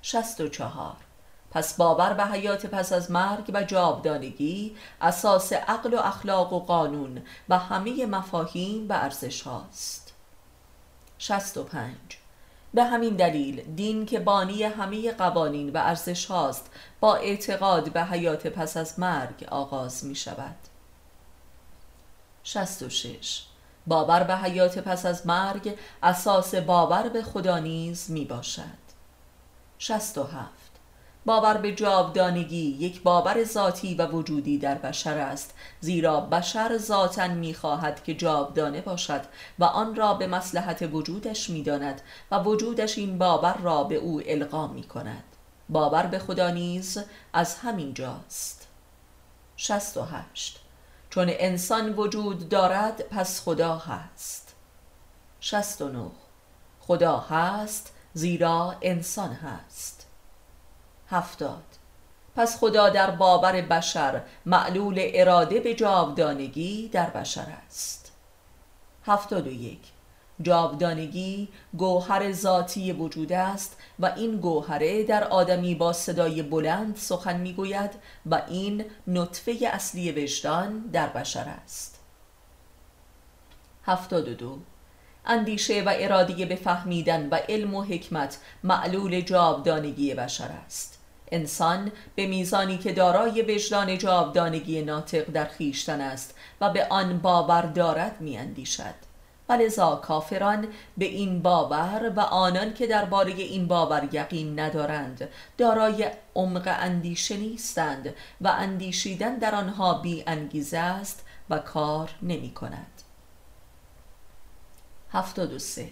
64 0.02 0.96
پس 1.50 1.76
باور 1.76 2.14
به 2.14 2.24
حیات 2.24 2.66
پس 2.66 2.92
از 2.92 3.10
مرگ 3.10 3.50
و 3.54 3.64
جاودانگی 3.64 4.76
اساس 5.00 5.52
عقل 5.52 5.94
و 5.94 5.98
اخلاق 5.98 6.52
و 6.52 6.60
قانون 6.60 7.22
و 7.48 7.58
همه 7.58 8.06
مفاهیم 8.06 8.88
و 8.88 8.92
ارزش 8.92 9.42
هاست 9.42 10.14
65 11.18 12.19
به 12.74 12.84
همین 12.84 13.16
دلیل 13.16 13.62
دین 13.74 14.06
که 14.06 14.20
بانی 14.20 14.62
همه 14.62 15.12
قوانین 15.12 15.70
و 15.70 15.76
ارزش 15.76 16.26
هاست 16.26 16.70
با 17.00 17.16
اعتقاد 17.16 17.92
به 17.92 18.04
حیات 18.04 18.46
پس 18.46 18.76
از 18.76 18.98
مرگ 18.98 19.44
آغاز 19.50 20.04
می 20.04 20.14
شود 20.14 20.56
66 22.44 23.42
باور 23.86 24.24
به 24.24 24.36
حیات 24.36 24.78
پس 24.78 25.06
از 25.06 25.26
مرگ 25.26 25.78
اساس 26.02 26.54
باور 26.54 27.08
به 27.08 27.22
خدا 27.22 27.58
نیز 27.58 28.10
می 28.10 28.24
باشد 28.24 28.80
67 29.78 30.59
باور 31.30 31.56
به 31.56 31.72
جاودانگی 31.74 32.76
یک 32.80 33.02
باور 33.02 33.44
ذاتی 33.44 33.94
و 33.94 34.06
وجودی 34.06 34.58
در 34.58 34.74
بشر 34.74 35.18
است 35.18 35.54
زیرا 35.80 36.20
بشر 36.20 36.78
ذاتا 36.78 37.28
می‌خواهد 37.28 38.04
که 38.04 38.14
جاودانه 38.14 38.80
باشد 38.80 39.20
و 39.58 39.64
آن 39.64 39.94
را 39.94 40.14
به 40.14 40.26
مسلحت 40.26 40.88
وجودش 40.92 41.50
می‌داند 41.50 42.02
و 42.30 42.38
وجودش 42.38 42.98
این 42.98 43.18
باور 43.18 43.56
را 43.56 43.84
به 43.84 43.94
او 43.94 44.22
القا 44.26 44.66
می 44.66 44.82
کند 44.82 45.24
باور 45.68 46.06
به 46.06 46.18
خدا 46.18 46.50
نیز 46.50 46.98
از 47.32 47.54
همین 47.54 47.94
جاست. 47.94 48.68
68 49.56 50.60
چون 51.10 51.26
انسان 51.28 51.92
وجود 51.92 52.48
دارد 52.48 53.08
پس 53.08 53.42
خدا 53.44 53.76
هست. 53.76 54.54
69 55.40 56.10
خدا 56.80 57.18
هست 57.18 57.92
زیرا 58.14 58.74
انسان 58.82 59.32
هست. 59.32 59.99
هفتاد. 61.10 61.62
پس 62.36 62.58
خدا 62.58 62.88
در 62.88 63.10
باور 63.10 63.60
بشر 63.60 64.22
معلول 64.46 65.00
اراده 65.14 65.60
به 65.60 65.74
جاودانگی 65.74 66.88
در 66.88 67.10
بشر 67.10 67.46
است. 67.66 68.12
هفتاد 69.06 69.46
و 69.46 69.52
یک. 69.52 69.80
جاودانگی 70.42 71.48
گوهر 71.76 72.32
ذاتی 72.32 72.92
وجود 72.92 73.32
است 73.32 73.76
و 73.98 74.06
این 74.16 74.36
گوهره 74.36 75.04
در 75.04 75.24
آدمی 75.24 75.74
با 75.74 75.92
صدای 75.92 76.42
بلند 76.42 76.96
سخن 76.96 77.36
می‌گوید 77.40 77.90
و 78.26 78.42
این 78.48 78.84
نطفه 79.06 79.56
اصلی 79.72 80.12
وجدان 80.12 80.78
در 80.78 81.06
بشر 81.06 81.48
است. 81.64 82.00
هفتاد 83.86 84.28
و 84.28 84.34
دو. 84.34 84.58
اندیشه 85.26 85.82
و 85.82 85.92
ارادی 85.96 86.44
به 86.44 86.56
فهمیدن 86.56 87.28
و 87.28 87.34
علم 87.34 87.74
و 87.74 87.82
حکمت 87.82 88.38
معلول 88.64 89.20
جاودانگی 89.20 90.14
بشر 90.14 90.50
است. 90.66 90.99
انسان 91.30 91.92
به 92.14 92.26
میزانی 92.26 92.78
که 92.78 92.92
دارای 92.92 93.42
وجدان 93.42 93.98
جاودانگی 93.98 94.82
ناطق 94.82 95.24
در 95.24 95.44
خیشتن 95.44 96.00
است 96.00 96.34
و 96.60 96.70
به 96.70 96.86
آن 96.90 97.18
باور 97.18 97.62
دارد 97.62 98.20
میاندیشد. 98.20 99.10
ولذا 99.50 99.96
کافران 99.96 100.68
به 100.98 101.04
این 101.04 101.42
باور 101.42 102.12
و 102.16 102.20
آنان 102.20 102.74
که 102.74 102.86
درباره 102.86 103.32
این 103.32 103.68
باور 103.68 104.08
یقین 104.12 104.60
ندارند 104.60 105.28
دارای 105.58 106.10
عمق 106.34 106.76
اندیشه 106.80 107.36
نیستند 107.36 108.14
و 108.40 108.48
اندیشیدن 108.48 109.38
در 109.38 109.54
آنها 109.54 109.94
بی 109.94 110.24
انگیزه 110.26 110.78
است 110.78 111.24
و 111.50 111.58
کار 111.58 112.10
نمی 112.22 112.50
کند 112.50 113.02
هفتاد 115.12 115.52
و 115.52 115.58
سه 115.58 115.88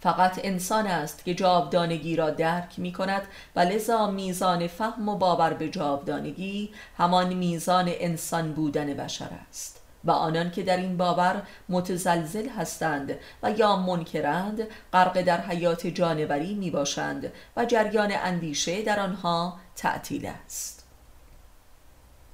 فقط 0.00 0.40
انسان 0.42 0.86
است 0.86 1.24
که 1.24 1.34
جاودانگی 1.34 2.16
را 2.16 2.30
درک 2.30 2.78
می 2.78 2.92
کند 2.92 3.22
و 3.56 3.60
لذا 3.60 4.10
میزان 4.10 4.66
فهم 4.66 5.08
و 5.08 5.16
باور 5.16 5.52
به 5.54 5.68
جاودانگی 5.68 6.70
همان 6.98 7.34
میزان 7.34 7.86
انسان 7.88 8.52
بودن 8.52 8.94
بشر 8.94 9.28
است. 9.48 9.80
و 10.04 10.10
آنان 10.10 10.50
که 10.50 10.62
در 10.62 10.76
این 10.76 10.96
باور 10.96 11.42
متزلزل 11.68 12.48
هستند 12.48 13.14
و 13.42 13.50
یا 13.50 13.76
منکرند 13.76 14.62
غرق 14.92 15.22
در 15.22 15.40
حیات 15.40 15.86
جانوری 15.86 16.54
می 16.54 16.70
باشند 16.70 17.32
و 17.56 17.64
جریان 17.64 18.12
اندیشه 18.12 18.82
در 18.82 19.00
آنها 19.00 19.56
تعطیل 19.76 20.26
است. 20.26 20.84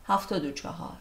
هفتاد 0.06 0.44
و 0.44 0.52
چهار. 0.52 0.96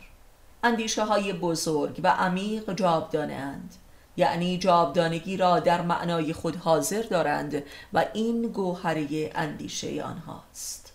اندیشه 0.64 1.06
های 1.06 1.34
بزرگ 1.34 2.02
و 2.04 2.08
عمیق 2.08 2.74
جاودانه 2.74 3.34
اند 3.34 3.76
یعنی 4.18 4.58
جاودانگی 4.58 5.38
را 5.38 5.60
در 5.60 5.82
معنای 5.82 6.34
خود 6.34 6.56
حاضر 6.56 7.02
دارند 7.02 7.64
و 7.94 8.06
این 8.14 8.42
گوهره 8.42 9.32
اندیشه 9.36 10.04
آنهاست. 10.04 10.94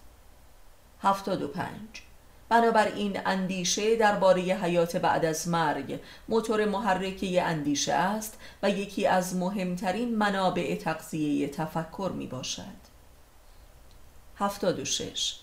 هفتاد 1.02 1.42
و 1.42 1.48
پنج. 1.48 2.02
بنابراین 2.48 3.20
اندیشه 3.26 3.96
درباره 3.96 4.42
حیات 4.42 4.96
بعد 4.96 5.24
از 5.24 5.48
مرگ 5.48 6.00
موتور 6.28 6.64
محرکه 6.64 7.42
اندیشه 7.42 7.92
است 7.92 8.38
و 8.62 8.70
یکی 8.70 9.06
از 9.06 9.36
مهمترین 9.36 10.16
منابع 10.16 10.74
تقضیه 10.74 11.48
تفکر 11.48 12.12
می 12.14 12.26
باشد 12.26 12.88
هفتاد 14.36 14.78
و 14.78 14.84
شش. 14.84 15.40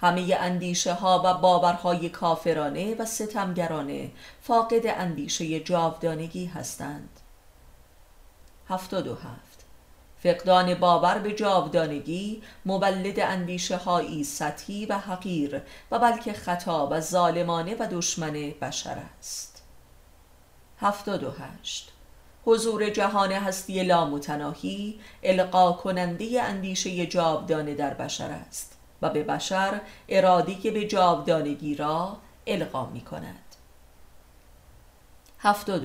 همه 0.00 0.36
اندیشه 0.40 0.94
ها 0.94 1.22
و 1.24 1.34
باورهای 1.34 2.08
کافرانه 2.08 2.94
و 2.94 3.04
ستمگرانه 3.04 4.10
فاقد 4.42 4.86
اندیشه 4.86 5.60
جاودانگی 5.60 6.46
هستند. 6.46 7.20
هفتاد 8.68 9.06
و 9.06 9.14
هفت. 9.14 9.64
فقدان 10.22 10.74
باور 10.74 11.18
به 11.18 11.32
جاودانگی 11.32 12.42
مولد 12.64 13.20
اندیشه 13.20 13.76
هایی 13.76 14.24
سطحی 14.24 14.86
و 14.86 14.98
حقیر 14.98 15.62
و 15.90 15.98
بلکه 15.98 16.32
خطا 16.32 16.88
و 16.90 17.00
ظالمانه 17.00 17.76
و 17.80 17.86
دشمن 17.90 18.32
بشر 18.32 18.98
است. 19.18 19.62
هفتاد 20.80 21.24
و 21.24 21.30
هشت. 21.30 21.92
حضور 22.44 22.90
جهان 22.90 23.32
هستی 23.32 23.82
لامتناهی 23.82 25.00
القا 25.22 25.72
کننده 25.72 26.42
اندیشه 26.42 27.06
جاودانه 27.06 27.74
در 27.74 27.94
بشر 27.94 28.30
است. 28.30 28.79
و 29.02 29.10
به 29.10 29.22
بشر 29.22 29.80
ارادی 30.08 30.54
که 30.54 30.70
به 30.70 30.86
جاودانگی 30.86 31.74
را 31.74 32.16
القا 32.46 32.86
می 32.86 33.00
کند. 33.00 33.44
هفتاد 35.38 35.84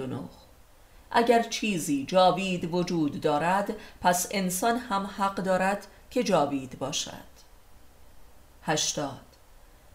اگر 1.12 1.44
چیزی 1.44 2.06
جاوید 2.06 2.74
وجود 2.74 3.22
دارد 3.22 3.76
پس 4.02 4.28
انسان 4.32 4.78
هم 4.78 5.10
حق 5.18 5.36
دارد 5.36 5.88
که 6.12 6.24
جاوید 6.24 6.80
باشد. 6.80 7.36
هشتاد. 8.64 9.22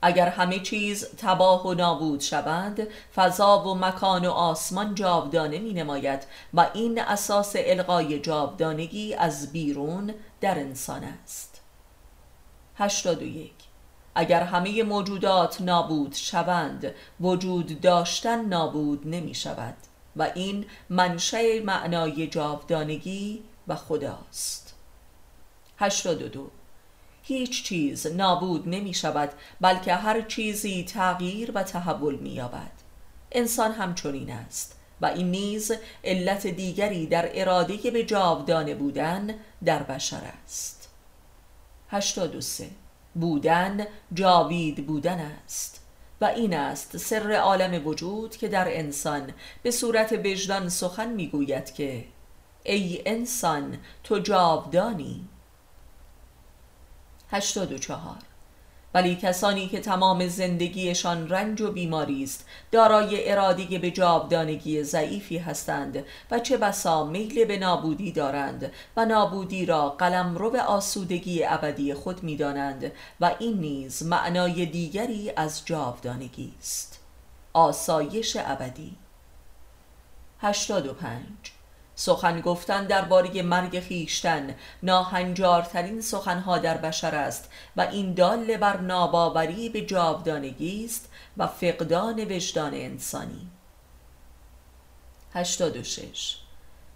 اگر 0.02 0.28
همه 0.28 0.60
چیز 0.60 1.06
تباه 1.18 1.66
و 1.66 1.74
نابود 1.74 2.20
شوند 2.20 2.86
فضا 3.14 3.58
و 3.68 3.74
مکان 3.74 4.26
و 4.26 4.30
آسمان 4.30 4.94
جاودانه 4.94 5.58
می 5.58 5.72
نماید 5.72 6.22
و 6.54 6.70
این 6.74 7.00
اساس 7.00 7.52
القای 7.58 8.18
جاودانگی 8.18 9.14
از 9.14 9.52
بیرون 9.52 10.14
در 10.40 10.58
انسان 10.58 11.04
است. 11.04 11.49
هشتاد 12.80 13.22
و 13.22 13.26
یک. 13.26 13.52
اگر 14.14 14.42
همه 14.42 14.82
موجودات 14.82 15.60
نابود 15.60 16.14
شوند 16.14 16.94
وجود 17.20 17.80
داشتن 17.80 18.44
نابود 18.44 19.06
نمی 19.06 19.34
شود. 19.34 19.74
و 20.16 20.30
این 20.34 20.66
منشأ 20.90 21.60
معنای 21.64 22.26
جاودانگی 22.26 23.42
و 23.68 23.74
خداست. 23.76 24.74
هشتاد 25.78 26.22
و 26.22 26.28
دو. 26.28 26.50
هیچ 27.22 27.64
چیز 27.64 28.06
نابود 28.06 28.68
نمی 28.68 28.94
شود 28.94 29.30
بلکه 29.60 29.94
هر 29.94 30.20
چیزی 30.20 30.84
تغییر 30.84 31.50
و 31.54 31.62
تحول 31.62 32.14
می 32.14 32.30
یابد. 32.30 32.72
انسان 33.32 33.72
همچنین 33.72 34.30
است 34.30 34.76
و 35.00 35.06
این 35.06 35.30
نیز 35.30 35.72
علت 36.04 36.46
دیگری 36.46 37.06
در 37.06 37.30
اراده 37.34 37.90
به 37.90 38.04
جاودانه 38.04 38.74
بودن 38.74 39.34
در 39.64 39.82
بشر 39.82 40.22
است. 40.44 40.79
83 41.90 42.70
بودن 43.14 43.86
جاوید 44.14 44.86
بودن 44.86 45.18
است 45.18 45.86
و 46.20 46.24
این 46.24 46.54
است 46.54 46.96
سر 46.96 47.32
عالم 47.32 47.86
وجود 47.86 48.36
که 48.36 48.48
در 48.48 48.78
انسان 48.78 49.32
به 49.62 49.70
صورت 49.70 50.12
وجدان 50.12 50.68
سخن 50.68 51.08
می‌گوید 51.08 51.74
که 51.74 52.04
ای 52.64 53.02
انسان 53.06 53.78
تو 54.04 54.18
جاودانی. 54.18 55.28
84 57.30 58.29
ولی 58.94 59.16
کسانی 59.16 59.68
که 59.68 59.80
تمام 59.80 60.28
زندگیشان 60.28 61.28
رنج 61.28 61.60
و 61.60 61.72
بیماری 61.72 62.24
است 62.24 62.46
دارای 62.72 63.30
ارادی 63.30 63.78
به 63.78 63.90
جاودانگی 63.90 64.82
ضعیفی 64.82 65.38
هستند 65.38 66.04
و 66.30 66.38
چه 66.38 66.56
بسا 66.56 67.04
میل 67.04 67.44
به 67.44 67.58
نابودی 67.58 68.12
دارند 68.12 68.72
و 68.96 69.04
نابودی 69.04 69.66
را 69.66 69.88
قلمرو 69.88 70.56
آسودگی 70.56 71.44
ابدی 71.44 71.94
خود 71.94 72.22
می‌دانند 72.22 72.92
و 73.20 73.34
این 73.38 73.58
نیز 73.58 74.02
معنای 74.02 74.66
دیگری 74.66 75.32
از 75.36 75.62
جاودانگی 75.64 76.54
است. 76.58 77.00
آسایش 77.52 78.36
ابدی. 78.40 78.96
85 80.40 81.59
سخن 82.00 82.40
گفتن 82.40 82.86
درباره 82.86 83.42
مرگ 83.42 83.80
خیشتن 83.80 84.54
ناهنجارترین 84.82 86.00
سخنها 86.00 86.58
در 86.58 86.76
بشر 86.76 87.14
است 87.14 87.50
و 87.76 87.80
این 87.80 88.14
دال 88.14 88.56
بر 88.56 88.76
ناباوری 88.76 89.68
به 89.68 89.80
جاودانگی 89.80 90.84
است 90.84 91.08
و 91.36 91.46
فقدان 91.46 92.20
وجدان 92.20 92.74
انسانی. 92.74 93.50
86 95.34 96.36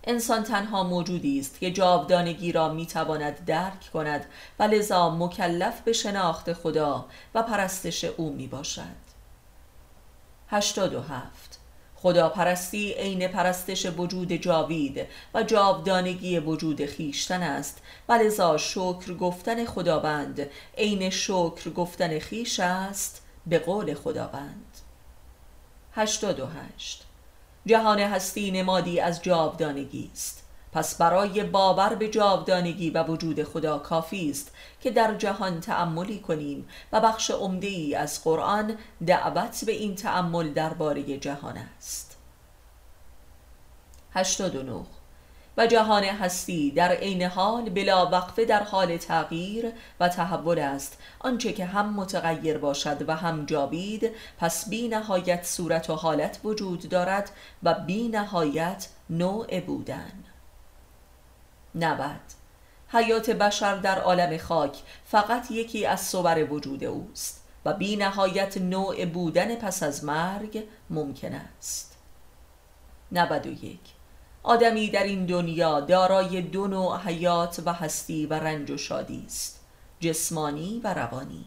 انسان 0.05 0.43
تنها 0.43 0.83
موجودی 0.83 1.41
است 1.41 1.61
که 1.61 1.71
جاودانگی 1.71 2.53
را 2.53 2.69
می‌تواند 2.69 3.45
درک 3.45 3.91
کند 3.93 4.25
و 4.59 4.63
لذا 4.63 5.11
مکلف 5.11 5.81
به 5.81 5.93
شناخت 5.93 6.53
خدا 6.53 7.07
و 7.35 7.43
پرستش 7.43 8.05
او 8.05 8.33
می 8.33 8.47
باشد 8.47 9.05
87 10.49 11.54
خداپرستی 12.05 12.93
عین 12.93 13.29
پرستش 13.29 13.87
وجود 13.87 14.33
جاوید 14.33 15.07
و 15.35 15.43
جاودانگی 15.43 16.39
وجود 16.39 16.87
خیشتن 16.87 17.43
است. 17.43 17.83
و 18.09 18.13
لذا 18.13 18.57
شکر 18.57 19.15
گفتن 19.15 19.65
خداوند 19.65 20.51
عین 20.79 21.11
شکر 21.11 21.71
گفتن 21.71 22.19
خیش 22.19 22.61
است 22.61 23.23
به 23.47 23.59
قول 23.59 23.95
خداوند. 23.95 24.77
88 25.95 27.05
جهان 27.67 27.99
هستی 27.99 28.51
نمادی 28.51 29.01
از 29.01 29.23
جاودانگی 29.23 30.11
است. 30.13 30.44
پس 30.75 30.97
برای 30.97 31.45
باور 31.45 31.95
به 31.95 32.09
جاودانگی 32.09 32.91
و 32.91 33.03
وجود 33.03 33.43
خدا 33.43 33.79
کافی 33.79 34.31
است 34.31 34.55
که 34.81 34.91
در 34.91 35.15
جهان 35.15 35.61
تأملی 35.61 36.19
کنیم 36.19 36.69
و 36.93 37.01
بخش 37.01 37.31
عمده 37.31 37.67
ای 37.67 37.95
از 37.95 38.25
قرآن 38.25 38.77
دعوت 39.07 39.65
به 39.67 39.73
این 39.73 39.95
تأمل 39.95 40.53
درباره 40.53 41.19
جهان 41.19 41.57
است. 41.57 42.17
89 44.15 44.85
و 45.57 45.67
جهان 45.67 46.05
هستی 46.05 46.71
در 46.71 46.93
عین 46.93 47.23
حال 47.23 47.71
بلا 47.71 48.07
وقفه 48.07 48.45
در 48.45 48.63
حال 48.63 48.97
تغییر 48.97 49.73
و 50.01 50.09
تحول 50.09 50.59
است. 50.59 50.99
آنچه 51.19 51.53
که 51.53 51.65
هم 51.65 51.95
متغیر 51.95 52.59
باشد 52.59 53.09
و 53.09 53.17
هم 53.17 53.47
جاوید 53.47 54.11
پس 54.39 54.69
بی 54.69 54.89
نهایت 54.89 55.45
صورت 55.45 55.91
و 55.91 55.95
حالت 55.95 56.41
وجود 56.45 56.89
دارد 56.89 57.31
و 57.63 57.75
بی 57.75 58.09
نهایت 58.09 58.89
نوع 59.11 59.61
بودن. 59.61 60.34
90 61.75 62.11
حیات 62.89 63.31
بشر 63.31 63.77
در 63.77 63.99
عالم 64.01 64.39
خاک 64.39 64.83
فقط 65.05 65.51
یکی 65.51 65.87
از 65.87 66.01
صور 66.01 66.53
وجود 66.53 66.85
اوست 66.85 67.45
و 67.65 67.73
بی 67.73 67.97
نهایت 67.97 68.57
نوع 68.57 69.05
بودن 69.05 69.57
پس 69.57 69.83
از 69.83 70.05
مرگ 70.05 70.65
ممکن 70.91 71.33
است. 71.35 71.97
91 73.13 73.79
آدمی 74.43 74.91
در 74.91 75.03
این 75.03 75.27
دنیا 75.27 75.81
دارای 75.81 76.43
دو 76.43 76.67
نوع 76.67 76.99
حیات 76.99 77.63
و 77.67 77.73
هستی 77.73 78.27
و 78.27 78.35
رنج 78.35 78.71
و 78.71 78.77
شادی 78.77 79.25
است 79.27 79.61
جسمانی 80.01 80.81
و 80.85 80.95
روانی. 80.95 81.45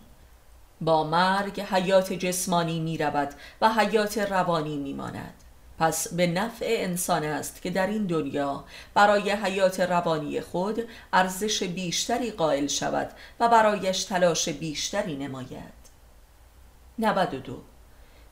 با 0.81 1.03
مرگ 1.03 1.61
حیات 1.61 2.13
جسمانی 2.13 2.79
می 2.79 2.97
رود 2.97 3.29
و 3.61 3.69
حیات 3.69 4.17
روانی 4.17 4.77
می 4.77 4.93
ماند 4.93 5.33
پس 5.79 6.13
به 6.13 6.27
نفع 6.27 6.65
انسان 6.69 7.23
است 7.23 7.61
که 7.61 7.69
در 7.69 7.87
این 7.87 8.05
دنیا 8.05 8.63
برای 8.93 9.31
حیات 9.31 9.79
روانی 9.79 10.41
خود 10.41 10.89
ارزش 11.13 11.63
بیشتری 11.63 12.31
قائل 12.31 12.67
شود 12.67 13.09
و 13.39 13.47
برایش 13.47 14.03
تلاش 14.03 14.49
بیشتری 14.49 15.15
نماید. 15.15 15.77
92 16.99 17.61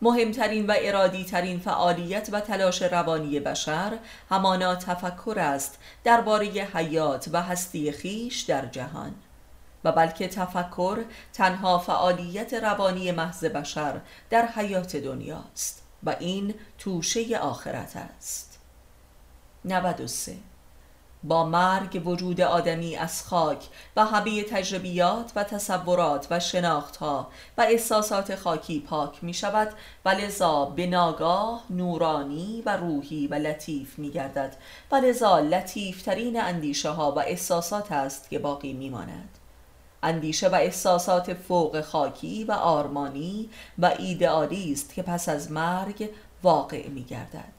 مهمترین 0.01 0.67
و 0.67 0.73
ارادی 0.77 1.25
ترین 1.25 1.59
فعالیت 1.59 2.29
و 2.31 2.39
تلاش 2.39 2.81
روانی 2.81 3.39
بشر 3.39 3.97
همانا 4.29 4.75
تفکر 4.75 5.39
است 5.39 5.79
درباره 6.03 6.47
حیات 6.47 7.29
و 7.31 7.41
هستی 7.41 7.91
خیش 7.91 8.41
در 8.41 8.65
جهان 8.65 9.15
و 9.83 9.91
بلکه 9.91 10.27
تفکر 10.27 11.03
تنها 11.33 11.79
فعالیت 11.79 12.53
روانی 12.53 13.11
محض 13.11 13.45
بشر 13.45 14.01
در 14.29 14.45
حیات 14.45 14.95
دنیاست 14.95 15.84
و 16.05 16.15
این 16.19 16.53
توشه 16.77 17.37
آخرت 17.37 17.95
است. 17.95 18.59
93 19.65 20.35
با 21.27 21.45
مرگ 21.45 22.01
وجود 22.07 22.41
آدمی 22.41 22.95
از 22.95 23.23
خاک 23.23 23.67
و 23.95 24.05
همه 24.05 24.43
تجربیات 24.43 25.31
و 25.35 25.43
تصورات 25.43 26.27
و 26.29 26.39
شناختها 26.39 27.27
و 27.57 27.61
احساسات 27.61 28.35
خاکی 28.35 28.79
پاک 28.79 29.23
می 29.23 29.33
شود 29.33 29.73
و 30.05 30.09
لذا 30.09 30.65
به 30.65 30.87
ناگاه 30.87 31.63
نورانی 31.69 32.63
و 32.65 32.77
روحی 32.77 33.27
و 33.27 33.35
لطیف 33.35 33.99
می 33.99 34.11
گردد 34.11 34.55
و 34.91 34.95
لذا 34.95 35.39
لطیفترین 35.39 36.41
اندیشه 36.41 36.89
ها 36.89 37.11
و 37.11 37.19
احساسات 37.19 37.91
است 37.91 38.29
که 38.29 38.39
باقی 38.39 38.73
می 38.73 38.89
ماند 38.89 39.34
اندیشه 40.05 40.49
و 40.49 40.55
احساسات 40.55 41.33
فوق 41.33 41.81
خاکی 41.81 42.43
و 42.43 42.51
آرمانی 42.51 43.49
و 43.79 43.91
ایدئالی 43.99 44.71
است 44.71 44.93
که 44.93 45.03
پس 45.03 45.29
از 45.29 45.51
مرگ 45.51 46.09
واقع 46.43 46.87
می 46.87 47.03
گردد 47.03 47.53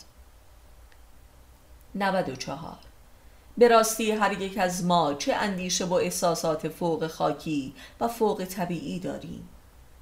94 1.94 2.76
به 3.58 3.68
راستی 3.68 4.10
هر 4.10 4.42
یک 4.42 4.58
از 4.58 4.84
ما 4.84 5.14
چه 5.14 5.34
اندیشه 5.34 5.84
و 5.84 5.92
احساسات 5.92 6.68
فوق 6.68 7.06
خاکی 7.06 7.74
و 8.00 8.08
فوق 8.08 8.44
طبیعی 8.44 8.98
داریم؟ 8.98 9.48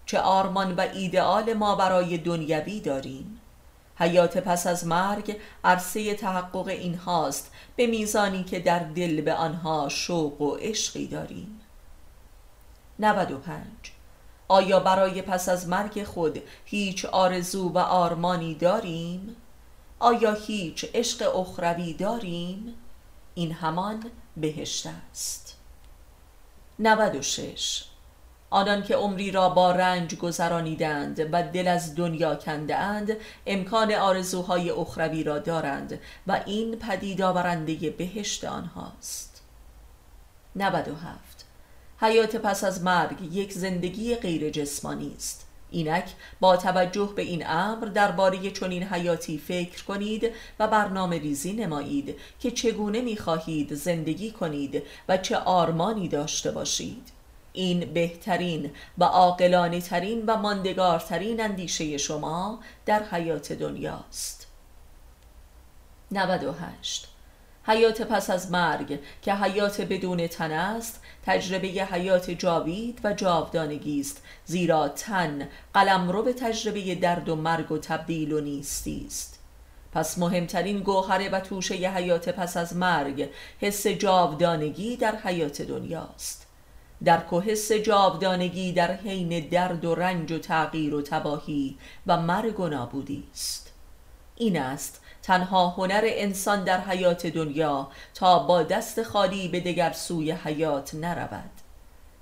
چه 0.06 0.20
آرمان 0.20 0.74
و 0.74 0.80
ایدئال 0.80 1.54
ما 1.54 1.74
برای 1.74 2.18
دنیوی 2.18 2.80
داریم؟ 2.80 3.40
حیات 3.96 4.38
پس 4.38 4.66
از 4.66 4.86
مرگ 4.86 5.36
عرصه 5.64 6.14
تحقق 6.14 6.68
این 6.68 6.94
هاست 6.94 7.52
به 7.76 7.86
میزانی 7.86 8.44
که 8.44 8.60
در 8.60 8.78
دل 8.78 9.20
به 9.20 9.34
آنها 9.34 9.88
شوق 9.88 10.40
و 10.40 10.54
عشقی 10.54 11.06
داریم. 11.06 11.60
95 12.98 13.64
آیا 14.48 14.80
برای 14.80 15.22
پس 15.22 15.48
از 15.48 15.68
مرگ 15.68 16.04
خود 16.04 16.42
هیچ 16.64 17.04
آرزو 17.04 17.68
و 17.68 17.78
آرمانی 17.78 18.54
داریم؟ 18.54 19.36
آیا 19.98 20.32
هیچ 20.32 20.86
عشق 20.94 21.36
اخروی 21.36 21.92
داریم؟ 21.92 22.74
این 23.34 23.52
همان 23.52 24.04
بهشت 24.36 24.86
است. 24.86 25.56
96 26.78 27.84
آنان 28.50 28.82
که 28.82 28.96
عمری 28.96 29.30
را 29.30 29.48
با 29.48 29.72
رنج 29.72 30.14
گذرانیدند 30.14 31.28
و 31.32 31.42
دل 31.42 31.68
از 31.68 31.94
دنیا 31.94 32.34
کندهاند 32.34 33.16
امکان 33.46 33.92
آرزوهای 33.94 34.70
اخروی 34.70 35.24
را 35.24 35.38
دارند 35.38 36.00
و 36.26 36.40
این 36.46 36.76
پدید 36.76 37.22
آورنده 37.22 37.90
بهشت 37.90 38.44
آنهاست. 38.44 39.42
97 40.56 41.33
حیات 42.00 42.36
پس 42.36 42.64
از 42.64 42.82
مرگ 42.82 43.34
یک 43.34 43.52
زندگی 43.52 44.14
غیر 44.14 44.50
جسمانی 44.50 45.12
است. 45.16 45.46
اینک 45.70 46.04
با 46.40 46.56
توجه 46.56 47.12
به 47.16 47.22
این 47.22 47.46
امر 47.46 47.86
درباره 47.86 48.50
چنین 48.50 48.82
حیاتی 48.82 49.38
فکر 49.38 49.84
کنید 49.84 50.32
و 50.58 50.68
برنامه 50.68 51.18
ریزی 51.18 51.52
نمایید 51.52 52.16
که 52.40 52.50
چگونه 52.50 53.00
می‌خواهید 53.00 53.74
زندگی 53.74 54.30
کنید 54.30 54.82
و 55.08 55.16
چه 55.16 55.36
آرمانی 55.36 56.08
داشته 56.08 56.50
باشید. 56.50 57.14
این 57.52 57.92
بهترین 57.92 58.70
و 58.98 59.04
عاقلانه 59.04 59.80
ترین 59.80 60.24
و 60.26 60.36
ماندگارترین 60.36 61.40
اندیشه 61.40 61.98
شما 61.98 62.60
در 62.86 63.02
حیات 63.02 63.52
دنیاست 63.52 64.46
98 66.10 67.08
حیات 67.66 68.02
پس 68.02 68.30
از 68.30 68.50
مرگ 68.50 68.98
که 69.22 69.34
حیات 69.34 69.80
بدون 69.80 70.26
تن 70.26 70.52
است 70.52 71.00
تجربه 71.26 71.68
حیات 71.68 72.30
جاوید 72.30 73.00
و 73.04 73.12
جاودانگی 73.12 74.00
است 74.00 74.22
زیرا 74.44 74.88
تن 74.88 75.48
قلمرو 75.74 76.22
به 76.22 76.32
تجربه 76.32 76.94
درد 76.94 77.28
و 77.28 77.36
مرگ 77.36 77.72
و 77.72 77.78
تبدیل 77.78 78.32
و 78.32 78.40
نیستی 78.40 79.04
است. 79.06 79.38
پس 79.92 80.18
مهمترین 80.18 80.80
گوهره 80.80 81.28
و 81.28 81.40
توشه 81.40 81.74
حیات 81.74 82.28
پس 82.28 82.56
از 82.56 82.76
مرگ 82.76 83.28
حس 83.60 83.86
جاودانگی 83.86 84.96
در 84.96 85.16
حیات 85.16 85.62
دنیاست 85.62 86.46
در 87.04 87.34
و 87.34 87.40
حس 87.40 87.72
جاودانگی 87.72 88.72
در 88.72 88.92
حین 88.92 89.48
درد 89.48 89.84
و 89.84 89.94
رنج 89.94 90.32
و 90.32 90.38
تغییر 90.38 90.94
و 90.94 91.02
تباهی 91.02 91.78
و 92.06 92.22
مرگ 92.22 92.60
و 92.60 92.68
نابودی 92.68 93.24
است. 93.32 93.72
این 94.36 94.60
است 94.60 95.03
تنها 95.24 95.68
هنر 95.68 96.02
انسان 96.04 96.64
در 96.64 96.80
حیات 96.80 97.26
دنیا 97.26 97.88
تا 98.14 98.38
با 98.38 98.62
دست 98.62 99.02
خالی 99.02 99.48
به 99.48 99.60
دگر 99.60 99.92
سوی 99.92 100.32
حیات 100.32 100.94
نرود. 100.94 101.50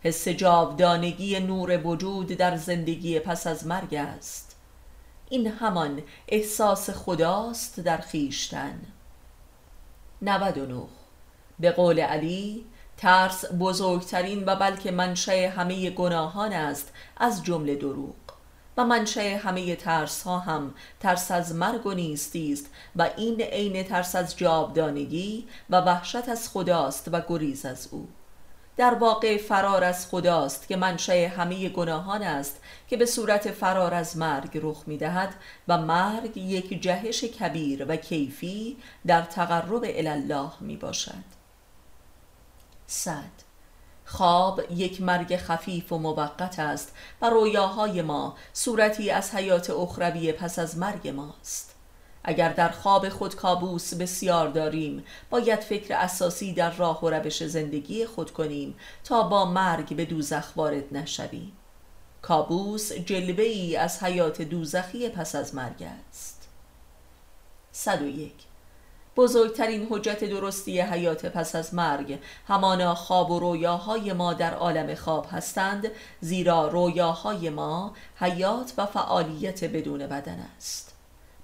حس 0.00 0.28
جاودانگی 0.28 1.40
نور 1.40 1.86
وجود 1.86 2.26
در 2.26 2.56
زندگی 2.56 3.18
پس 3.18 3.46
از 3.46 3.66
مرگ 3.66 3.94
است. 3.94 4.56
این 5.28 5.46
همان 5.46 6.02
احساس 6.28 6.90
خداست 6.90 7.80
در 7.80 7.98
خیشتن 7.98 8.80
99 10.22 10.82
به 11.60 11.70
قول 11.70 12.00
علی 12.00 12.64
ترس 12.96 13.44
بزرگترین 13.60 14.44
و 14.44 14.56
بلکه 14.56 14.90
منشأ 14.90 15.48
همه 15.50 15.90
گناهان 15.90 16.52
است 16.52 16.92
از 17.16 17.44
جمله 17.44 17.74
دروغ. 17.74 18.21
و 18.76 18.84
منشأ 18.84 19.36
همه 19.36 19.76
ترس 19.76 20.22
ها 20.22 20.38
هم 20.38 20.74
ترس 21.00 21.30
از 21.30 21.54
مرگ 21.54 21.86
و 21.86 21.92
نیستی 21.92 22.52
است 22.52 22.66
و 22.96 23.10
این 23.16 23.40
عین 23.40 23.82
ترس 23.82 24.14
از 24.14 24.36
جاودانگی 24.36 25.48
و 25.70 25.80
وحشت 25.80 26.28
از 26.28 26.48
خداست 26.48 27.08
و 27.12 27.22
گریز 27.28 27.66
از 27.66 27.88
او. 27.90 28.08
در 28.76 28.94
واقع 28.94 29.38
فرار 29.38 29.84
از 29.84 30.08
خداست 30.08 30.68
که 30.68 30.76
منشأ 30.76 31.28
همه 31.28 31.68
گناهان 31.68 32.22
است 32.22 32.60
که 32.88 32.96
به 32.96 33.06
صورت 33.06 33.50
فرار 33.50 33.94
از 33.94 34.16
مرگ 34.16 34.60
رخ 34.62 34.82
می 34.86 34.98
دهد 34.98 35.34
و 35.68 35.78
مرگ 35.78 36.36
یک 36.36 36.82
جهش 36.82 37.24
کبیر 37.24 37.86
و 37.88 37.96
کیفی 37.96 38.76
در 39.06 39.22
تقرب 39.22 39.84
الله 39.84 40.50
می 40.60 40.76
باشد 40.76 41.24
صد. 42.86 43.51
خواب 44.12 44.60
یک 44.70 45.00
مرگ 45.00 45.36
خفیف 45.36 45.92
و 45.92 45.98
موقت 45.98 46.58
است 46.58 46.94
و 47.22 47.30
رویاهای 47.30 48.02
ما 48.02 48.36
صورتی 48.52 49.10
از 49.10 49.34
حیات 49.34 49.70
اخروی 49.70 50.32
پس 50.32 50.58
از 50.58 50.78
مرگ 50.78 51.08
ماست. 51.08 51.74
اگر 52.24 52.52
در 52.52 52.68
خواب 52.68 53.08
خود 53.08 53.36
کابوس 53.36 53.94
بسیار 53.94 54.48
داریم 54.48 55.04
باید 55.30 55.60
فکر 55.60 55.94
اساسی 55.94 56.52
در 56.52 56.70
راه 56.70 57.04
و 57.04 57.10
روش 57.10 57.46
زندگی 57.46 58.06
خود 58.06 58.30
کنیم 58.30 58.74
تا 59.04 59.22
با 59.22 59.44
مرگ 59.44 59.96
به 59.96 60.04
دوزخ 60.04 60.52
وارد 60.56 60.96
نشویم. 60.96 61.52
کابوس 62.22 62.92
جلوه 62.92 63.44
ای 63.44 63.76
از 63.76 64.02
حیات 64.02 64.42
دوزخی 64.42 65.08
پس 65.08 65.34
از 65.34 65.54
مرگ 65.54 65.82
است. 66.10 66.48
101 67.72 68.32
بزرگترین 69.16 69.86
حجت 69.90 70.24
درستی 70.24 70.80
حیات 70.80 71.26
پس 71.26 71.56
از 71.56 71.74
مرگ. 71.74 72.18
همانا 72.48 72.94
خواب 72.94 73.30
و 73.30 73.38
رویاهای 73.38 74.12
ما 74.12 74.34
در 74.34 74.54
عالم 74.54 74.94
خواب 74.94 75.26
هستند 75.30 75.90
زیرا 76.20 76.68
رویاهای 76.68 77.50
ما 77.50 77.94
حیات 78.16 78.72
و 78.78 78.86
فعالیت 78.86 79.64
بدون 79.64 80.06
بدن 80.06 80.48
است. 80.56 80.94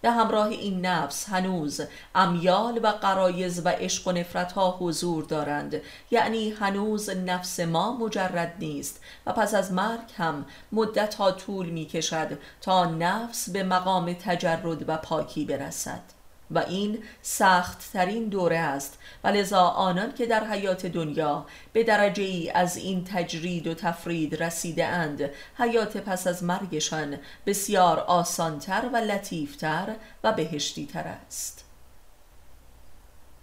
به 0.01 0.11
همراه 0.11 0.47
این 0.47 0.87
نفس 0.87 1.29
هنوز 1.29 1.81
امیال 2.15 2.81
و 2.83 2.87
قرایز 2.87 3.67
و 3.67 3.69
عشق 3.69 4.09
و 4.09 4.13
نفرت 4.13 4.53
ها 4.53 4.77
حضور 4.81 5.25
دارند. 5.25 5.81
یعنی 6.11 6.51
هنوز 6.51 7.11
نفس 7.11 7.61
ما 7.61 7.97
مجرد 7.97 8.55
نیست 8.59 9.01
و 9.27 9.33
پس 9.33 9.55
از 9.55 9.73
مرگ 9.73 10.13
هم 10.17 10.47
مدت 10.73 11.15
ها 11.15 11.33
طول 11.33 11.69
می 11.69 11.87
کشد 11.87 12.39
تا 12.61 12.85
نفس 12.85 13.51
به 13.51 13.63
مقام 13.63 14.13
تجرد 14.13 14.89
و 14.89 14.97
پاکی 14.97 15.45
برسد. 15.45 16.18
و 16.51 16.59
این 16.59 16.99
سخت 17.23 17.93
ترین 17.93 18.29
دوره 18.29 18.59
است. 18.59 18.99
و 19.25 19.29
لذا 19.29 19.63
آنان 19.63 20.15
که 20.15 20.27
در 20.27 20.45
حیات 20.45 20.87
دنیا 20.87 21.47
به 21.73 21.85
درجه 21.85 22.23
ای 22.23 22.51
از 22.51 22.77
این 22.77 23.05
تجرید 23.05 23.67
و 23.67 23.75
تفرید 23.75 24.43
رسیده 24.43 24.87
اند 24.87 25.31
حیات 25.59 25.97
پس 25.97 26.27
از 26.27 26.45
مرگشان 26.45 27.19
بسیار 27.47 27.99
آسانتر 27.99 28.91
و 28.93 28.97
لطیفتر 28.97 29.95
و 30.25 30.33
بهشتیتر 30.33 31.15
است. 31.27 31.65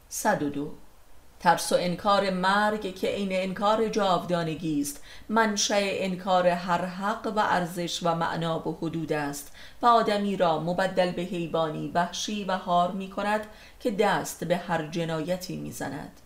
102 0.10 0.72
ترس 1.46 1.72
و 1.72 1.76
انکار 1.80 2.30
مرگ 2.30 2.96
که 2.96 3.08
عین 3.08 3.30
انکار 3.32 3.90
جاودانگی 3.90 4.82
است. 4.82 5.04
منشأ 5.30 5.80
انکار 5.80 6.48
هر 6.48 6.86
حق 6.86 7.34
و 7.36 7.40
ارزش 7.40 8.04
و 8.04 8.16
معنا 8.16 8.70
و 8.70 8.78
حدود 8.82 9.14
است. 9.14 9.52
و 9.82 9.86
آدمی 9.86 10.38
را 10.38 10.60
مبدل 10.60 11.12
به 11.12 11.22
حیوانی 11.22 11.92
وحشی 11.94 12.44
و 12.44 12.58
هار 12.58 12.92
می 12.92 13.10
کند 13.10 13.42
که 13.80 13.92
دست 13.92 14.44
به 14.44 14.58
هر 14.58 14.88
جنایتی 14.88 15.58
می 15.58 15.72
زند 15.72 16.22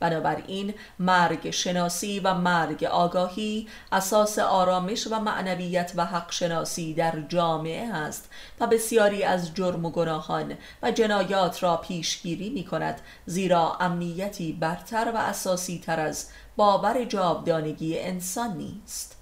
بنابراین 0.00 0.74
مرگ 0.98 1.50
شناسی 1.50 2.20
و 2.20 2.34
مرگ 2.34 2.84
آگاهی 2.84 3.68
اساس 3.92 4.38
آرامش 4.38 5.06
و 5.06 5.20
معنویت 5.20 5.92
و 5.96 6.04
حق 6.04 6.32
شناسی 6.32 6.94
در 6.94 7.20
جامعه 7.28 7.94
است 7.94 8.30
و 8.60 8.66
بسیاری 8.66 9.22
از 9.22 9.54
جرم 9.54 9.84
و 9.84 9.90
گناهان 9.90 10.54
و 10.82 10.90
جنایات 10.90 11.62
را 11.62 11.76
پیشگیری 11.76 12.50
می 12.50 12.64
کند 12.64 13.00
زیرا 13.26 13.76
امنیتی 13.80 14.52
برتر 14.52 15.12
و 15.14 15.16
اساسی 15.16 15.82
تر 15.86 16.00
از 16.00 16.28
باور 16.56 17.04
جاودانگی 17.04 17.98
انسان 17.98 18.56
نیست. 18.56 19.16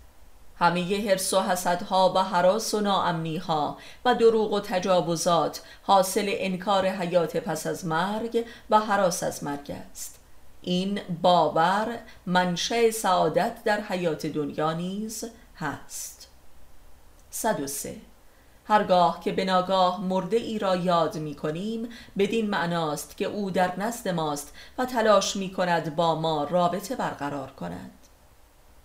همه 0.56 1.11
حرس 1.11 1.35
و 1.35 1.40
حسدها 1.40 2.12
و 2.16 2.18
حراس 2.18 2.74
و 2.74 2.80
ناامنیها 2.80 3.76
و 4.04 4.14
دروغ 4.14 4.52
و 4.52 4.61
تجاوزات 4.61 5.62
حاصل 5.82 6.26
انکار 6.28 6.87
حیات 6.87 7.37
پس 7.37 7.66
از 7.66 7.87
مرگ 7.87 8.44
و 8.70 8.80
حراس 8.80 9.22
از 9.22 9.44
مرگ 9.44 9.70
است. 9.90 10.21
این 10.62 11.01
باور 11.22 11.98
منشأ 12.27 12.90
سعادت 12.90 13.64
در 13.64 13.81
حیات 13.81 14.27
دنیا 14.27 14.72
نیز 14.72 15.25
هست. 15.57 16.29
103 17.31 17.96
هرگاه 18.64 19.20
که 19.20 19.33
به 19.33 19.44
ناگاه 19.44 20.01
مرده 20.01 20.37
ای 20.37 20.59
را 20.59 20.77
یاد 20.77 21.18
می 21.18 21.35
کنیم 21.35 21.88
بدین 22.18 22.51
معناست 22.51 23.16
که 23.16 23.25
او 23.25 23.51
در 23.51 23.81
نزد 23.81 24.09
ماست 24.09 24.55
و 24.79 24.85
تلاش 24.85 25.37
می 25.37 25.53
کند 25.53 25.96
با 25.96 26.14
ما 26.14 26.44
رابطه 26.44 26.96
برقرار 26.96 27.51
کند. 27.51 27.90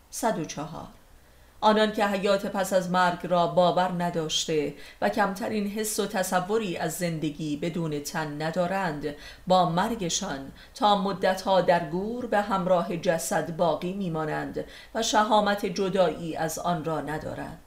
104 0.10 0.88
آنان 1.62 1.92
که 1.92 2.06
حیات 2.06 2.46
پس 2.46 2.74
از 2.74 2.92
مرگ 2.92 3.20
را 3.24 3.48
باور 3.48 4.04
نداشته 4.04 4.74
و 5.02 5.10
کمترین 5.10 5.68
حس 5.68 6.00
و 6.00 6.06
تصوری 6.06 6.78
از 6.78 6.94
زندگی 6.94 7.58
بدون 7.58 8.00
تن 8.00 8.42
ندارند 8.42 9.16
با 9.48 9.70
مرگشان 9.70 10.52
تا 10.76 11.02
مدتها 11.02 11.62
در 11.62 11.90
گور 11.90 12.26
به 12.26 12.42
همراه 12.42 12.98
جسد 12.98 13.56
باقی 13.56 13.94
میمانند 13.94 14.66
و 14.96 15.04
شهامت 15.04 15.66
جدایی 15.66 16.36
از 16.36 16.60
آن 16.60 16.86
را 16.86 17.02
ندارند. 17.02 17.60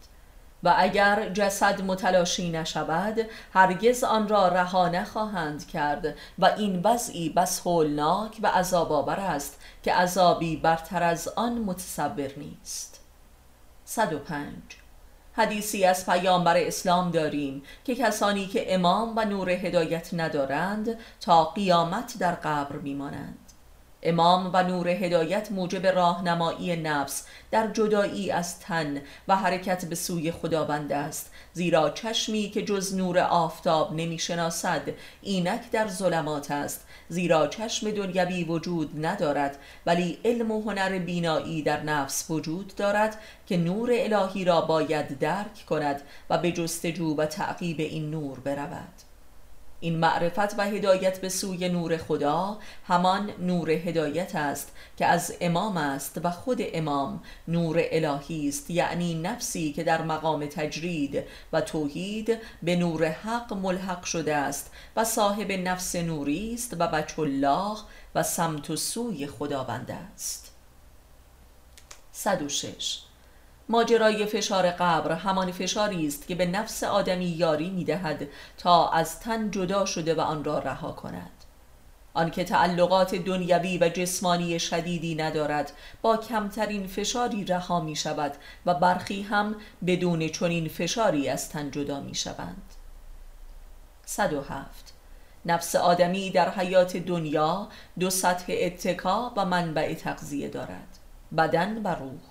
و 0.62 0.74
اگر 0.78 1.28
جسد 1.28 1.82
متلاشی 1.82 2.50
نشود 2.50 3.26
هرگز 3.52 4.04
آن 4.04 4.28
را 4.28 4.48
رها 4.48 4.88
نخواهند 4.88 5.66
کرد 5.66 6.14
و 6.38 6.46
این 6.46 6.80
وضعی 6.84 7.28
بس 7.28 7.60
هولناک 7.60 8.38
و 8.42 8.46
عذاب 8.46 8.92
آور 8.92 9.20
است 9.20 9.60
که 9.82 9.94
عذابی 9.94 10.56
برتر 10.56 11.02
از 11.02 11.28
آن 11.28 11.58
متصور 11.58 12.30
نیست. 12.36 12.89
105 13.90 14.46
حدیثی 15.32 15.84
از 15.84 16.06
پیامبر 16.06 16.56
اسلام 16.56 17.10
داریم 17.10 17.62
که 17.84 17.94
کسانی 17.94 18.46
که 18.46 18.74
امام 18.74 19.12
و 19.16 19.24
نور 19.24 19.50
هدایت 19.50 20.14
ندارند 20.14 20.98
تا 21.20 21.44
قیامت 21.44 22.18
در 22.18 22.34
قبر 22.34 22.76
میمانند. 22.76 23.38
امام 24.02 24.50
و 24.52 24.62
نور 24.62 24.88
هدایت 24.88 25.52
موجب 25.52 25.86
راهنمایی 25.86 26.76
نفس 26.76 27.26
در 27.50 27.66
جدایی 27.66 28.30
از 28.30 28.60
تن 28.60 29.00
و 29.28 29.36
حرکت 29.36 29.84
به 29.84 29.94
سوی 29.94 30.32
خداوند 30.32 30.92
است 30.92 31.32
زیرا 31.52 31.90
چشمی 31.90 32.50
که 32.50 32.62
جز 32.62 32.94
نور 32.94 33.18
آفتاب 33.18 33.94
نمی‌شناسد 33.94 34.82
اینک 35.22 35.70
در 35.70 35.88
ظلمات 35.88 36.50
است. 36.50 36.86
زیرا 37.08 37.46
چشم 37.46 37.90
دنیوی 37.90 38.44
وجود 38.44 39.06
ندارد 39.06 39.58
ولی 39.86 40.18
علم 40.24 40.50
و 40.50 40.62
هنر 40.62 40.98
بینایی 40.98 41.62
در 41.62 41.82
نفس 41.82 42.30
وجود 42.30 42.72
دارد 42.76 43.18
که 43.46 43.56
نور 43.56 43.90
الهی 43.92 44.44
را 44.44 44.60
باید 44.60 45.18
درک 45.18 45.66
کند 45.68 46.02
و 46.30 46.38
به 46.38 46.52
جستجو 46.52 47.16
و 47.16 47.26
تعقیب 47.26 47.80
این 47.80 48.10
نور 48.10 48.40
برود. 48.40 48.99
این 49.80 49.98
معرفت 49.98 50.58
و 50.58 50.62
هدایت 50.62 51.20
به 51.20 51.28
سوی 51.28 51.68
نور 51.68 51.96
خدا 51.96 52.58
همان 52.86 53.30
نور 53.38 53.70
هدایت 53.70 54.34
است 54.34 54.72
که 54.96 55.06
از 55.06 55.34
امام 55.40 55.76
است 55.76 56.20
و 56.24 56.30
خود 56.30 56.58
امام 56.72 57.22
نور 57.48 57.82
الهی 57.90 58.48
است 58.48 58.70
یعنی 58.70 59.14
نفسی 59.14 59.72
که 59.72 59.84
در 59.84 60.02
مقام 60.02 60.46
تجرید 60.46 61.24
و 61.52 61.60
توحید 61.60 62.38
به 62.62 62.76
نور 62.76 63.08
حق 63.08 63.52
ملحق 63.52 64.04
شده 64.04 64.36
است 64.36 64.70
و 64.96 65.04
صاحب 65.04 65.52
نفس 65.52 65.96
نوری 65.96 66.54
است 66.54 66.76
و 66.78 66.88
بچه 66.88 67.18
الله 67.18 67.76
و 68.14 68.22
سمت 68.22 68.70
و 68.70 68.76
سوی 68.76 69.26
خداوند 69.26 69.90
است. 70.14 70.54
106 72.12 73.09
ماجرای 73.70 74.26
فشار 74.26 74.70
قبر 74.70 75.12
همان 75.12 75.52
فشاری 75.52 76.06
است 76.06 76.26
که 76.26 76.34
به 76.34 76.46
نفس 76.46 76.84
آدمی 76.84 77.26
یاری 77.26 77.70
می‌دهد 77.70 78.28
تا 78.58 78.90
از 78.90 79.20
تن 79.20 79.50
جدا 79.50 79.84
شده 79.84 80.14
و 80.14 80.20
آن 80.20 80.44
را 80.44 80.58
رها 80.58 80.92
کند. 80.92 81.30
آنکه 82.14 82.44
تعلقات 82.44 83.14
دنیوی 83.14 83.78
و 83.78 83.88
جسمانی 83.88 84.58
شدیدی 84.58 85.14
ندارد 85.14 85.72
با 86.02 86.16
کمترین 86.16 86.86
فشاری 86.86 87.44
رها 87.44 87.80
می 87.80 87.96
شود 87.96 88.32
و 88.66 88.74
برخی 88.74 89.22
هم 89.22 89.56
بدون 89.86 90.28
چنین 90.28 90.68
فشاری 90.68 91.28
از 91.28 91.48
تن 91.48 91.70
جدا 91.70 92.00
می 92.00 92.14
شوند 92.14 92.62
107 94.04 94.94
نفس 95.46 95.76
آدمی 95.76 96.30
در 96.30 96.50
حیات 96.50 96.96
دنیا 96.96 97.68
دو 98.00 98.10
سطح 98.10 98.52
اتکا 98.58 99.32
و 99.36 99.44
منبع 99.44 99.94
تغذیه 99.94 100.48
دارد. 100.48 100.98
بدن 101.36 101.82
و 101.82 101.88
روح. 101.88 102.29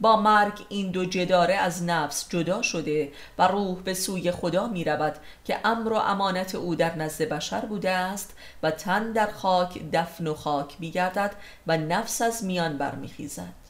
با 0.00 0.16
مرگ 0.16 0.66
این 0.68 0.90
دو 0.90 1.04
جداره 1.04 1.54
از 1.54 1.82
نفس 1.82 2.28
جدا 2.28 2.62
شده 2.62 3.12
و 3.38 3.48
روح 3.48 3.82
به 3.82 3.94
سوی 3.94 4.30
خدا 4.30 4.68
می 4.68 4.84
رود 4.84 5.16
که 5.44 5.58
امر 5.64 5.92
و 5.92 5.96
امانت 5.96 6.54
او 6.54 6.74
در 6.74 6.94
نزد 6.94 7.22
بشر 7.22 7.60
بوده 7.60 7.90
است 7.90 8.36
و 8.62 8.70
تن 8.70 9.12
در 9.12 9.30
خاک 9.30 9.90
دفن 9.92 10.26
و 10.26 10.34
خاک 10.34 10.76
می 10.78 10.90
گردد 10.90 11.34
و 11.66 11.76
نفس 11.76 12.22
از 12.22 12.44
میان 12.44 12.78
برمیخیزد 12.78 13.60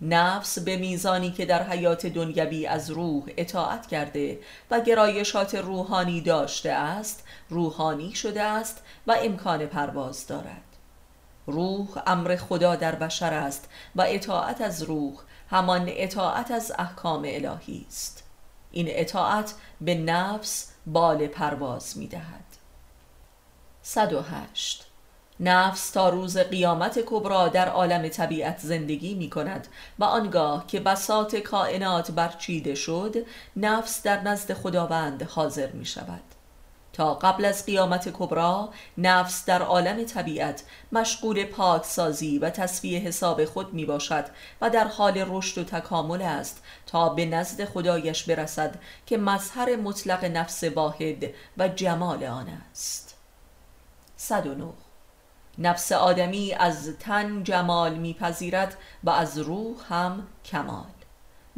نفس 0.00 0.58
به 0.58 0.76
میزانی 0.76 1.30
که 1.30 1.46
در 1.46 1.62
حیات 1.62 2.06
دنیوی 2.06 2.66
از 2.66 2.90
روح 2.90 3.22
اطاعت 3.36 3.86
کرده 3.86 4.38
و 4.70 4.80
گرایشات 4.80 5.54
روحانی 5.54 6.20
داشته 6.20 6.70
است 6.70 7.24
روحانی 7.50 8.14
شده 8.14 8.42
است 8.42 8.82
و 9.06 9.16
امکان 9.22 9.66
پرواز 9.66 10.26
دارد. 10.26 10.62
روح 11.46 11.88
امر 12.06 12.36
خدا 12.36 12.76
در 12.76 12.94
بشر 12.94 13.34
است 13.34 13.68
و 13.96 14.04
اطاعت 14.08 14.60
از 14.60 14.82
روح 14.82 15.14
همان 15.50 15.84
اطاعت 15.88 16.50
از 16.50 16.72
احکام 16.78 17.22
الهی 17.26 17.86
است. 17.88 18.24
این 18.70 18.86
اطاعت 18.90 19.54
به 19.80 19.94
نفس 19.94 20.72
بال 20.86 21.26
پرواز 21.26 21.98
می 21.98 22.06
دهد 22.06 22.44
108 23.82 24.86
نفس 25.40 25.90
تا 25.90 26.08
روز 26.08 26.38
قیامت 26.38 26.98
کبرا 27.06 27.48
در 27.48 27.68
عالم 27.68 28.08
طبیعت 28.08 28.58
زندگی 28.58 29.14
می 29.14 29.30
کند 29.30 29.68
و 29.98 30.04
آنگاه 30.04 30.66
که 30.66 30.80
بسات 30.80 31.36
کائنات 31.36 32.10
برچیده 32.10 32.74
شد 32.74 33.14
نفس 33.56 34.02
در 34.02 34.20
نزد 34.22 34.52
خداوند 34.52 35.22
حاضر 35.22 35.72
می 35.72 35.86
شود 35.86 36.27
تا 36.98 37.14
قبل 37.14 37.44
از 37.44 37.66
قیامت 37.66 38.08
کبرا 38.12 38.70
نفس 38.98 39.44
در 39.44 39.62
عالم 39.62 40.04
طبیعت 40.04 40.62
مشغول 40.92 41.44
پاکسازی 41.44 42.38
و 42.38 42.50
تصفیه 42.50 43.00
حساب 43.00 43.44
خود 43.44 43.74
می 43.74 43.84
باشد 43.84 44.24
و 44.60 44.70
در 44.70 44.88
حال 44.88 45.24
رشد 45.28 45.58
و 45.58 45.64
تکامل 45.64 46.22
است 46.22 46.62
تا 46.86 47.08
به 47.08 47.26
نزد 47.26 47.64
خدایش 47.64 48.24
برسد 48.24 48.78
که 49.06 49.18
مظهر 49.18 49.76
مطلق 49.76 50.24
نفس 50.24 50.64
واحد 50.64 51.30
و 51.58 51.68
جمال 51.68 52.24
آن 52.24 52.48
است. 52.70 53.16
109 54.16 54.64
نفس 55.58 55.92
آدمی 55.92 56.54
از 56.54 56.96
تن 57.00 57.44
جمال 57.44 57.94
میپذیرد 57.94 58.76
و 59.04 59.10
از 59.10 59.38
روح 59.38 59.76
هم 59.88 60.26
کمال. 60.44 60.97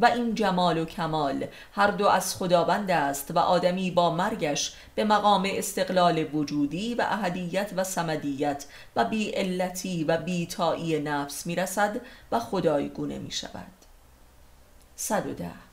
و 0.00 0.06
این 0.06 0.34
جمال 0.34 0.78
و 0.78 0.84
کمال. 0.84 1.46
هر 1.74 1.90
دو 1.90 2.08
از 2.08 2.36
خداوند 2.36 2.90
است 2.90 3.30
و 3.30 3.38
آدمی 3.38 3.90
با 3.90 4.14
مرگش 4.14 4.74
به 4.94 5.04
مقام 5.04 5.42
استقلال 5.46 6.34
وجودی 6.34 6.94
و 6.94 7.06
اهدیت 7.10 7.70
و 7.76 7.84
سمدیت 7.84 8.66
و 8.96 9.04
بی 9.04 9.30
علتی 9.30 10.04
و 10.04 10.16
بی 10.16 10.46
تایی 10.46 11.00
نفس 11.00 11.46
می‌رسد 11.46 12.00
و 12.32 12.40
خدایگونه 12.40 13.18
می 13.18 13.30
شود 13.30 13.66
110 14.96 15.69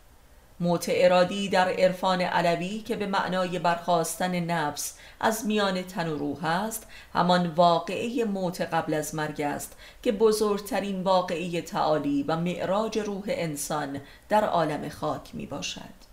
موت 0.59 0.85
ارادی 0.89 1.49
در 1.49 1.69
عرفان 1.69 2.21
علوی 2.21 2.79
که 2.79 2.95
به 2.95 3.07
معنای 3.07 3.59
برخواستن 3.59 4.39
نفس 4.39 4.93
از 5.19 5.45
میان 5.45 5.81
تن 5.81 6.09
و 6.09 6.17
روح 6.17 6.45
است 6.45 6.87
همان 7.13 7.47
واقعه 7.47 8.25
موت 8.25 8.61
قبل 8.61 8.93
از 8.93 9.15
مرگ 9.15 9.41
است 9.41 9.77
که 10.03 10.11
بزرگترین 10.11 11.03
واقعه 11.03 11.61
تعالی 11.61 12.23
و 12.27 12.35
معراج 12.35 12.99
روح 12.99 13.23
انسان 13.27 14.01
در 14.29 14.43
عالم 14.43 14.89
خاک 14.89 15.35
می 15.35 15.45
باشد. 15.45 16.07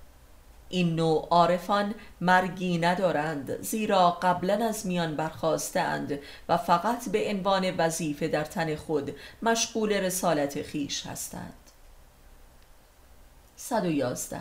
این 0.68 0.94
نوع 0.94 1.28
عارفان 1.30 1.94
مرگی 2.20 2.78
ندارند 2.78 3.62
زیرا 3.62 4.10
قبلا 4.10 4.68
از 4.68 4.86
میان 4.86 5.16
برخواستند 5.16 6.18
و 6.48 6.56
فقط 6.56 7.08
به 7.08 7.30
عنوان 7.30 7.76
وظیفه 7.76 8.28
در 8.28 8.44
تن 8.44 8.76
خود 8.76 9.16
مشغول 9.42 9.92
رسالت 9.92 10.62
خیش 10.62 11.06
هستند. 11.06 11.63
111 13.68 14.40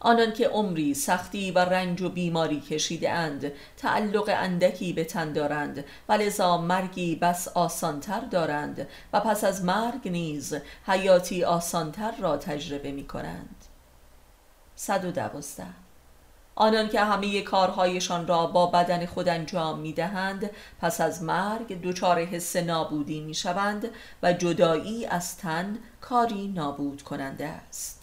آنان 0.00 0.32
که 0.32 0.48
عمری 0.48 0.94
سختی 0.94 1.50
و 1.50 1.58
رنج 1.58 2.02
و 2.02 2.08
بیماری 2.08 2.60
کشیده 2.60 3.10
اند 3.10 3.52
تعلق 3.76 4.24
اندکی 4.28 4.92
به 4.92 5.04
تن 5.04 5.32
دارند 5.32 5.84
و 6.08 6.12
لذا 6.12 6.58
مرگی 6.58 7.16
بس 7.16 7.48
آسانتر 7.48 8.20
دارند 8.20 8.88
و 9.12 9.20
پس 9.20 9.44
از 9.44 9.64
مرگ 9.64 10.08
نیز 10.08 10.54
حیاتی 10.86 11.44
آسانتر 11.44 12.12
را 12.18 12.36
تجربه 12.36 12.92
می 12.92 13.06
کنند. 13.06 13.56
112 14.76 15.64
آنان 16.54 16.88
که 16.88 17.00
همه 17.00 17.42
کارهایشان 17.42 18.26
را 18.26 18.46
با 18.46 18.66
بدن 18.66 19.06
خود 19.06 19.28
انجام 19.28 19.78
می 19.78 19.92
دهند 19.92 20.50
پس 20.80 21.00
از 21.00 21.22
مرگ 21.22 21.82
دچار 21.82 22.18
حس 22.18 22.56
نابودی 22.56 23.20
می 23.20 23.34
شوند 23.34 23.90
و 24.22 24.32
جدایی 24.32 25.06
از 25.06 25.36
تن 25.36 25.78
کاری 26.00 26.48
نابود 26.48 27.02
کننده 27.02 27.46
است. 27.46 28.01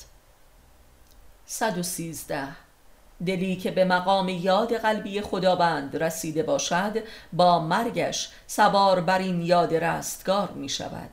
113 1.52 2.48
دلی 3.26 3.56
که 3.56 3.72
به 3.72 3.86
مقام 3.86 4.30
یاد 4.30 4.74
قلبی 4.74 5.22
خداوند 5.22 6.04
رسیده 6.04 6.44
باشد 6.44 7.04
با 7.34 7.60
مرگش 7.60 8.30
سوار 8.48 9.02
بر 9.02 9.20
این 9.20 9.42
یاد 9.42 9.76
رستگار 9.76 10.52
می 10.52 10.70
شود. 10.70 11.10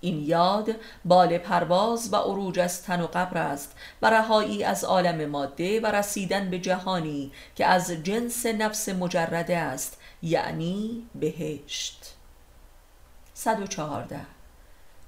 این 0.00 0.24
یاد 0.26 0.70
بال 1.04 1.38
پرواز 1.38 2.12
و 2.12 2.16
عروج 2.16 2.58
از 2.58 2.82
تن 2.82 3.00
و 3.00 3.06
قبر 3.06 3.38
است 3.38 3.76
و 4.02 4.10
رهایی 4.10 4.64
از 4.64 4.84
عالم 4.84 5.30
ماده 5.30 5.80
و 5.80 5.86
رسیدن 5.86 6.50
به 6.50 6.58
جهانی 6.58 7.32
که 7.56 7.66
از 7.66 7.90
جنس 7.90 8.46
نفس 8.46 8.88
مجرده 8.88 9.56
است 9.56 9.98
یعنی 10.22 11.06
بهشت. 11.14 12.14
114 13.34 14.35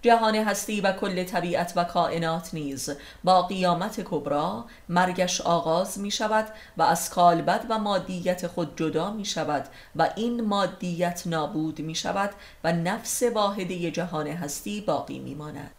جهان 0.03 0.35
هستی 0.35 0.81
و 0.81 0.93
کل 0.93 1.25
طبیعت 1.25 1.73
و 1.77 1.85
کائنات 1.85 2.55
نیز. 2.55 2.91
با 3.25 3.43
قیامت 3.43 4.01
کبرا 4.01 4.65
مرگش 4.89 5.41
آغاز 5.41 5.99
می 5.99 6.11
شود 6.11 6.49
و 6.77 6.83
از 6.83 7.11
کالبد 7.11 7.67
و 7.69 7.79
مادیت 7.79 8.47
خود 8.47 8.77
جدا 8.77 9.11
می 9.11 9.25
شود 9.25 9.69
و 9.97 10.11
این 10.17 10.45
مادیت 10.45 11.23
نابود 11.27 11.81
می 11.81 11.95
شود 11.95 12.31
و 12.65 12.73
نفس 12.73 13.23
واحده 13.23 13.91
جهان 13.91 14.27
هستی 14.27 14.81
باقی 14.81 15.19
می 15.19 15.35
ماند. 15.35 15.78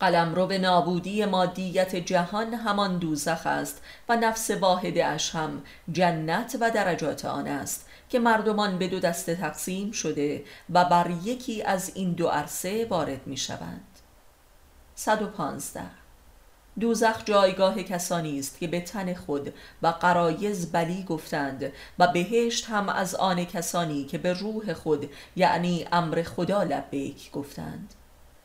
قلم 0.00 0.34
رو 0.34 0.46
به 0.46 0.58
نابودی 0.58 1.24
مادیت 1.24 1.96
جهان 1.96 2.54
همان 2.54 2.98
دوزخ 2.98 3.46
است 3.46 3.82
و 4.08 4.16
نفس 4.16 4.50
واحد 4.50 4.98
اش 4.98 5.34
هم 5.34 5.62
جنت 5.92 6.56
و 6.60 6.70
درجات 6.70 7.24
آن 7.24 7.46
است 7.46 7.86
که 8.08 8.18
مردمان 8.18 8.78
به 8.78 8.88
دو 8.88 9.00
دسته 9.00 9.34
تقسیم 9.34 9.90
شده 9.90 10.44
و 10.70 10.84
بر 10.84 11.10
یکی 11.24 11.62
از 11.62 11.92
این 11.94 12.12
دو 12.12 12.28
عرصه 12.28 12.86
وارد 12.86 13.26
می 13.26 13.36
شوند. 13.36 13.86
115 14.94 15.82
دوزخ 16.80 17.24
جایگاه 17.24 17.82
کسانی 17.82 18.38
است 18.38 18.58
که 18.58 18.66
به 18.66 18.80
تن 18.80 19.14
خود 19.14 19.54
و 19.82 19.86
قرایز 19.86 20.72
بلی 20.72 21.04
گفتند 21.04 21.72
و 21.98 22.06
بهشت 22.06 22.66
هم 22.68 22.88
از 22.88 23.14
آن 23.14 23.44
کسانی 23.44 24.04
که 24.04 24.18
به 24.18 24.32
روح 24.32 24.72
خود 24.72 25.10
یعنی 25.36 25.86
امر 25.92 26.22
خدا 26.22 26.62
لبیک 26.62 27.30
گفتند. 27.30 27.94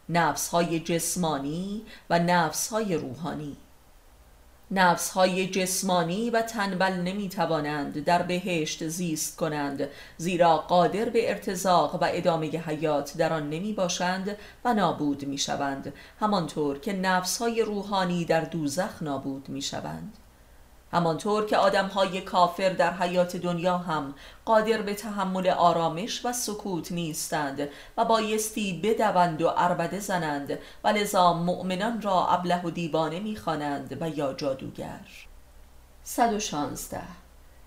نفس 0.09 0.47
های 0.47 0.79
جسمانی 0.79 1.81
و 2.09 2.19
نفس 2.19 2.67
های 2.67 2.95
روحانی. 2.95 3.57
نفس 4.71 5.09
های 5.09 5.47
جسمانی 5.47 6.29
و 6.29 6.41
تنبل 6.41 6.93
نمی 6.93 7.29
توانند 7.29 8.03
در 8.03 8.21
بهشت 8.21 8.87
زیست 8.87 9.37
کنند 9.37 9.87
زیرا 10.17 10.57
قادر 10.57 11.09
به 11.09 11.29
ارتزاق 11.29 11.95
و 11.95 12.07
ادامه 12.11 12.47
حیات 12.47 13.17
در 13.17 13.33
آن 13.33 13.49
نمی 13.49 13.73
باشند 13.73 14.37
و 14.65 14.73
نابود 14.73 15.25
می 15.25 15.37
شوند 15.37 15.93
همانطور 16.19 16.79
که 16.79 16.93
نفس 16.93 17.37
های 17.37 17.61
روحانی 17.61 18.25
در 18.25 18.41
دوزخ 18.41 19.03
نابود 19.03 19.49
می 19.49 19.61
شوند 19.61 20.17
همانطور 20.93 21.45
که 21.45 21.57
آدمهای 21.57 22.21
کافر 22.21 22.69
در 22.69 22.93
حیات 22.93 23.37
دنیا 23.37 23.77
هم 23.77 24.15
قادر 24.45 24.81
به 24.81 24.93
تحمل 24.93 25.47
آرامش 25.47 26.25
و 26.25 26.33
سکوت 26.33 26.91
نیستند 26.91 27.69
و 27.97 28.05
بایستی 28.05 28.81
بدوند 28.83 29.41
و 29.41 29.47
عربده 29.47 29.99
زنند 29.99 30.59
و 30.83 30.87
لذا 30.87 31.33
مؤمنان 31.33 32.01
را 32.01 32.27
ابله 32.27 32.61
و 32.61 32.69
دیوانه 32.69 33.19
می‌خوانند 33.19 33.97
و 34.01 34.09
یا 34.09 34.33
جادوگر. 34.33 35.07
116 36.03 37.01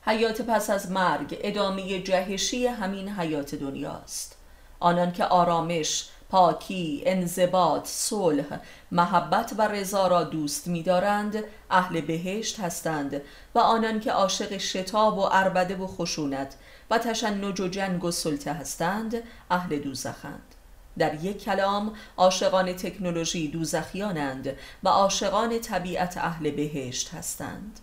حیات 0.03 0.43
پس 0.43 0.71
از 0.71 0.91
مرگ 0.91 1.39
ادامه 1.41 2.01
جهشی 2.03 2.67
همین 2.67 3.09
حیات 3.09 3.55
دنیاست. 3.55 4.37
آنان 4.81 5.13
که 5.13 5.25
آرامش 5.25 6.09
پاکی، 6.37 7.03
انضباط، 7.07 7.87
صلح، 7.87 8.61
محبت 8.93 9.53
و 9.59 9.63
رضا 9.63 10.07
را 10.07 10.25
دوست 10.25 10.69
می‌دارند 10.69 11.45
اهل 11.71 12.01
بهشت 12.01 12.61
هستند 12.61 13.23
و 13.55 13.59
آنان 13.59 14.01
که 14.01 14.13
عاشق 14.13 14.57
شتاب 14.57 15.19
و 15.19 15.23
عربده 15.23 15.77
و 15.77 15.87
خشونت 15.87 16.57
و 16.91 16.99
تشنج 16.99 17.61
و 17.61 17.69
جنگ 17.69 18.05
و 18.05 18.11
سلطه 18.11 18.53
هستند 18.53 19.23
اهل 19.51 19.79
دوزخند. 19.79 20.55
در 20.99 21.25
یک 21.25 21.45
کلام 21.45 21.95
عاشقان 22.17 22.73
تکنولوژی 22.73 23.49
دوزخیانند 23.49 24.57
و 24.83 24.89
عاشقان 24.89 25.61
طبیعت 25.61 26.19
اهل 26.19 26.51
بهشت 26.51 27.15
هستند. 27.15 27.81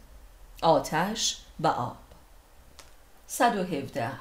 آتش 0.62 1.38
و 1.60 1.68
آب. 1.68 1.98
117 3.28 4.12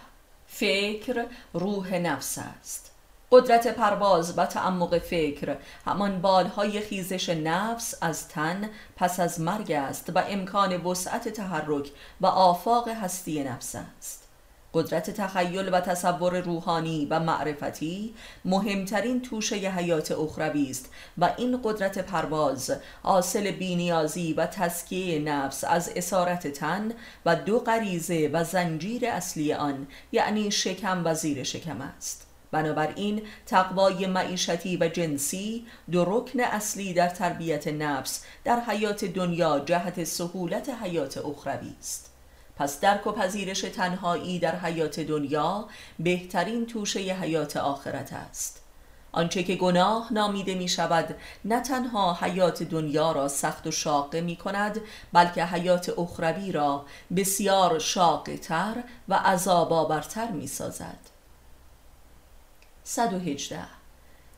فکر 0.47 1.27
روح 1.53 1.95
نفس 1.95 2.39
است. 2.39 2.92
قدرت 3.33 3.67
پرواز 3.67 4.39
و 4.39 4.47
تعمق 4.47 4.99
فکر. 4.99 5.57
همان 5.87 6.21
بالهای 6.21 6.81
خیزش 6.81 7.29
نفس 7.29 7.95
از 8.01 8.29
تن 8.29 8.71
پس 8.97 9.21
از 9.21 9.41
مرگ 9.41 9.73
است 9.73 10.13
و 10.15 10.23
امکان 10.29 10.77
وسعت 10.77 11.29
تحرک 11.29 11.91
و 12.21 12.27
آفاق 12.27 12.89
هستی 12.89 13.45
نفس 13.45 13.77
است. 13.99 14.29
قدرت 14.75 15.11
تخیل 15.11 15.75
و 15.75 15.81
تصور 15.81 16.41
روحانی 16.41 17.07
و 17.11 17.21
معرفتی 17.21 18.15
مهمترین 18.45 19.23
توشه 19.23 19.57
حیات 19.57 20.13
اخروی 20.13 20.71
است 20.71 20.91
و 21.19 21.35
این 21.37 21.61
قدرت 21.65 21.99
پرواز 21.99 22.73
حاصل 23.03 23.51
بینیازی 23.51 24.33
و 24.33 24.47
تسکیه 24.47 25.19
نفس 25.19 25.65
از 25.65 25.93
اسارت 25.97 26.47
تن 26.49 26.93
و 27.27 27.37
دو 27.37 27.59
غریزه 27.59 28.31
و 28.33 28.45
زنجیر 28.45 29.07
اصلی 29.07 29.53
آن 29.53 29.87
یعنی 30.13 30.51
شکم 30.51 31.03
و 31.05 31.15
زیر 31.15 31.43
شکم 31.43 31.81
است. 31.81 32.32
بنابراین 32.53 33.23
تقوای 33.47 34.07
معیشتی 34.07 34.77
و 34.77 34.89
جنسی 34.89 35.67
دو 35.91 36.05
رکن 36.05 36.41
اصلی 36.41 36.95
در 36.95 37.09
تربیت 37.09 37.69
نفس 37.69 38.25
در 38.45 38.61
حیات 38.61 39.05
دنیا 39.05 39.61
جهت 39.61 40.05
سهولت 40.05 40.69
حیات 40.83 41.19
اخروی 41.19 41.73
است. 41.81 42.13
پس 42.57 42.81
درک 42.81 43.07
و 43.07 43.13
پذیرش 43.13 43.61
تنهایی 43.61 44.39
در 44.39 44.57
حیات 44.59 45.01
دنیا 45.01 45.69
بهترین 45.99 46.67
توشه 46.67 47.01
حیات 47.01 47.57
آخرت 47.57 48.13
است. 48.13 48.63
آنچه 49.13 49.43
که 49.43 49.55
گناه 49.55 50.13
نامیده 50.13 50.55
می 50.55 50.69
شود 50.69 51.15
نه 51.45 51.61
تنها 51.61 52.19
حیات 52.21 52.63
دنیا 52.63 53.13
را 53.13 53.29
سخت 53.29 53.67
و 53.67 53.71
شاقه 53.71 54.21
می 54.21 54.37
کند 54.37 54.81
بلکه 55.13 55.45
حیات 55.45 55.99
اخروی 55.99 56.53
را 56.53 56.85
بسیار 57.17 57.79
شاقه 57.79 58.37
تر 58.37 58.83
و 59.09 59.15
عذاب 59.15 60.03
می 60.33 60.47
سازد 60.47 61.12
118 62.85 63.59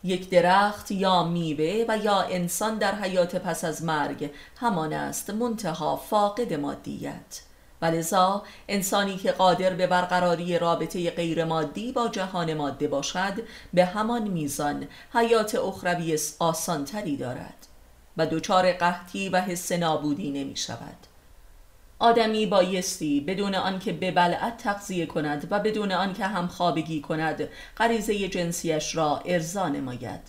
یک 0.05 0.31
درخت 0.31 0.91
یا 0.91 1.23
میوه 1.23 1.85
و 1.89 1.99
یا 1.99 2.21
انسان 2.21 2.79
در 2.79 2.95
حیات 2.95 3.37
پس 3.37 3.65
از 3.65 3.85
مرگ 3.85 4.31
همان 4.61 4.93
است 4.93 5.31
منتها 5.31 5.97
فاقد 5.97 6.55
مادیت. 6.55 7.41
ولذا 7.83 8.43
انسانی 8.69 9.17
که 9.17 9.33
قادر 9.33 9.75
به 9.75 9.87
برقراری 9.87 10.59
رابطه 10.59 11.11
غیر 11.11 11.45
مادی 11.45 11.93
با 11.93 12.09
جهان 12.09 12.55
ماده 12.55 12.89
باشد 12.89 13.43
به 13.75 13.85
همان 13.85 14.29
میزان 14.29 14.87
حیات 15.15 15.55
اخروی 15.55 16.19
آسانتری 16.39 17.17
دارد 17.17 17.67
و 18.17 18.27
دچار 18.27 18.73
قحطی 18.73 19.29
و 19.29 19.41
حس 19.41 19.73
نابودی 19.73 20.31
نمی 20.31 20.57
شود 20.57 21.14
آدمی 21.99 22.47
بایستی 22.47 23.21
بدون 23.21 23.55
آنکه 23.55 23.93
به 23.93 24.11
بلعت 24.11 24.57
تغذیه 24.57 25.07
کند 25.07 25.49
و 25.51 25.61
بدون 25.61 25.93
آنکه 25.93 26.27
هم 26.27 26.47
خوابگی 26.47 27.01
کند 27.01 27.49
غریزه 27.77 28.29
جنسیش 28.29 28.97
را 28.97 29.23
ارضا 29.25 29.69
نماید. 29.69 30.21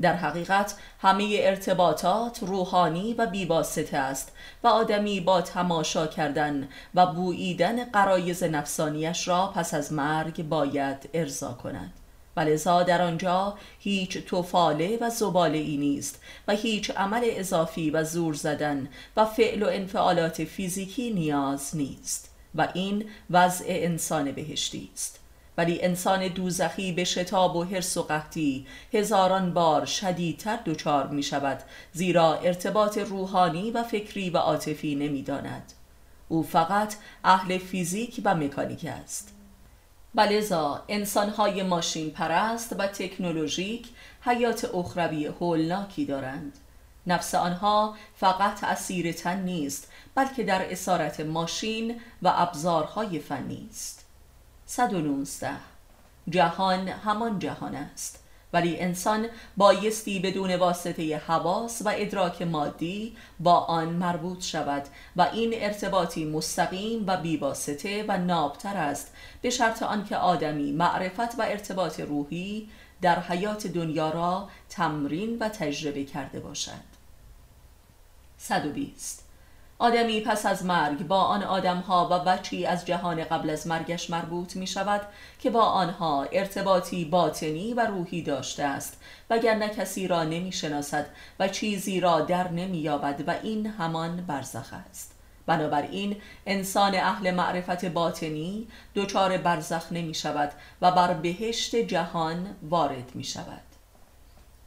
در 0.00 0.14
حقیقت 0.14 0.74
همه 1.00 1.36
ارتباطات 1.40 2.38
روحانی 2.42 3.14
و 3.14 3.26
بیواسطه 3.26 3.96
است 3.96 4.32
و 4.64 4.68
آدمی 4.68 5.20
با 5.20 5.40
تماشا 5.40 6.06
کردن 6.06 6.68
و 6.94 7.06
بوییدن 7.06 7.84
قرایز 7.84 8.42
نفسانیش 8.42 9.28
را 9.28 9.46
پس 9.46 9.74
از 9.74 9.92
مرگ 9.92 10.48
باید 10.48 11.08
ارضا 11.14 11.52
کند. 11.52 12.01
ولذا 12.36 12.82
در 12.82 13.02
آنجا 13.02 13.54
هیچ 13.78 14.18
توفاله 14.18 14.98
و 15.00 15.10
زباله 15.10 15.58
ای 15.58 15.76
نیست 15.76 16.20
و 16.48 16.52
هیچ 16.52 16.90
عمل 16.90 17.22
اضافی 17.24 17.90
و 17.90 18.04
زور 18.04 18.34
زدن 18.34 18.88
و 19.16 19.24
فعل 19.24 19.62
و 19.62 19.66
انفعالات 19.66 20.44
فیزیکی 20.44 21.10
نیاز 21.10 21.76
نیست 21.76 22.30
و 22.54 22.68
این 22.74 23.04
وضع 23.30 23.64
انسان 23.68 24.32
بهشتی 24.32 24.90
است 24.92 25.18
ولی 25.58 25.82
انسان 25.82 26.28
دوزخی 26.28 26.92
به 26.92 27.04
شتاب 27.04 27.56
و 27.56 27.64
حرس 27.64 27.96
و 27.96 28.02
قحطی 28.02 28.66
هزاران 28.92 29.54
بار 29.54 29.84
شدیدتر 29.84 30.58
دچار 30.66 31.06
می 31.06 31.22
شود 31.22 31.58
زیرا 31.92 32.34
ارتباط 32.34 32.98
روحانی 32.98 33.70
و 33.70 33.82
فکری 33.82 34.30
و 34.30 34.36
عاطفی 34.36 34.94
نمی 34.94 35.22
داند. 35.22 35.72
او 36.28 36.42
فقط 36.42 36.94
اهل 37.24 37.58
فیزیک 37.58 38.20
و 38.24 38.34
مکانیک 38.34 38.84
است 38.84 39.34
بلزا 40.14 40.84
انسانهای 40.88 41.62
ماشین 41.62 42.10
پرست 42.10 42.76
و 42.78 42.86
تکنولوژیک 42.86 43.88
حیات 44.20 44.74
اخروی 44.74 45.26
هولناکی 45.26 46.04
دارند. 46.04 46.58
نفس 47.06 47.34
آنها 47.34 47.96
فقط 48.16 48.64
اسیر 48.64 49.12
تن 49.12 49.40
نیست 49.40 49.92
بلکه 50.14 50.42
در 50.42 50.72
اسارت 50.72 51.20
ماشین 51.20 52.00
و 52.22 52.32
ابزارهای 52.34 53.18
فنی 53.18 53.68
است. 53.70 54.06
119 54.66 55.50
جهان 56.28 56.88
همان 56.88 57.38
جهان 57.38 57.74
است. 57.74 58.21
ولی 58.52 58.80
انسان 58.80 59.26
بایستی 59.56 60.20
بدون 60.20 60.54
واسطه 60.54 61.16
حواس 61.16 61.82
و 61.84 61.92
ادراک 61.96 62.42
مادی 62.42 63.16
با 63.40 63.58
آن 63.58 63.88
مربوط 63.88 64.42
شود 64.42 64.82
و 65.16 65.22
این 65.32 65.52
ارتباطی 65.56 66.24
مستقیم 66.24 67.04
و 67.06 67.16
بیواسطه 67.16 68.04
و 68.08 68.18
نابتر 68.18 68.76
است 68.76 69.14
به 69.42 69.50
شرط 69.50 69.82
آنکه 69.82 70.16
آدمی 70.16 70.72
معرفت 70.72 71.38
و 71.38 71.42
ارتباط 71.42 72.00
روحی 72.00 72.68
در 73.02 73.20
حیات 73.20 73.66
دنیا 73.66 74.10
را 74.10 74.48
تمرین 74.68 75.38
و 75.38 75.48
تجربه 75.48 76.04
کرده 76.04 76.40
باشد. 76.40 76.92
120 78.38 79.21
آدمی 79.82 80.20
پس 80.20 80.46
از 80.46 80.64
مرگ 80.64 81.06
با 81.06 81.20
آن 81.20 81.42
آدمها 81.42 82.08
و 82.10 82.18
بچی 82.24 82.66
از 82.66 82.86
جهان 82.86 83.24
قبل 83.24 83.50
از 83.50 83.66
مرگش 83.66 84.10
مربوط 84.10 84.56
می 84.56 84.66
شود 84.66 85.00
که 85.38 85.50
با 85.50 85.62
آنها 85.62 86.26
ارتباطی 86.32 87.04
باطنی 87.04 87.74
و 87.74 87.86
روحی 87.86 88.22
داشته 88.22 88.64
است 88.64 89.00
وگرنه 89.30 89.68
کسی 89.68 90.08
را 90.08 90.24
نمی 90.24 90.52
شناسد 90.52 91.06
و 91.38 91.48
چیزی 91.48 92.00
را 92.00 92.20
در 92.20 92.50
نمی 92.50 92.88
و 92.88 93.34
این 93.42 93.66
همان 93.66 94.16
برزخ 94.16 94.72
است. 94.90 95.14
بنابراین 95.46 96.16
انسان 96.46 96.94
اهل 96.94 97.30
معرفت 97.30 97.84
باطنی 97.84 98.68
دچار 98.94 99.36
برزخ 99.36 99.92
نمی 99.92 100.14
شود 100.14 100.52
و 100.82 100.90
بر 100.90 101.14
بهشت 101.14 101.76
جهان 101.76 102.56
وارد 102.62 103.14
می 103.14 103.24
شود 103.24 103.62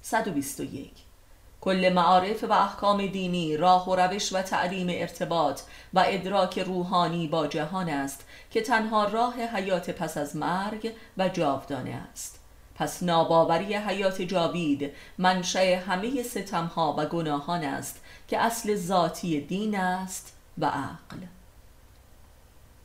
121 0.01 1.04
کل 1.65 1.93
معارف 1.93 2.43
و 2.43 2.51
احکام 2.51 3.07
دینی 3.07 3.57
راه 3.57 3.89
و 3.89 3.95
روش 3.95 4.33
و 4.33 4.41
تعلیم 4.41 4.87
ارتباط 4.89 5.61
و 5.93 6.03
ادراک 6.07 6.59
روحانی 6.59 7.27
با 7.27 7.47
جهان 7.47 7.89
است 7.89 8.25
که 8.51 8.61
تنها 8.61 9.05
راه 9.05 9.41
حیات 9.41 9.89
پس 9.89 10.17
از 10.17 10.35
مرگ 10.35 10.91
و 11.17 11.29
جاودانه 11.29 12.01
است. 12.11 12.39
پس 12.75 13.03
ناباوری 13.03 13.75
حیات 13.75 14.21
جاوید 14.21 14.91
منشأ 15.17 15.79
همه 15.79 16.23
ستمها 16.23 16.95
و 16.97 17.05
گناهان 17.05 17.63
است 17.63 18.01
که 18.27 18.39
اصل 18.39 18.75
ذاتی 18.75 19.41
دین 19.41 19.75
است 19.79 20.37
و 20.57 20.65
عقل. 20.65 21.17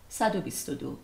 122 0.08 0.96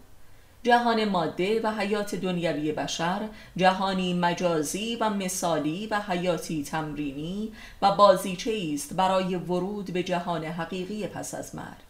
جهان 0.66 1.04
ماده 1.04 1.60
و 1.60 1.70
حیات 1.70 2.14
دنیوی 2.14 2.72
بشر 2.72 3.28
جهانی 3.56 4.14
مجازی 4.14 4.96
و 4.96 5.10
مثالی 5.10 5.86
و 5.86 6.00
حیاتی 6.00 6.64
تمرینی 6.64 7.52
و 7.82 7.92
بازیچه 7.92 8.70
است 8.74 8.94
برای 8.94 9.36
ورود 9.36 9.92
به 9.92 10.02
جهان 10.02 10.44
حقیقی 10.44 11.06
پس 11.06 11.34
از 11.34 11.54
مرگ. 11.54 11.86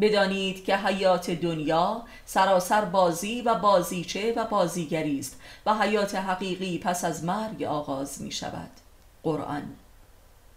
بدانید 0.00 0.64
که 0.64 0.76
حیات 0.76 1.30
دنیا 1.30 2.02
سراسر 2.26 2.84
بازی 2.84 3.42
و 3.42 3.54
بازیچه 3.54 4.32
و 4.36 4.44
بازیگری 4.44 5.18
است 5.18 5.40
و 5.66 5.74
حیات 5.74 6.14
حقیقی 6.14 6.78
پس 6.78 7.04
از 7.04 7.24
مرگ 7.24 7.62
آغاز 7.62 8.22
می 8.22 8.32
شود 8.32 8.70
قرآن 9.22 9.62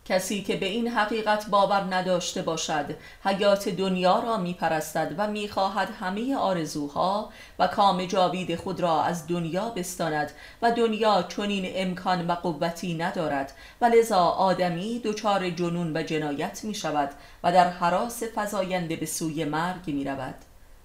کسی 0.10 0.42
که 0.42 0.56
به 0.56 0.66
این 0.66 0.88
حقیقت 0.88 1.50
باور 1.50 1.96
نداشته 1.96 2.42
باشد 2.42 2.96
حیات 3.24 3.70
دنیا 3.70 4.20
را 4.20 4.38
می 4.38 4.54
پرستد 4.54 5.16
و 5.18 5.28
می 5.28 5.48
خواهد 5.48 5.90
همه 6.00 6.36
آرزوها 6.36 7.30
و 7.60 7.68
کام 7.68 8.06
جاوید 8.06 8.56
خود 8.56 8.80
را 8.80 9.04
از 9.04 9.28
دنیا 9.28 9.70
بستاند 9.70 10.32
و 10.62 10.72
دنیا 10.72 11.24
چنین 11.24 11.72
امکان 11.76 12.28
و 12.28 12.32
قوتی 12.32 12.94
ندارد. 12.94 13.54
و 13.82 13.86
لذا 13.86 14.24
آدمی 14.26 15.00
دچار 15.00 15.50
جنون 15.50 15.98
و 15.98 16.04
جنایت 16.04 16.64
می 16.64 16.74
شود 16.74 17.10
و 17.44 17.52
در 17.52 17.70
حراس 17.70 18.24
فزاینده 18.36 18.96
به 18.96 19.06
سوی 19.06 19.46
مرگ 19.46 19.88
می 19.88 20.04
رود 20.04 20.36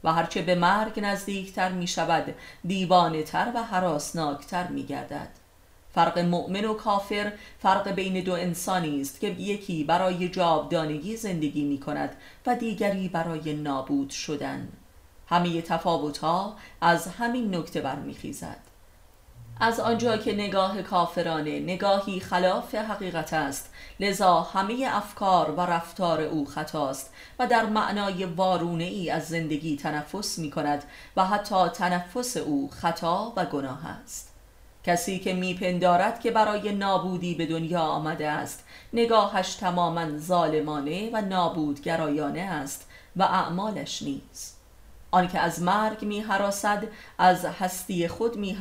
و 0.05 0.13
هرچه 0.13 0.43
به 0.43 0.55
مرگ 0.55 1.01
نزدیکتر 1.01 1.69
می 1.73 1.87
شود 1.87 2.35
دیوانه 2.67 3.23
تر 3.23 3.53
و 3.55 3.63
حراسناکتر 3.63 4.67
می 4.67 4.83
گردد 4.83 5.44
فرق 5.95 6.19
مؤمن 6.19 6.65
و 6.65 6.75
کافر 6.75 7.33
فرق 7.59 7.89
بین 7.89 8.25
دو 8.25 8.33
انسانی 8.33 9.01
است 9.01 9.21
که 9.21 9.27
یکی 9.27 9.85
برای 9.85 10.29
جاودانگی 10.29 11.17
زندگی 11.17 11.65
می 11.65 11.81
کند 11.81 12.17
و 12.47 12.57
دیگری 12.57 13.09
برای 13.09 13.55
نابود 13.55 14.11
شدن. 14.11 14.69
همه 15.27 15.63
تفاوت 15.63 16.19
ها 16.19 16.57
از 16.81 17.07
همین 17.07 17.55
نکته 17.55 17.81
برمیخیزد. 17.81 18.75
از 19.61 19.81
آنجا 19.81 20.17
که 20.17 20.33
نگاه 20.33 20.83
کافرانه 20.83 21.61
نگاهی 21.61 22.21
خلاف 22.21 22.75
حقیقت 22.75 23.33
است 23.33 23.73
لذا 24.01 24.41
همه 24.41 24.89
افکار 24.91 25.51
و 25.51 25.61
رفتار 25.61 26.21
او 26.21 26.47
خطاست 26.47 27.13
و 27.39 27.47
در 27.47 27.67
معنای 27.67 28.25
وارونه 28.25 28.85
ای 28.85 29.11
از 29.11 29.29
زندگی 29.29 29.77
تنفس 29.77 30.39
می 30.39 30.51
کند 30.51 30.85
و 31.17 31.27
حتی 31.27 31.69
تنفس 31.69 32.37
او 32.37 32.71
خطا 32.71 33.33
و 33.37 33.45
گناه 33.45 33.87
است. 33.87 34.34
کسی 34.85 35.19
که 35.19 35.35
میپندارد 35.35 36.21
که 36.21 36.31
برای 36.31 36.73
نابودی 36.73 37.35
به 37.35 37.47
دنیا 37.47 37.81
آمده 37.81 38.31
است. 38.31 38.65
نگاهش 38.93 39.55
تماما 39.55 40.19
ظالمانه 40.19 41.11
و 41.13 41.21
نابودگرایانه 41.21 42.41
است 42.41 42.89
و 43.17 43.23
اعمالش 43.23 44.03
نیست. 44.03 44.61
آنکه 45.15 45.39
از 45.39 45.63
مرگ 45.63 46.05
می 46.05 46.25
از 47.19 47.45
هستی 47.45 48.09
خود 48.09 48.37
می 48.37 48.59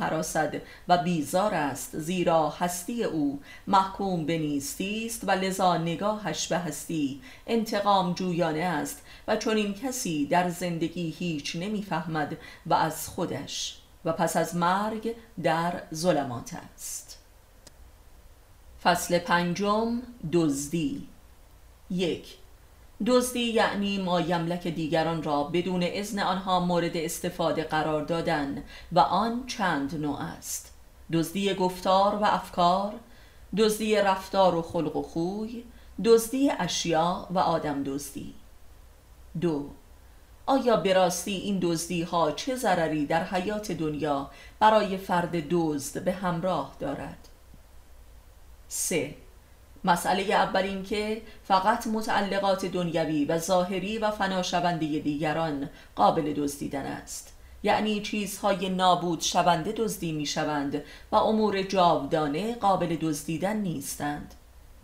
و 0.88 0.98
بیزار 0.98 1.54
است 1.54 1.98
زیرا 1.98 2.50
هستی 2.50 3.04
او 3.04 3.40
محکوم 3.66 4.26
به 4.26 4.38
نیستی 4.38 5.06
است 5.06 5.28
و 5.28 5.30
لذا 5.30 5.76
نگاهش 5.76 6.48
به 6.48 6.58
هستی 6.58 7.20
انتقام 7.46 8.12
جویانه 8.12 8.62
است 8.62 9.02
و 9.28 9.36
چون 9.36 9.56
این 9.56 9.74
کسی 9.74 10.26
در 10.26 10.48
زندگی 10.48 11.14
هیچ 11.18 11.56
نمی‌فهمد 11.56 12.36
و 12.66 12.74
از 12.74 13.08
خودش 13.08 13.83
و 14.04 14.12
پس 14.12 14.36
از 14.36 14.56
مرگ 14.56 15.14
در 15.42 15.82
ظلمات 15.94 16.54
است. 16.74 17.18
فصل 18.82 19.18
پنجم 19.18 20.02
دزدی. 20.32 21.08
یک. 21.90 22.36
دزدی 23.06 23.40
یعنی 23.40 23.98
ما 23.98 24.20
یملک 24.20 24.68
دیگران 24.68 25.22
را 25.22 25.44
بدون 25.44 25.82
اذن 25.86 26.18
آنها 26.18 26.60
مورد 26.60 26.96
استفاده 26.96 27.64
قرار 27.64 28.04
دادن 28.04 28.64
و 28.92 28.98
آن 29.00 29.46
چند 29.46 30.00
نوع 30.00 30.20
است. 30.20 30.72
دزدی 31.12 31.54
گفتار 31.54 32.14
و 32.14 32.24
افکار 32.24 32.94
دزدی 33.56 33.96
رفتار 33.96 34.54
و 34.54 34.62
خلق 34.62 34.96
و 34.96 35.02
خوی 35.02 35.64
دزدی 36.04 36.50
اشیا 36.50 37.26
و 37.30 37.38
آدم 37.38 37.82
دزدی. 37.82 38.34
دو. 39.40 39.70
آیا 40.46 40.76
به 40.76 40.94
راستی 40.94 41.32
این 41.32 41.58
دزدی 41.62 42.02
ها 42.02 42.32
چه 42.32 42.56
ضرری 42.56 43.06
در 43.06 43.24
حیات 43.24 43.72
دنیا 43.72 44.30
برای 44.60 44.96
فرد 44.96 45.48
دزد 45.50 46.04
به 46.04 46.12
همراه 46.12 46.76
دارد؟ 46.80 47.28
سه. 48.68 49.14
مسئله 49.84 50.22
اول 50.22 50.62
این 50.62 50.82
که 50.82 51.22
فقط 51.44 51.86
متعلقات 51.86 52.66
دنیوی 52.66 53.24
و 53.24 53.38
ظاهری 53.38 53.98
و 53.98 54.10
فناشونده 54.10 54.98
دیگران 54.98 55.70
قابل 55.96 56.32
دزدیدن 56.32 56.86
است. 56.86 57.34
یعنی 57.62 58.00
چیزهای 58.00 58.68
نابود 58.68 59.20
شونده 59.20 59.72
دزدی 59.72 60.12
می 60.12 60.26
شوند 60.26 60.82
و 61.12 61.16
امور 61.16 61.62
جاودانه 61.62 62.54
قابل 62.54 62.96
دزدیدن 62.96 63.56
نیستند. 63.56 64.34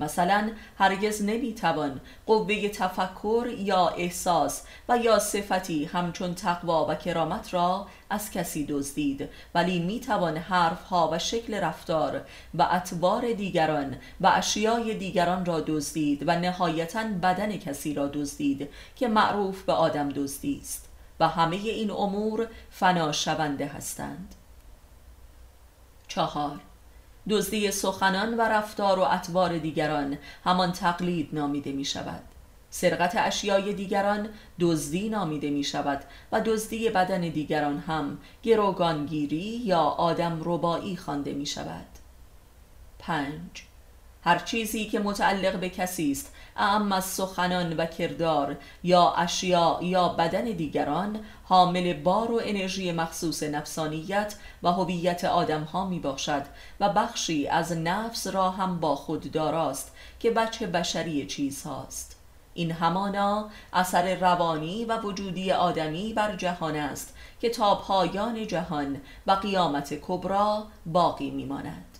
مثلا 0.01 0.51
هرگز 0.78 1.22
نمی‌توان 1.22 2.01
قوه 2.26 2.68
تفکر 2.68 3.46
یا 3.59 3.88
احساس 3.88 4.62
و 4.88 4.98
یا 4.98 5.18
صفتی 5.18 5.84
همچون 5.84 6.34
تقوا 6.34 6.86
و 6.90 6.94
کرامت 6.94 7.55
را 7.55 7.86
از 8.11 8.30
کسی 8.30 8.66
دزدید 8.66 9.28
ولی 9.55 9.78
می‌توان 9.78 10.36
حرفها 10.36 11.11
و 11.12 11.18
شکل 11.18 11.55
رفتار 11.55 12.20
و 12.55 12.68
اطوار 12.70 13.32
دیگران 13.32 13.96
و 14.20 14.32
اشیای 14.34 14.94
دیگران 14.94 15.44
را 15.44 15.61
دزدید 15.61 16.24
و 16.26 16.38
نهایتا 16.38 17.05
بدن 17.22 17.57
کسی 17.57 17.94
را 17.94 18.07
دزدید 18.07 18.68
که 18.96 19.09
معروف 19.09 19.62
به 19.62 19.72
آدم 19.72 20.09
دزدی 20.09 20.59
است 20.62 20.88
و 21.20 21.28
همه 21.28 21.57
این 21.57 21.90
امور 21.90 22.48
فنا 22.70 23.12
شونده 23.12 23.66
هستند. 23.66 24.34
چهار 26.09 26.61
دزدی 27.31 27.70
سخنان 27.70 28.37
و 28.37 28.41
رفتار 28.41 28.99
و 28.99 29.03
اطوار 29.03 29.59
دیگران 29.59 30.18
همان 30.45 30.72
تقلید 30.72 31.28
نامیده 31.33 31.72
می 31.72 31.85
شود 31.85 32.22
سرقت 32.70 33.14
اشیای 33.16 33.72
دیگران 33.72 34.28
دزدی 34.61 35.09
نامیده 35.09 35.51
می 35.51 35.64
شود 35.64 36.05
و 36.33 36.41
دزدی 36.41 36.91
بدن 36.91 37.20
دیگران 37.20 37.78
هم 37.78 38.18
گروگانگیری 38.43 39.61
یا 39.64 39.81
آدم 39.81 40.41
ربایی 40.45 40.97
خوانده 40.97 41.33
می 41.33 41.47
شود 41.47 41.87
پنج. 42.99 43.70
هر 44.24 44.39
چیزی 44.39 44.85
که 44.85 44.99
متعلق 44.99 45.61
به 45.61 45.68
کسی 45.68 46.12
است 46.12 46.35
اعم 46.57 47.01
سخنان 47.01 47.76
و 47.76 47.87
کردار 47.87 48.57
یا 48.83 49.11
اشیاء 49.11 49.83
یا 49.83 50.09
بدن 50.09 50.45
دیگران 50.45 51.20
حامل 51.51 51.92
بار 51.92 52.30
و 52.30 52.40
انرژی 52.44 52.92
مخصوص 52.92 53.42
نفسانیت 53.42 54.34
و 54.62 54.72
هویت 54.72 55.24
آدم 55.24 55.62
ها 55.62 55.86
می 55.86 55.98
باشد 55.98 56.42
و 56.80 56.88
بخشی 56.88 57.48
از 57.48 57.72
نفس 57.72 58.26
را 58.26 58.51
هم 58.51 58.80
با 58.80 58.96
خود 58.96 59.32
داراست 59.32 59.92
که 60.20 60.30
بچه 60.30 60.66
بشری 60.66 61.26
چیز 61.26 61.62
هاست 61.62 62.16
این 62.55 62.72
همانا 62.72 63.51
اثر 63.72 64.14
روانی 64.14 64.84
و 64.84 65.01
وجودی 65.01 65.53
آدمی 65.53 66.12
بر 66.12 66.36
جهان 66.36 66.76
است 66.76 67.14
که 67.40 67.51
تا 67.51 67.74
پایان 67.74 68.46
جهان 68.46 69.01
و 69.26 69.32
قیامت 69.32 69.94
کبرا 69.94 70.66
باقی 70.86 71.30
میماند. 71.30 71.98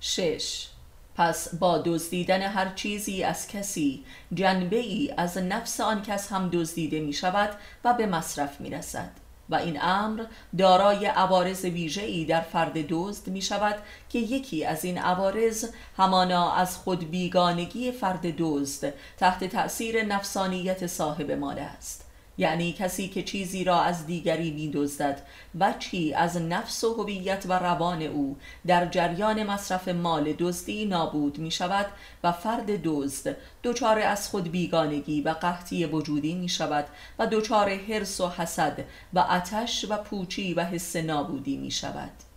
شش 0.00 0.71
پس 1.16 1.54
با 1.54 1.78
دزدیدن 1.78 2.42
هر 2.42 2.74
چیزی 2.74 3.22
از 3.22 3.48
کسی 3.48 4.04
جنبه 4.34 4.76
ای 4.76 5.14
از 5.16 5.38
نفس 5.38 5.80
آن 5.80 6.02
کس 6.02 6.32
هم 6.32 6.50
دزدیده 6.52 7.00
می 7.00 7.12
شود 7.12 7.50
و 7.84 7.94
به 7.94 8.06
مصرف 8.06 8.60
می 8.60 8.70
رسد 8.70 9.10
و 9.48 9.54
این 9.54 9.82
امر 9.82 10.24
دارای 10.58 11.06
عوارض 11.06 11.64
ویژه 11.64 12.02
ای 12.02 12.24
در 12.24 12.40
فرد 12.40 12.86
دزد 12.88 13.28
می 13.28 13.42
شود 13.42 13.74
که 14.08 14.18
یکی 14.18 14.64
از 14.64 14.84
این 14.84 14.98
عوارض 14.98 15.64
همانا 15.96 16.52
از 16.52 16.76
خود 16.76 17.10
بیگانگی 17.10 17.92
فرد 17.92 18.34
دزد 18.38 18.94
تحت 19.16 19.44
تأثیر 19.44 20.04
نفسانیت 20.04 20.86
صاحب 20.86 21.30
مال 21.30 21.58
است. 21.58 22.01
یعنی 22.38 22.72
کسی 22.72 23.08
که 23.08 23.22
چیزی 23.22 23.64
را 23.64 23.80
از 23.80 24.06
دیگری 24.06 24.50
میدزدد 24.50 25.22
وجهی 25.60 26.14
از 26.14 26.36
نفس 26.36 26.84
و 26.84 26.94
هویت 26.94 27.44
و 27.48 27.52
روان 27.52 28.02
او 28.02 28.36
در 28.66 28.86
جریان 28.86 29.42
مصرف 29.42 29.88
مال 29.88 30.32
دزدی 30.32 30.84
نابود 30.84 31.38
می 31.38 31.50
شود 31.50 31.86
و 32.24 32.32
فرد 32.32 32.82
دزد 32.84 33.36
دچار 33.64 33.98
از 33.98 34.28
خود 34.28 34.50
بیگانگی 34.50 35.20
و 35.20 35.28
قحطی 35.28 35.84
وجودی 35.84 36.34
می 36.34 36.48
شود 36.48 36.84
و 37.18 37.26
دچار 37.26 37.68
حرس 37.74 38.20
و 38.20 38.28
حسد 38.28 38.84
و 39.12 39.18
آتش 39.18 39.86
و 39.88 39.96
پوچی 39.96 40.54
و 40.54 40.64
حس 40.64 40.96
نابودی 40.96 41.56
می 41.56 41.70
شود 41.70 42.31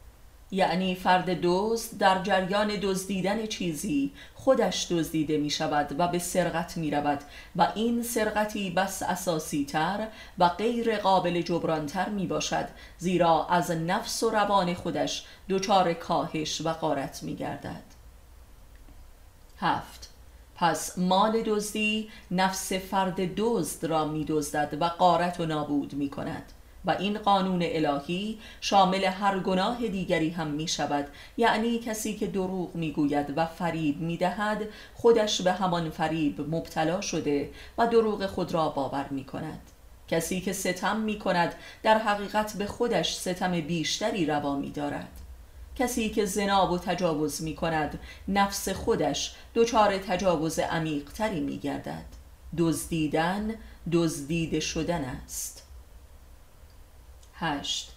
یعنی 0.52 0.96
فرد 0.96 1.40
دزد 1.42 1.98
در 1.98 2.24
جریان 2.24 2.68
دزدیدن 2.82 3.48
چیزی 3.48 4.14
خودش 4.36 4.92
دزدیده 4.92 5.38
می 5.38 5.50
شود 5.50 5.96
و 6.00 6.08
به 6.08 6.20
سرقت 6.20 6.78
می 6.78 6.92
رود 6.92 7.20
و 7.56 7.72
این 7.76 8.04
سرقتی 8.04 8.70
بس 8.70 9.04
اساسی 9.04 9.66
تر 9.66 10.08
و 10.40 10.50
غیر 10.50 10.98
قابل 10.98 11.42
جبرانتر 11.42 12.10
می 12.10 12.28
باشد 12.28 12.68
زیرا 12.98 13.48
از 13.48 13.72
نفس 13.72 14.24
و 14.24 14.30
روان 14.30 14.74
خودش 14.74 15.26
دچار 15.50 15.94
کاهش 15.94 16.62
و 16.62 16.70
قارت 16.70 17.24
می 17.24 17.36
گردد 17.36 17.84
هفت. 19.58 20.10
پس 20.56 20.98
مال 20.98 21.42
دزدی 21.42 22.10
نفس 22.32 22.74
فرد 22.74 23.36
دزد 23.38 23.86
را 23.86 24.06
میدزدد 24.06 24.82
و 24.82 24.86
قارت 24.86 25.40
و 25.40 25.46
نابود 25.46 25.94
می 25.94 26.10
کند 26.10 26.52
و 26.86 26.92
این 27.00 27.18
قانون 27.18 27.62
الهی 27.66 28.40
شامل 28.62 29.04
هر 29.04 29.40
گناه 29.40 29.88
دیگری 29.88 30.30
هم 30.30 30.48
می 30.48 30.68
شود 30.68 31.08
یعنی 31.38 31.80
کسی 31.80 32.16
که 32.16 32.28
دروغ 32.28 32.76
می 32.76 32.92
گوید 32.92 33.38
و 33.38 33.46
فریب 33.46 34.02
می 34.02 34.18
دهد 34.18 34.62
خودش 34.96 35.42
به 35.42 35.52
همان 35.52 35.90
فریب 35.90 36.56
مبتلا 36.56 37.02
شده 37.02 37.50
و 37.78 37.88
دروغ 37.88 38.26
خود 38.26 38.54
را 38.54 38.70
باور 38.70 39.08
می 39.10 39.24
کند 39.24 39.62
کسی 40.08 40.42
که 40.42 40.54
ستم 40.54 41.00
می 41.00 41.20
کند 41.20 41.56
در 41.84 41.98
حقیقت 41.98 42.54
به 42.58 42.66
خودش 42.66 43.16
ستم 43.16 43.62
بیشتری 43.62 44.26
روا 44.26 44.56
می 44.56 44.72
دارد 44.72 45.22
کسی 45.76 46.10
که 46.10 46.26
زنا 46.26 46.74
و 46.74 46.78
تجاوز 46.78 47.44
می 47.44 47.56
کند 47.56 48.00
نفس 48.28 48.70
خودش 48.70 49.36
دچار 49.56 49.98
تجاوز 49.98 50.60
عمیقتری 50.60 51.40
می 51.40 51.58
گردد 51.58 52.06
دزدیدن 52.58 53.56
دزدیده 53.92 54.60
شدن 54.60 55.02
است. 55.02 55.55
هشت. 57.36 57.92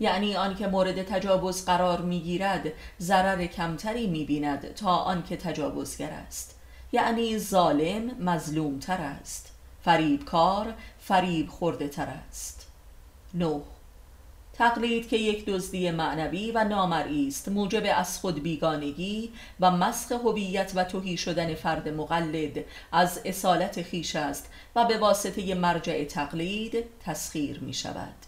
یعنی 0.00 0.36
آنکه 0.36 0.66
مورد 0.66 1.02
تجاوز 1.02 1.64
قرار 1.64 2.00
می‌گیرد 2.00 2.72
ضرر 3.00 3.46
کمتری 3.46 4.06
می‌بیند 4.06 4.74
تا 4.74 4.96
آنکه 4.96 5.36
تجاوزگر 5.36 6.10
است. 6.10 6.58
یعنی 6.92 7.38
ظالم 7.38 8.10
مظلوم 8.20 8.78
تر 8.78 9.00
است. 9.00 9.52
فریبکار 9.84 10.74
فریب 11.00 11.48
خورده 11.48 11.88
تر 11.88 12.06
است. 12.06 12.66
نه. 13.34 13.60
تقلید 14.52 15.08
که 15.08 15.16
یک 15.16 15.44
دزدی 15.44 15.90
معنوی 15.90 16.50
و 16.50 16.64
نامرئی 16.64 17.28
است 17.28 17.48
موجب 17.48 17.82
از 17.96 18.18
خود 18.18 18.42
بیگانگی 18.42 19.32
و 19.60 19.70
مسخ 19.70 20.12
هویت 20.12 20.72
و 20.74 20.84
توهی 20.84 21.16
شدن 21.16 21.54
فرد 21.54 21.88
مقلد 21.88 22.64
از 22.92 23.20
اصالت 23.24 23.82
خیش 23.82 24.16
است 24.16 24.50
و 24.76 24.84
به 24.84 24.98
واسطه 24.98 25.54
مرجع 25.54 26.04
تقلید 26.04 26.84
تسخیر 27.04 27.60
می 27.60 27.74
شود 27.74 28.21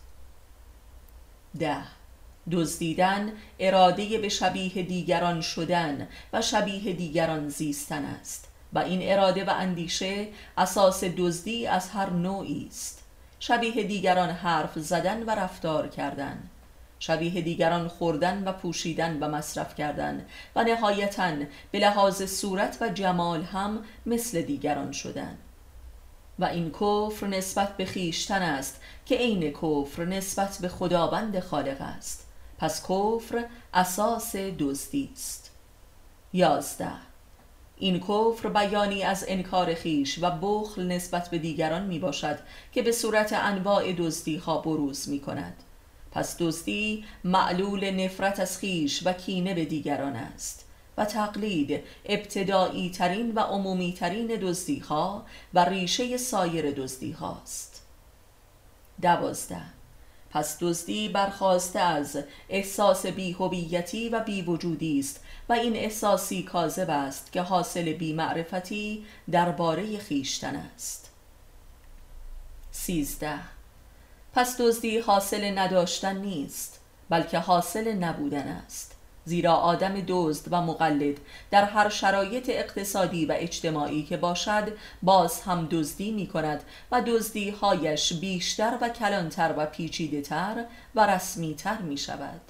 ده. 1.58 1.82
دزدیدن 2.50 3.32
اراده 3.58 4.18
به 4.18 4.28
شبیه 4.28 4.82
دیگران 4.82 5.40
شدن 5.40 6.08
و 6.32 6.42
شبیه 6.42 6.92
دیگران 6.92 7.48
زیستن 7.48 8.04
است 8.04 8.48
و 8.72 8.78
این 8.78 9.12
اراده 9.12 9.44
و 9.44 9.50
اندیشه 9.50 10.28
اساس 10.58 11.04
دزدی 11.04 11.66
از 11.66 11.90
هر 11.90 12.10
نوعی 12.10 12.66
است. 12.68 13.04
شبیه 13.40 13.84
دیگران 13.84 14.30
حرف 14.30 14.78
زدن 14.78 15.22
و 15.22 15.30
رفتار 15.30 15.88
کردن. 15.88 16.50
شبیه 16.98 17.40
دیگران 17.40 17.88
خوردن 17.88 18.48
و 18.48 18.52
پوشیدن 18.52 19.18
و 19.20 19.28
مصرف 19.28 19.74
کردن 19.74 20.26
و 20.56 20.64
نهایتا 20.64 21.32
به 21.70 21.78
لحاظ 21.78 22.22
صورت 22.22 22.78
و 22.80 22.88
جمال 22.88 23.42
هم 23.42 23.84
مثل 24.06 24.42
دیگران 24.42 24.92
شدن. 24.92 25.38
و 26.38 26.44
این 26.44 26.70
کفر 26.70 27.26
نسبت 27.26 27.76
به 27.76 27.84
خیشتن 27.84 28.42
است 28.42 28.80
که 29.06 29.16
عین 29.16 29.52
کفر 29.52 30.04
نسبت 30.04 30.58
به 30.60 30.68
خداوند 30.68 31.40
خالق 31.40 31.80
است. 31.80 32.26
پس 32.58 32.82
کفر 32.82 33.44
اساس 33.74 34.36
دزدی 34.36 35.10
است. 35.12 35.50
یازده. 36.32 36.92
این 37.76 38.00
کفر 38.00 38.48
بیانی 38.48 39.02
از 39.02 39.24
انکار 39.28 39.74
خیش 39.74 40.18
و 40.22 40.30
بخل 40.30 40.86
نسبت 40.86 41.30
به 41.30 41.38
دیگران 41.38 41.86
می 41.86 41.98
باشد 41.98 42.38
که 42.72 42.82
به 42.82 42.92
صورت 42.92 43.32
انواع 43.32 43.92
دزدی 43.92 44.36
ها 44.36 44.58
بروز 44.58 45.08
می 45.08 45.20
کند 45.20 45.62
پس 46.10 46.36
دزدی 46.38 47.04
معلول 47.24 47.90
نفرت 47.90 48.40
از 48.40 48.58
خیش 48.58 49.06
و 49.06 49.12
کینه 49.12 49.54
به 49.54 49.64
دیگران 49.64 50.16
است. 50.16 50.63
و 50.96 51.04
تقلید 51.04 51.84
ابتدایی 52.04 52.90
ترین 52.90 53.32
و 53.34 53.40
عمومی 53.40 53.92
ترین 53.92 54.26
دزدی 54.26 54.78
ها 54.78 55.26
و 55.54 55.64
ریشه 55.64 56.16
سایر 56.16 56.70
دزدی 56.70 57.12
هاست 57.12 57.82
دوازده. 59.02 59.62
پس 60.30 60.58
دزدی 60.60 61.08
برخواسته 61.08 61.78
از 61.78 62.18
احساس 62.48 63.06
بیهویتی 63.06 64.08
و 64.08 64.20
بیوجودی 64.20 65.00
است 65.00 65.24
و 65.48 65.52
این 65.52 65.76
احساسی 65.76 66.42
کاذب 66.42 66.90
است 66.90 67.32
که 67.32 67.42
حاصل 67.42 67.92
بیمعرفتی 67.92 69.04
درباره 69.30 69.98
خیشتن 69.98 70.56
است. 70.56 71.10
سیزده. 72.70 73.38
پس 74.32 74.60
دزدی 74.60 74.98
حاصل 74.98 75.58
نداشتن 75.58 76.16
نیست 76.16 76.80
بلکه 77.08 77.38
حاصل 77.38 77.92
نبودن 77.92 78.48
است. 78.48 78.93
زیرا 79.24 79.52
آدم 79.52 79.94
دزد 80.08 80.48
و 80.50 80.60
مقلد 80.62 81.16
در 81.50 81.64
هر 81.64 81.88
شرایط 81.88 82.50
اقتصادی 82.50 83.26
و 83.26 83.34
اجتماعی 83.36 84.02
که 84.02 84.16
باشد 84.16 84.72
باز 85.02 85.40
هم 85.40 85.68
دزدی 85.70 86.12
می 86.12 86.26
کند 86.26 86.64
و 86.92 87.02
دزدی 87.06 87.50
هایش 87.50 88.12
بیشتر 88.12 88.78
و 88.80 88.88
کلانتر 88.88 89.54
و 89.56 89.66
پیچیده 89.66 90.22
تر 90.22 90.64
و 90.94 91.06
رسمی 91.06 91.54
تر 91.54 91.78
می 91.78 91.98
شود 91.98 92.40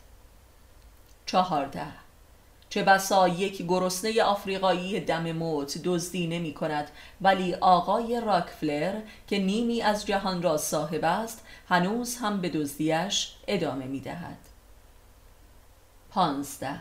چهارده. 1.26 1.86
چه 2.68 2.82
بسا 2.82 3.28
یک 3.28 3.62
گرسنه 3.62 4.22
آفریقایی 4.22 5.00
دم 5.00 5.32
موت 5.32 5.78
دزدی 5.84 6.26
نمی 6.26 6.54
کند 6.54 6.90
ولی 7.20 7.54
آقای 7.54 8.20
راکفلر 8.20 9.00
که 9.26 9.38
نیمی 9.38 9.82
از 9.82 10.06
جهان 10.06 10.42
را 10.42 10.56
صاحب 10.56 11.04
است 11.04 11.44
هنوز 11.68 12.16
هم 12.16 12.40
به 12.40 12.48
دزدیش 12.48 13.34
ادامه 13.48 13.84
می 13.84 14.00
دهد 14.00 14.53
پانزده. 16.14 16.80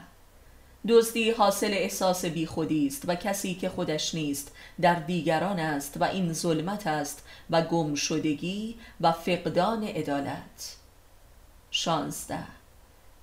دزدی 0.87 1.31
حاصل 1.31 1.71
احساس 1.71 2.25
بیخودی 2.25 2.87
است 2.87 3.03
و 3.07 3.15
کسی 3.15 3.55
که 3.55 3.69
خودش 3.69 4.15
نیست 4.15 4.51
در 4.81 4.95
دیگران 4.95 5.59
است 5.59 5.97
و 5.99 6.03
این 6.03 6.33
ظلمت 6.33 6.87
است 6.87 7.23
و 7.49 7.61
گم 7.61 7.95
شدگی 7.95 8.75
و 9.01 9.11
فقدان 9.11 9.83
عدالت. 9.83 10.75
شانزده. 11.71 12.43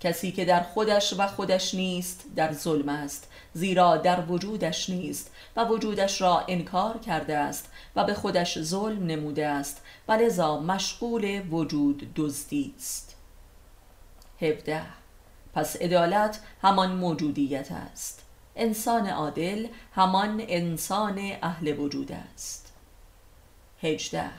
کسی 0.01 0.33
که 0.33 0.45
در 0.45 0.63
خودش 0.63 1.15
و 1.19 1.27
خودش 1.27 1.75
نیست 1.75 2.25
در 2.37 2.53
ظلم 2.53 2.89
است 2.89 3.29
زیرا 3.55 3.97
در 3.97 4.21
وجودش 4.21 4.91
نیست 4.91 5.31
و 5.57 5.65
وجودش 5.65 6.21
را 6.21 6.45
انکار 6.49 6.99
کرده 6.99 7.37
است 7.37 7.69
و 7.97 8.05
به 8.05 8.15
خودش 8.15 8.59
ظلم 8.59 9.07
نموده 9.07 9.47
است 9.47 9.83
و 10.09 10.13
لذا 10.13 10.61
مشغول 10.61 11.43
وجود 11.51 12.13
دزدی 12.15 12.75
است. 12.79 13.17
هفده. 14.41 15.00
پس 15.55 15.77
عدالت 15.77 16.41
همان 16.63 16.93
موجودیت 16.93 17.73
است. 17.73 18.27
انسان 18.57 19.07
عادل 19.07 19.67
همان 19.95 20.45
انسان 20.49 21.21
اهل 21.43 21.79
وجود 21.79 22.13
است. 22.13 22.73
هجده. 23.83 24.31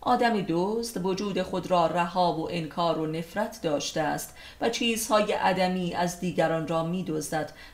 آدم 0.00 0.44
دزد 0.48 1.06
وجود 1.06 1.42
خود 1.42 1.70
را 1.70 1.86
رها 1.86 2.32
و 2.32 2.50
انکار 2.50 2.98
و 2.98 3.06
نفرت 3.06 3.62
داشته 3.62 4.00
است 4.00 4.34
و 4.60 4.68
چیزهای 4.68 5.32
عدمی 5.32 5.94
از 5.94 6.20
دیگران 6.20 6.68
را 6.68 6.82
می 6.82 7.06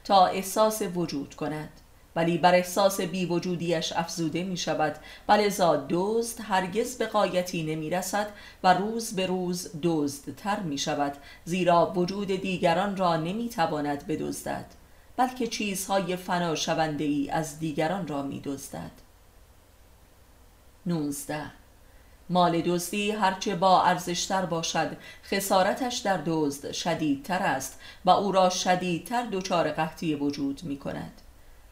تا 0.04 0.26
احساس 0.26 0.82
وجود 0.94 1.34
کند. 1.34 1.80
ولی 2.16 2.38
بر 2.38 2.54
احساس 2.54 3.00
بی 3.00 3.26
وجودیش 3.26 3.92
افزوده 3.92 4.42
می 4.42 4.56
شود 4.56 4.96
و 5.28 5.38
دزد 5.90 6.40
هرگز 6.40 6.98
به 6.98 7.06
قایتی 7.06 7.62
نمی 7.62 7.90
رسد 7.90 8.26
و 8.62 8.74
روز 8.74 9.16
به 9.16 9.26
روز 9.26 9.70
تر 10.36 10.60
می 10.60 10.78
شود 10.78 11.12
زیرا 11.44 11.92
وجود 11.96 12.26
دیگران 12.26 12.96
را 12.96 13.16
نمی 13.16 13.48
تواند 13.48 14.06
بدزدد 14.06 14.66
بلکه 15.16 15.46
چیزهای 15.46 16.16
فنا 16.16 16.54
شونده 16.54 17.04
ای 17.04 17.30
از 17.30 17.58
دیگران 17.58 18.08
را 18.08 18.22
می 18.22 18.40
دزدد 18.40 18.90
19 20.86 21.42
مال 22.30 22.60
دزدی 22.60 23.10
هرچه 23.10 23.56
با 23.56 23.82
ارزشتر 23.82 24.46
باشد 24.46 24.96
خسارتش 25.24 25.98
در 25.98 26.20
دزد 26.26 26.72
شدیدتر 26.72 27.42
است 27.42 27.80
و 28.04 28.10
او 28.10 28.32
را 28.32 28.50
شدیدتر 28.50 29.26
دچار 29.32 29.70
قحطی 29.70 30.14
وجود 30.14 30.60
می 30.64 30.78
کند 30.78 31.20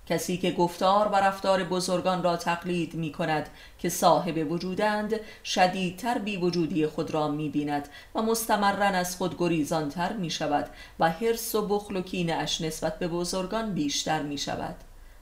کسی 0.07 0.37
که 0.37 0.51
گفتار 0.51 1.09
و 1.09 1.15
رفتار 1.15 1.65
بزرگان 1.65 2.23
را 2.23 2.37
تقلید 2.37 2.95
می 2.95 3.13
کند 3.13 3.49
که 3.79 3.89
صاحب 3.89 4.53
وجودند 4.53 5.21
شدیدتر 5.45 6.19
بی 6.19 6.37
وجودی 6.37 6.87
خود 6.87 7.11
را 7.11 7.29
می 7.29 7.49
بیند 7.49 7.89
و 8.15 8.23
مستمرن 8.23 8.95
از 8.95 9.17
خود 9.17 9.39
گریزانتر 9.39 10.13
می 10.13 10.31
شود 10.31 10.71
و 11.01 11.11
حرس 11.11 11.55
و 11.55 11.67
بخل 11.67 11.97
و 11.97 12.03
کینه 12.03 12.33
اش 12.33 12.61
نسبت 12.61 12.99
به 12.99 13.09
بزرگان 13.09 13.75
بیشتر 13.75 14.23
می 14.23 14.39
شود 14.39 14.77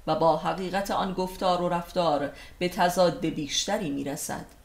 و 0.07 0.15
با 0.15 0.37
حقیقت 0.37 0.91
آن 0.91 1.13
گفتار 1.13 1.63
و 1.63 1.69
رفتار 1.69 2.33
به 2.59 2.69
تضاد 2.69 3.27
بیشتری 3.27 3.91
می 3.91 4.05
رسد 4.05 4.60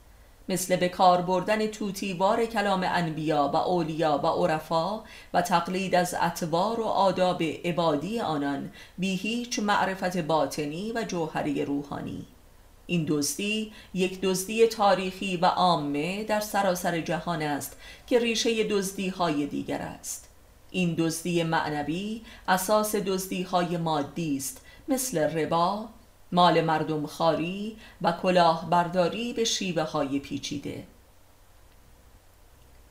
مثل 0.49 0.75
به 0.75 0.89
کار 0.89 1.21
بردن 1.21 1.67
توتیوار 1.67 2.45
کلام 2.45 2.83
انبیا 2.87 3.51
و 3.53 3.55
اولیا 3.55 4.19
و 4.23 4.27
عرفا 4.27 5.03
و 5.33 5.41
تقلید 5.41 5.95
از 5.95 6.15
اطوار 6.21 6.79
و 6.79 6.83
آداب 6.83 7.43
عبادی 7.43 8.19
آنان 8.19 8.71
بی 8.97 9.15
هیچ 9.15 9.59
معرفت 9.59 10.17
باطنی 10.17 10.91
و 10.91 11.03
جوهری 11.03 11.65
روحانی. 11.65 12.25
این 12.87 13.05
دزدی 13.07 13.71
یک 13.93 14.21
دزدی 14.21 14.67
تاریخی 14.67 15.37
و 15.37 15.45
عامه 15.45 16.23
در 16.23 16.39
سراسر 16.39 17.01
جهان 17.01 17.41
است 17.41 17.77
که 18.07 18.19
ریشه 18.19 18.63
دزدی 18.63 19.09
های 19.09 19.45
دیگر 19.45 19.81
است. 19.81 20.29
این 20.71 20.95
دزدی 20.97 21.43
معنوی 21.43 22.21
اساس 22.47 22.95
دزدی 22.95 23.41
های 23.43 23.77
مادی 23.77 24.37
است 24.37 24.61
مثل 24.87 25.17
ربا، 25.17 25.89
مال 26.31 26.61
مردم 26.61 27.05
خاری 27.05 27.77
و 28.01 28.11
کلاه 28.11 28.69
برداری 28.69 29.33
به 29.33 29.43
شیوه 29.43 29.83
های 29.83 30.19
پیچیده. 30.19 30.83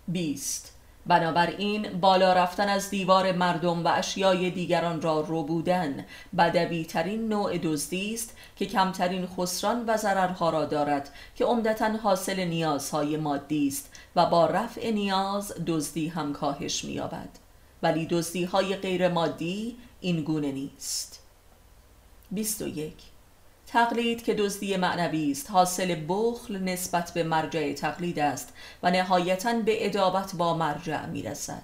20 0.09 0.75
بنابراین 1.07 2.01
بالا 2.01 2.33
رفتن 2.33 2.69
از 2.69 2.91
دیوار 2.91 3.33
مردم 3.33 3.85
و 3.85 3.89
اشیای 3.89 4.51
دیگران 4.51 5.03
را 5.03 5.21
رو 5.21 5.43
بودن 5.43 6.05
بدوی 6.39 6.85
ترین 6.85 7.29
نوع 7.29 7.59
دزدی 7.59 8.15
است 8.15 8.37
که 8.57 8.67
کمترین 8.67 9.27
خسران 9.27 9.85
و 9.87 9.97
ضررها 9.97 10.51
را 10.51 10.65
دارد 10.65 11.11
که 11.37 11.45
عمدتا 11.45 11.89
حاصل 11.89 12.45
نیازهای 12.45 13.17
مادی 13.17 13.69
است 13.69 13.93
و 14.17 14.27
با 14.27 14.47
رفع 14.47 14.91
نیاز 14.91 15.55
دزدی 15.67 16.09
هم 16.09 16.33
کاهش 16.33 16.85
می‌یابد. 16.85 17.29
ولی 17.83 18.07
دزدی 18.07 18.45
های 18.45 18.77
غیر 18.77 19.09
مادی 19.09 19.77
این 20.01 20.23
گونه 20.23 20.53
نیست. 20.53 21.23
21 22.31 22.95
تقلید 23.67 24.25
که 24.25 24.35
دزدی 24.35 24.77
معنوی 24.77 25.31
است. 25.31 25.51
حاصل 25.51 25.97
بخل 26.09 26.59
نسبت 26.59 27.11
به 27.11 27.23
مرجع 27.23 27.73
تقلید 27.73 28.19
است 28.19 28.53
و 28.83 28.91
نهایتا 28.91 29.53
به 29.53 29.87
ادابت 29.87 30.35
با 30.35 30.57
مرجع 30.57 31.07
می 31.07 31.23
رسد 31.23 31.63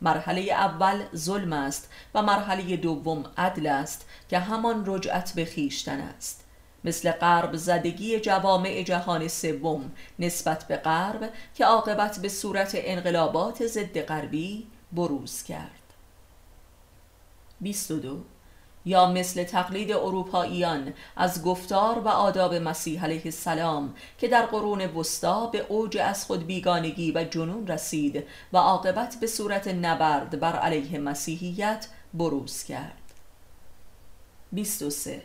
مرحله 0.00 0.40
اول 0.40 1.04
ظلم 1.16 1.52
است 1.52 1.90
و 2.14 2.22
مرحله 2.22 2.76
دوم 2.76 3.24
عدل 3.36 3.66
است 3.66 4.06
که 4.28 4.38
همان 4.38 4.84
رجعت 4.86 5.32
به 5.32 5.44
خیشتن 5.44 6.00
است. 6.00 6.44
مثل 6.84 7.10
غرب 7.10 7.56
زدگی 7.56 8.20
جوامع 8.20 8.82
جهان 8.82 9.28
سوم 9.28 9.92
نسبت 10.18 10.64
به 10.64 10.76
غرب 10.76 11.32
که 11.54 11.64
عاقبت 11.64 12.18
به 12.18 12.28
صورت 12.28 12.70
انقلابات 12.74 13.66
ضد 13.66 14.00
غربی 14.00 14.66
بروز 14.92 15.42
کرد. 15.42 15.70
22 17.60 18.24
یا 18.86 19.06
مثل 19.12 19.44
تقلید 19.44 19.92
اروپاییان 19.92 20.94
از 21.16 21.42
گفتار 21.42 21.98
و 21.98 22.08
آداب 22.08 22.54
مسیح 22.54 23.04
علیه 23.04 23.22
السلام 23.24 23.94
که 24.18 24.28
در 24.28 24.46
قرون 24.46 24.80
وسطا 24.80 25.46
به 25.46 25.66
اوج 25.68 25.96
از 25.96 26.24
خود 26.24 26.46
بیگانگی 26.46 27.12
و 27.12 27.24
جنون 27.24 27.66
رسید 27.66 28.24
و 28.52 28.56
عاقبت 28.56 29.16
به 29.20 29.26
صورت 29.26 29.68
نبرد 29.68 30.40
بر 30.40 30.56
علیه 30.56 30.98
مسیحیت 30.98 31.88
بروز 32.14 32.64
کرد. 32.64 33.02
23 34.52 35.22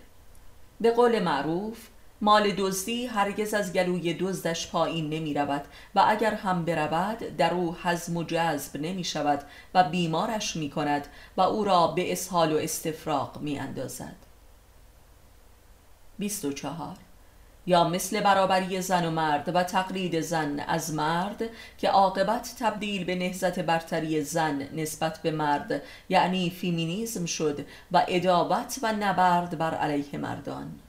به 0.81 0.91
قول 0.91 1.19
معروف 1.19 1.87
مال 2.21 2.51
دزدی 2.57 3.05
هرگز 3.05 3.53
از 3.53 3.73
گلوی 3.73 4.13
دزدش 4.13 4.67
پایین 4.67 5.09
نمی 5.09 5.33
رود 5.33 5.65
و 5.95 6.03
اگر 6.07 6.33
هم 6.33 6.65
برود 6.65 7.17
در 7.17 7.53
او 7.53 7.75
حزم 7.83 8.17
و 8.17 8.23
جذب 8.23 8.77
نمی 8.77 9.03
شود 9.03 9.43
و 9.73 9.83
بیمارش 9.83 10.55
می 10.55 10.69
کند 10.69 11.07
و 11.37 11.41
او 11.41 11.63
را 11.63 11.87
به 11.87 12.11
اسهال 12.11 12.53
و 12.53 12.57
استفراغ 12.57 13.41
می 13.41 13.59
اندازد 13.59 14.15
24 16.19 16.95
یا 17.65 17.83
مثل 17.83 18.21
برابری 18.21 18.81
زن 18.81 19.05
و 19.05 19.11
مرد 19.11 19.55
و 19.55 19.63
تقلید 19.63 20.21
زن 20.21 20.59
از 20.59 20.93
مرد 20.93 21.43
که 21.77 21.89
عاقبت 21.89 22.55
تبدیل 22.59 23.03
به 23.03 23.15
نهزت 23.15 23.59
برتری 23.59 24.23
زن 24.23 24.61
نسبت 24.73 25.21
به 25.21 25.31
مرد 25.31 25.81
یعنی 26.09 26.49
فیمینیزم 26.49 27.25
شد 27.25 27.65
و 27.91 28.05
ادابت 28.07 28.79
و 28.81 28.93
نبرد 28.93 29.57
بر 29.57 29.75
علیه 29.75 30.17
مردان. 30.17 30.79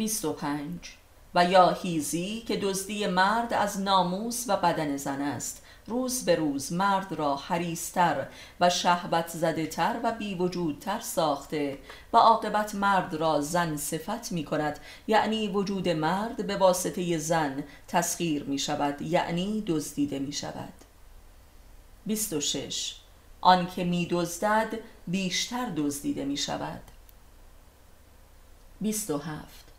25 0.00 0.94
و 1.34 1.44
یا 1.44 1.70
هیزی 1.70 2.40
که 2.40 2.56
دزدی 2.56 3.06
مرد 3.06 3.54
از 3.54 3.80
ناموس 3.80 4.44
و 4.48 4.56
بدن 4.56 4.96
زن 4.96 5.20
است. 5.20 5.62
روز 5.86 6.24
به 6.24 6.34
روز 6.34 6.72
مرد 6.72 7.12
را 7.12 7.36
حریستر 7.36 8.26
و 8.60 8.70
شهبت 8.70 9.28
زده 9.28 9.66
تر 9.66 10.00
و 10.02 10.12
بی 10.12 10.50
تر 10.80 11.00
ساخته 11.00 11.78
و 12.12 12.16
عاقبت 12.16 12.74
مرد 12.74 13.14
را 13.14 13.40
زن 13.40 13.76
صفت 13.76 14.32
می 14.32 14.44
کند 14.44 14.78
یعنی 15.06 15.48
وجود 15.48 15.88
مرد 15.88 16.46
به 16.46 16.56
واسطه 16.56 17.18
زن 17.18 17.64
تسخیر 17.88 18.44
می 18.44 18.58
شود 18.58 19.02
یعنی 19.02 19.64
دزدیده 19.66 20.18
می 20.18 20.32
شود 20.32 20.74
26 22.06 22.94
آنکه 23.40 23.84
می 23.84 24.06
دزدد 24.10 24.78
بیشتر 25.06 25.72
دزدیده 25.76 26.24
می 26.24 26.36
شود 26.36 26.82
27 28.80 29.69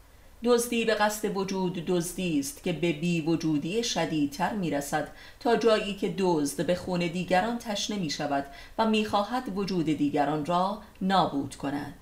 دزدی 0.44 0.86
به 0.86 0.96
قصد 0.96 1.38
وجود 1.38 1.74
دزدی 1.74 2.40
است 2.40 2.64
که 2.64 2.74
به 2.74 2.94
بی 2.94 3.22
وجودی 3.22 3.84
شدیدتر 3.84 4.54
می 4.54 4.70
رسد 4.70 5.08
تا 5.40 5.56
جایی 5.56 5.96
که 5.96 6.16
دزد 6.18 6.66
به 6.66 6.76
خون 6.76 7.00
دیگران 7.00 7.58
تشنه 7.58 7.98
می 7.98 8.10
شود 8.10 8.46
و 8.78 8.86
می 8.86 9.06
خواهد 9.06 9.58
وجود 9.58 9.86
دیگران 9.86 10.46
را 10.46 10.82
نابود 11.02 11.56
کند. 11.56 11.94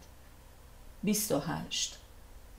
28 1.03 1.97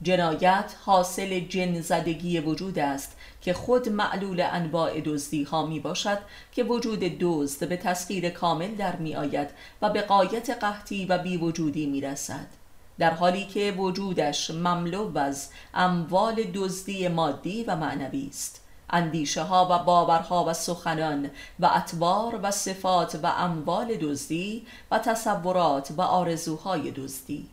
جنایت 0.01 0.75
حاصل 0.85 1.39
جن 1.39 1.81
زدگی 1.81 2.39
وجود 2.39 2.79
است 2.79 3.17
که 3.41 3.53
خود 3.53 3.89
معلول 3.89 4.41
انواع 4.51 5.01
دزدی 5.01 5.43
ها 5.43 5.65
می 5.65 5.79
باشد 5.79 6.17
که 6.51 6.63
وجود 6.63 6.99
دزد 6.99 7.69
به 7.69 7.77
تسخیر 7.77 8.29
کامل 8.29 8.75
در 8.75 8.95
می 8.95 9.15
آید 9.15 9.49
و 9.81 9.89
به 9.89 10.01
قایت 10.01 10.49
قحطی 10.49 11.05
و 11.05 11.17
بی 11.17 11.37
وجودی 11.37 11.85
می 11.85 12.01
رسد 12.01 12.60
در 12.99 13.13
حالی 13.13 13.45
که 13.45 13.71
وجودش 13.71 14.51
مملو 14.51 15.17
از 15.17 15.49
اموال 15.73 16.43
دزدی 16.43 17.07
مادی 17.07 17.63
و 17.63 17.75
معنوی 17.75 18.27
است. 18.27 18.61
اندیشه 18.89 19.41
ها 19.41 19.67
و 19.71 19.83
باورها 19.83 20.45
و 20.45 20.53
سخنان 20.53 21.29
و 21.59 21.69
اطوار 21.73 22.39
و 22.43 22.51
صفات 22.51 23.19
و 23.23 23.27
اموال 23.27 23.95
دزدی 23.95 24.65
و 24.91 24.99
تصورات 24.99 25.93
و 25.97 26.01
آرزوهای 26.01 26.91
دزدی. 26.91 27.49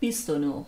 29 0.00 0.64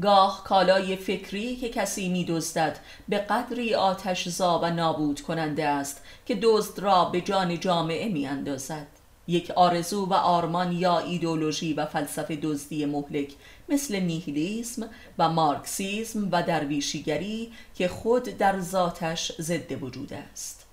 گاه 0.00 0.44
کالای 0.44 0.96
فکری 0.96 1.56
که 1.56 1.68
کسی 1.68 2.08
می 2.08 2.24
دزدد 2.24 2.78
به 3.08 3.18
قدری 3.18 3.74
آتش 3.74 4.28
زا 4.28 4.58
و 4.58 4.70
نابود 4.70 5.20
کننده 5.20 5.68
است 5.68 6.02
که 6.26 6.38
دزد 6.42 6.78
را 6.78 7.04
به 7.04 7.20
جان 7.20 7.60
جامعه 7.60 8.08
می 8.08 8.26
اندازد 8.26 8.86
یک 9.28 9.50
آرزو 9.50 10.06
و 10.06 10.14
آرمان 10.14 10.72
یا 10.72 10.98
ایدولوژی 10.98 11.72
و 11.72 11.86
فلسفه 11.86 12.36
دزدی 12.36 12.86
مهلک 12.86 13.34
مثل 13.68 14.00
نیهیلیسم 14.00 14.88
و 15.18 15.28
مارکسیسم 15.28 16.28
و 16.32 16.42
درویشیگری 16.42 17.52
که 17.74 17.88
خود 17.88 18.22
در 18.22 18.60
ذاتش 18.60 19.32
ضد 19.40 19.82
وجود 19.82 20.12
است. 20.12 20.66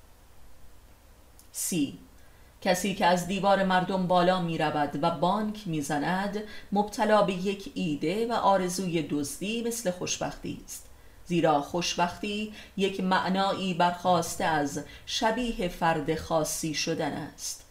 سی. 1.52 1.98
کسی 2.62 2.96
که 2.96 3.06
از 3.06 3.28
دیوار 3.28 3.64
مردم 3.64 4.08
بالا 4.08 4.42
می 4.42 4.58
رود 4.58 5.00
و 5.02 5.12
بانک 5.12 5.68
می 5.68 5.82
زند 5.82 6.44
مبتلا 6.72 7.22
به 7.22 7.34
یک 7.34 7.72
ایده 7.74 8.28
و 8.28 8.34
آرزوی 8.34 9.02
دزدی 9.02 9.62
مثل 9.62 9.92
خوشبختی 9.92 10.60
است. 10.66 10.86
زیرا 11.26 11.62
خوشبختی 11.62 12.54
یک 12.78 13.02
معنایی 13.02 13.74
برخواسته 13.74 14.44
از 14.44 14.84
شبیه 15.06 15.68
فرد 15.68 16.16
خاصی 16.16 16.74
شدن 16.74 17.12
است. 17.12 17.65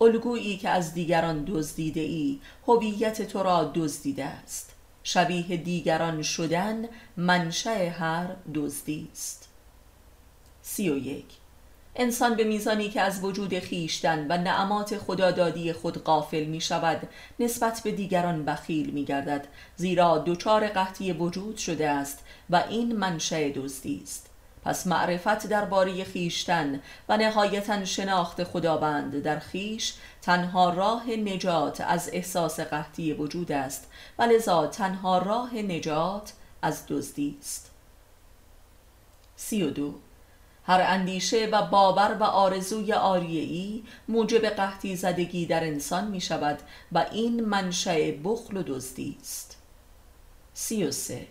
الگویی 0.00 0.56
که 0.56 0.68
از 0.68 0.94
دیگران 0.94 1.44
دزدیده 1.44 2.00
ای 2.00 2.38
هویت 2.68 3.22
تو 3.22 3.42
را 3.42 3.72
دزدیده 3.74 4.24
است. 4.24 4.74
شبیه 5.02 5.56
دیگران 5.56 6.22
شدن 6.22 6.88
منشأ 7.16 7.88
هر 7.88 8.26
دزدی 8.54 9.08
است. 9.12 9.48
سی 10.62 10.90
و 10.90 10.96
یک. 10.96 11.24
انسان 11.96 12.34
به 12.34 12.44
میزانی 12.44 12.88
که 12.88 13.00
از 13.00 13.24
وجود 13.24 13.58
خیشتن 13.58 14.26
و 14.28 14.38
نعمات 14.38 14.98
خدادادی 14.98 15.72
خود 15.72 15.98
قافل 15.98 16.44
می 16.44 16.60
شود 16.60 17.08
نسبت 17.40 17.80
به 17.84 17.92
دیگران 17.92 18.44
بخیل 18.44 18.90
می 18.90 19.04
گردد 19.04 19.48
زیرا 19.76 20.18
دچار 20.26 20.68
قحطی 20.68 21.12
وجود 21.12 21.56
شده 21.56 21.90
است 21.90 22.18
و 22.50 22.64
این 22.68 22.96
منشأ 22.96 23.48
دزدی 23.48 24.00
است. 24.02 24.29
پس 24.64 24.86
معرفت 24.86 25.46
درباره 25.46 26.04
خیشتن 26.04 26.80
و 27.08 27.16
نهایتا 27.16 27.84
شناخت 27.84 28.44
خداوند 28.44 29.22
در 29.22 29.38
خیش 29.38 29.94
تنها 30.22 30.70
راه 30.70 31.10
نجات 31.10 31.80
از 31.80 32.10
احساس 32.12 32.60
قحطی 32.60 33.12
وجود 33.12 33.52
است 33.52 33.90
و 34.18 34.22
لذا 34.22 34.66
تنها 34.66 35.18
راه 35.18 35.54
نجات 35.54 36.32
از 36.62 36.86
دزدی 36.88 37.36
است. 37.40 37.70
سی 39.36 39.62
و 39.62 39.70
دو. 39.70 39.94
هر 40.64 40.80
اندیشه 40.80 41.48
و 41.52 41.62
باور 41.62 42.16
و 42.20 42.24
آرزوی 42.24 42.92
آریعی 42.92 43.84
موجب 44.08 44.46
قحطی 44.46 44.96
زدگی 44.96 45.46
در 45.46 45.64
انسان 45.64 46.08
می 46.08 46.20
شود 46.20 46.58
و 46.92 47.06
این 47.12 47.44
منشأ 47.44 48.12
بخل 48.24 48.56
و 48.56 48.62
دزدی 48.62 49.16
است. 49.20 49.56
سی 50.54 50.84
و 50.84 50.90
سه. 50.90 51.26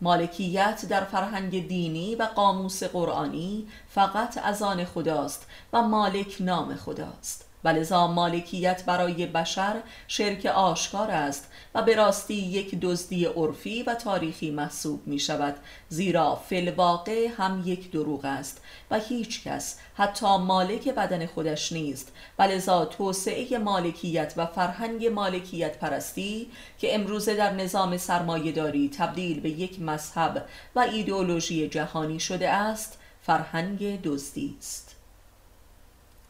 مالکیت 0.00 0.84
در 0.88 1.04
فرهنگ 1.04 1.68
دینی 1.68 2.14
و 2.14 2.22
قاموس 2.22 2.82
قرآنی 2.82 3.68
فقط 3.88 4.38
از 4.44 4.62
آن 4.62 4.84
خداست 4.84 5.46
و 5.72 5.82
مالک 5.82 6.36
نام 6.40 6.74
خداست. 6.74 7.47
ولذا 7.64 8.06
مالکیت 8.06 8.84
برای 8.84 9.26
بشر 9.26 9.76
شرک 10.08 10.46
آشکار 10.46 11.10
است 11.10 11.50
و 11.74 11.82
به 11.82 11.94
راستی 11.94 12.34
یک 12.34 12.80
دزدی 12.80 13.24
عرفی 13.24 13.82
و 13.82 13.94
تاریخی 13.94 14.50
محسوب 14.50 15.06
می 15.06 15.18
شود 15.18 15.56
زیرا 15.88 16.36
فلواقع 16.36 17.28
هم 17.36 17.62
یک 17.66 17.90
دروغ 17.90 18.24
است 18.24 18.60
و 18.90 18.98
هیچ 18.98 19.44
کس 19.44 19.78
حتی 19.94 20.36
مالک 20.38 20.88
بدن 20.88 21.26
خودش 21.26 21.72
نیست. 21.72 22.12
ولذا 22.38 22.84
توسعه 22.84 23.58
مالکیت 23.58 24.34
و 24.36 24.46
فرهنگ 24.46 25.06
مالکیت 25.06 25.78
پرستی 25.78 26.50
که 26.78 26.94
امروزه 26.94 27.34
در 27.34 27.52
نظام 27.52 27.96
سرمایهداری 27.96 28.90
تبدیل 28.98 29.40
به 29.40 29.50
یک 29.50 29.80
مذهب 29.80 30.46
و 30.74 30.80
ایدئولوژی 30.80 31.68
جهانی 31.68 32.20
شده 32.20 32.50
است 32.50 32.98
فرهنگ 33.22 34.02
دزدی 34.02 34.56
است. 34.58 34.96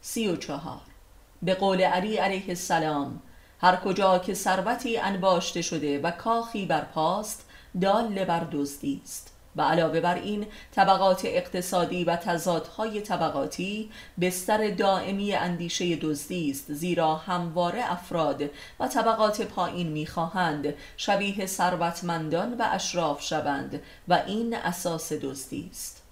سی 0.01 0.27
و 0.27 0.35
چهار. 0.35 0.88
به 1.41 1.55
قول 1.55 1.81
علی 1.81 2.17
علیه 2.17 2.49
السلام 2.49 3.21
هر 3.61 3.75
کجا 3.75 4.19
که 4.19 4.33
ثروتی 4.33 4.97
انباشته 4.97 5.61
شده 5.61 5.99
و 5.99 6.11
کاخی 6.11 6.65
برپاست 6.65 7.49
دال 7.81 8.25
بر 8.25 8.47
دزدی 8.51 9.01
است. 9.03 9.33
و 9.55 9.61
علاوه 9.61 10.01
بر 10.01 10.15
این 10.15 10.45
طبقات 10.71 11.21
اقتصادی 11.25 12.03
و 12.03 12.15
تضادهای 12.15 13.01
طبقاتی 13.01 13.91
بستر 14.21 14.69
دائمی 14.69 15.35
اندیشه 15.35 15.95
دزدی 15.95 16.51
است 16.51 16.73
زیرا 16.73 17.15
همواره 17.15 17.91
افراد 17.91 18.43
و 18.79 18.87
طبقات 18.87 19.41
پایین 19.41 19.87
می‌خواهند 19.87 20.73
شبیه 20.97 21.45
ثروتمندان 21.45 22.53
و 22.53 22.65
اشراف 22.71 23.21
شوند 23.21 23.81
و 24.07 24.13
این 24.27 24.55
اساس 24.55 25.13
دزدی 25.13 25.69
است. 25.71 26.03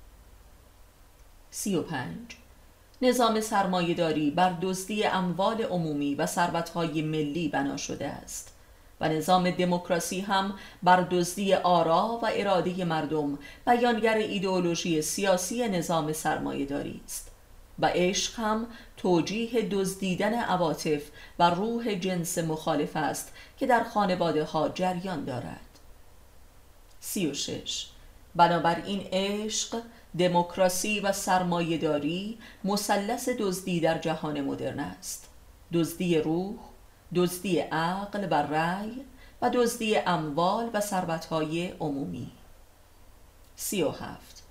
سی 1.49 1.75
و 1.75 1.81
پنج 1.81 2.35
نظام 3.01 3.41
سرمایهداری 3.41 4.31
بر 4.31 4.53
دزدی 4.61 5.03
اموال 5.03 5.61
عمومی 5.61 6.15
و 6.15 6.25
ثروتهای 6.25 7.01
ملی 7.01 7.47
بنا 7.47 7.77
شده 7.77 8.07
است 8.07 8.53
و 9.01 9.09
نظام 9.09 9.51
دموکراسی 9.51 10.19
هم 10.19 10.53
بر 10.83 11.01
دزدی 11.01 11.53
آرا 11.53 12.19
و 12.23 12.29
اراده 12.33 12.85
مردم 12.85 13.39
بیانگر 13.65 14.17
ایدئولوژی 14.17 15.01
سیاسی 15.01 15.67
نظام 15.67 16.13
سرمایهداری 16.13 17.01
است 17.05 17.31
و 17.79 17.85
عشق 17.85 18.39
هم 18.39 18.67
توجیه 18.97 19.61
دزدیدن 19.61 20.33
عواطف 20.33 21.01
و 21.39 21.49
روح 21.49 21.95
جنس 21.95 22.37
مخالف 22.37 22.95
است 22.95 23.33
که 23.57 23.67
در 23.67 23.83
خانواده 23.83 24.43
ها 24.43 24.69
جریان 24.69 25.25
دارد. 25.25 25.59
سی 26.99 27.27
و 27.27 27.33
شش. 27.33 27.87
بنابراین 28.35 29.07
عشق 29.11 29.81
دموکراسی 30.19 30.99
و 30.99 31.11
سرمایهداری 31.11 32.37
مثلث 32.63 33.29
دزدی 33.39 33.79
در 33.79 33.97
جهان 33.97 34.41
مدرن 34.41 34.79
است. 34.79 35.29
دزدی 35.73 36.17
روح 36.17 36.55
دزدی 37.15 37.59
عقل 37.59 38.27
و 38.31 38.33
رأی 38.33 39.05
و 39.41 39.49
دزدی 39.49 39.97
اموال 39.97 40.69
و 40.73 40.79
ثروتهای 40.81 41.67
عمومی. 41.67 42.31
سی 43.55 43.83
و 43.83 43.89
هفت. 43.89 44.43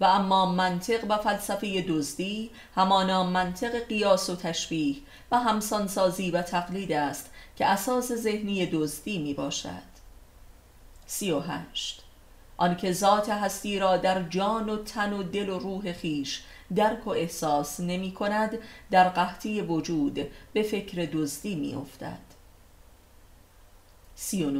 و 0.00 0.04
اما 0.04 0.46
منطق 0.46 1.04
و 1.08 1.18
فلسفه 1.18 1.84
دزدی 1.88 2.50
همانا 2.74 3.24
منطق 3.24 3.86
قیاس 3.88 4.30
و 4.30 4.36
تشبیه 4.36 4.96
و 5.30 5.38
همسانسازی 5.38 6.30
و 6.30 6.42
تقلید 6.42 6.92
است 6.92 7.30
که 7.56 7.66
اساس 7.66 8.12
ذهنی 8.12 8.66
دزدی 8.66 9.18
می 9.18 9.34
باشد 9.34 9.88
سی 11.06 11.30
و 11.30 11.40
هشت. 11.40 12.04
آنکه 12.58 12.92
ذات 12.92 13.28
هستی 13.28 13.78
را 13.78 13.96
در 13.96 14.22
جان 14.22 14.68
و 14.68 14.76
تن 14.76 15.12
و 15.12 15.22
دل 15.22 15.48
و 15.48 15.58
روح 15.58 15.92
خیش 15.92 16.42
درک 16.74 17.06
و 17.06 17.10
احساس 17.10 17.80
نمی 17.80 18.12
کند 18.12 18.58
در 18.90 19.08
قحطی 19.08 19.60
وجود 19.60 20.30
به 20.52 20.62
فکر 20.62 21.08
دزدی 21.12 21.54
می 21.54 21.74
افتد. 21.74 22.18
سی 24.14 24.44
و 24.44 24.50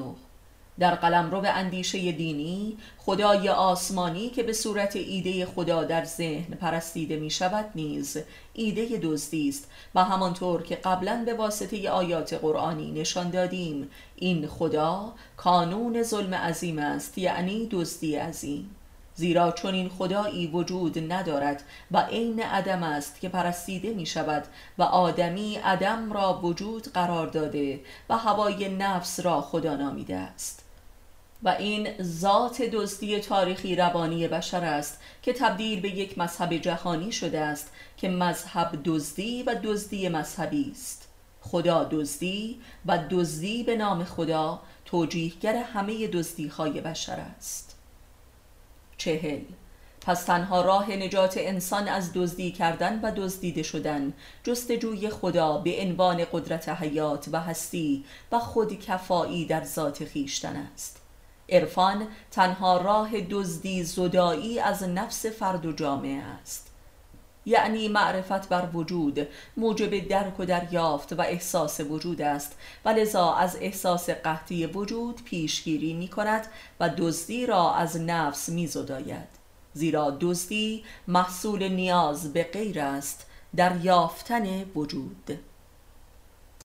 در 0.81 0.95
قلمرو 0.95 1.43
اندیشه 1.47 2.13
دینی 2.13 2.79
خدای 2.99 3.49
آسمانی 3.49 4.29
که 4.29 4.43
به 4.43 4.53
صورت 4.53 4.97
ایده 4.97 5.47
خدا 5.47 5.85
در 5.85 6.05
ذهن 6.05 6.55
پرستیده 6.55 7.17
می 7.17 7.31
شود 7.31 7.65
نیز 7.75 8.19
ایده 8.53 9.01
دزدی 9.03 9.49
است. 9.49 9.71
و 9.95 10.05
همانطور 10.05 10.63
که 10.63 10.77
قبلا 10.77 11.23
به 11.27 11.35
واسطه 11.35 11.91
آیات 11.91 12.35
قرآنی 12.35 12.93
نشان 12.93 13.31
دادیم 13.31 13.91
این 14.17 14.47
خدا 14.47 15.13
کانون 15.37 16.03
ظلم 16.03 16.35
عظیم 16.35 16.79
است 16.79 17.19
یعنی 17.19 17.69
دزدی 17.71 18.17
عظیم. 18.17 18.75
زیرا 19.15 19.53
چون 19.53 19.75
این 19.75 19.89
خدایی 19.89 20.47
وجود 20.47 21.13
ندارد 21.13 21.63
و 21.91 21.99
عین 21.99 22.43
عدم 22.43 22.83
است 22.83 23.21
که 23.21 23.29
پرستیده 23.29 23.95
می 23.95 24.07
شود 24.07 24.45
و 24.79 24.83
آدمی 24.83 25.57
عدم 25.57 26.13
را 26.13 26.41
وجود 26.43 26.93
قرار 26.93 27.27
داده 27.27 27.81
و 28.09 28.19
هوای 28.19 28.69
نفس 28.69 29.21
را 29.21 29.41
خدا 29.41 29.77
نامیده 29.77 30.17
است. 30.17 30.68
و 31.43 31.49
این 31.49 32.03
ذات 32.03 32.63
دزدی 32.63 33.21
تاریخی 33.21 33.77
روانی 33.77 34.29
بشر 34.29 34.65
است 34.65 35.01
که 35.23 35.33
تبدیل 35.33 35.81
به 35.81 35.89
یک 35.89 36.19
مذهب 36.19 36.55
جهانی 36.55 37.13
شده 37.13 37.41
است 37.41 37.73
که 37.97 38.09
مذهب 38.09 38.79
دزدی 38.85 39.43
و 39.43 39.55
دزدی 39.63 40.09
مذهبی 40.09 40.71
است. 40.71 41.09
خدا 41.41 41.85
دزدی 41.85 42.61
و 42.87 42.99
دزدی 43.11 43.63
به 43.63 43.77
نام 43.77 44.05
خدا 44.05 44.61
توجیهگر 44.85 45.57
همه 45.57 46.07
دزدی 46.07 46.49
های 46.49 46.81
بشر 46.81 47.21
است. 47.37 47.77
چهل. 48.97 49.41
پس 50.01 50.25
تنها 50.25 50.63
راه 50.63 50.91
نجات 50.93 51.35
انسان 51.37 51.89
از 51.89 52.13
دزدی 52.15 52.51
کردن 52.51 53.01
و 53.01 53.13
دزدیده 53.17 53.63
شدن 53.63 54.13
جستجوی 54.45 55.11
خدا 55.11 55.59
به 55.59 55.81
عنوان 55.81 56.25
قدرت 56.33 56.69
حیات 56.69 57.29
و 57.33 57.41
هستی 57.41 58.05
و 58.33 58.39
خودکفایی 58.39 59.47
در 59.47 59.65
ذات 59.65 60.05
خیشتن 60.05 60.57
است. 60.57 61.08
عرفان 61.49 62.07
تنها 62.31 62.77
راه 62.77 63.21
دزدی 63.21 63.85
زدایی 63.85 64.61
از 64.61 64.83
نفس 64.83 65.27
فرد 65.27 65.67
و 65.67 65.73
جامعه 65.73 66.23
است. 66.23 66.69
یعنی 67.47 67.89
معرفت 67.89 68.49
بر 68.49 68.69
وجود 68.75 69.29
موجب 69.57 70.09
درک 70.09 70.41
و 70.41 70.45
دریافت 70.45 71.13
و 71.13 71.21
احساس 71.21 71.81
وجود 71.81 72.23
است 72.23 72.57
و 72.85 72.89
لذا 72.89 73.33
از 73.33 73.57
احساس 73.61 74.11
قحطی 74.11 74.67
وجود 74.67 75.25
پیشگیری 75.25 75.95
می 75.95 76.09
کند 76.09 76.47
و 76.81 76.89
دزدی 76.99 77.47
را 77.47 77.75
از 77.75 78.01
نفس 78.01 78.49
می 78.49 78.67
زداید. 78.67 79.29
زیرا 79.73 80.19
دزدی 80.21 80.85
محصول 81.09 81.69
نیاز 81.69 82.33
به 82.33 82.43
غیر 82.43 82.81
است 82.81 83.27
در 83.57 83.77
یافتن 83.77 84.65
وجود. 84.75 85.39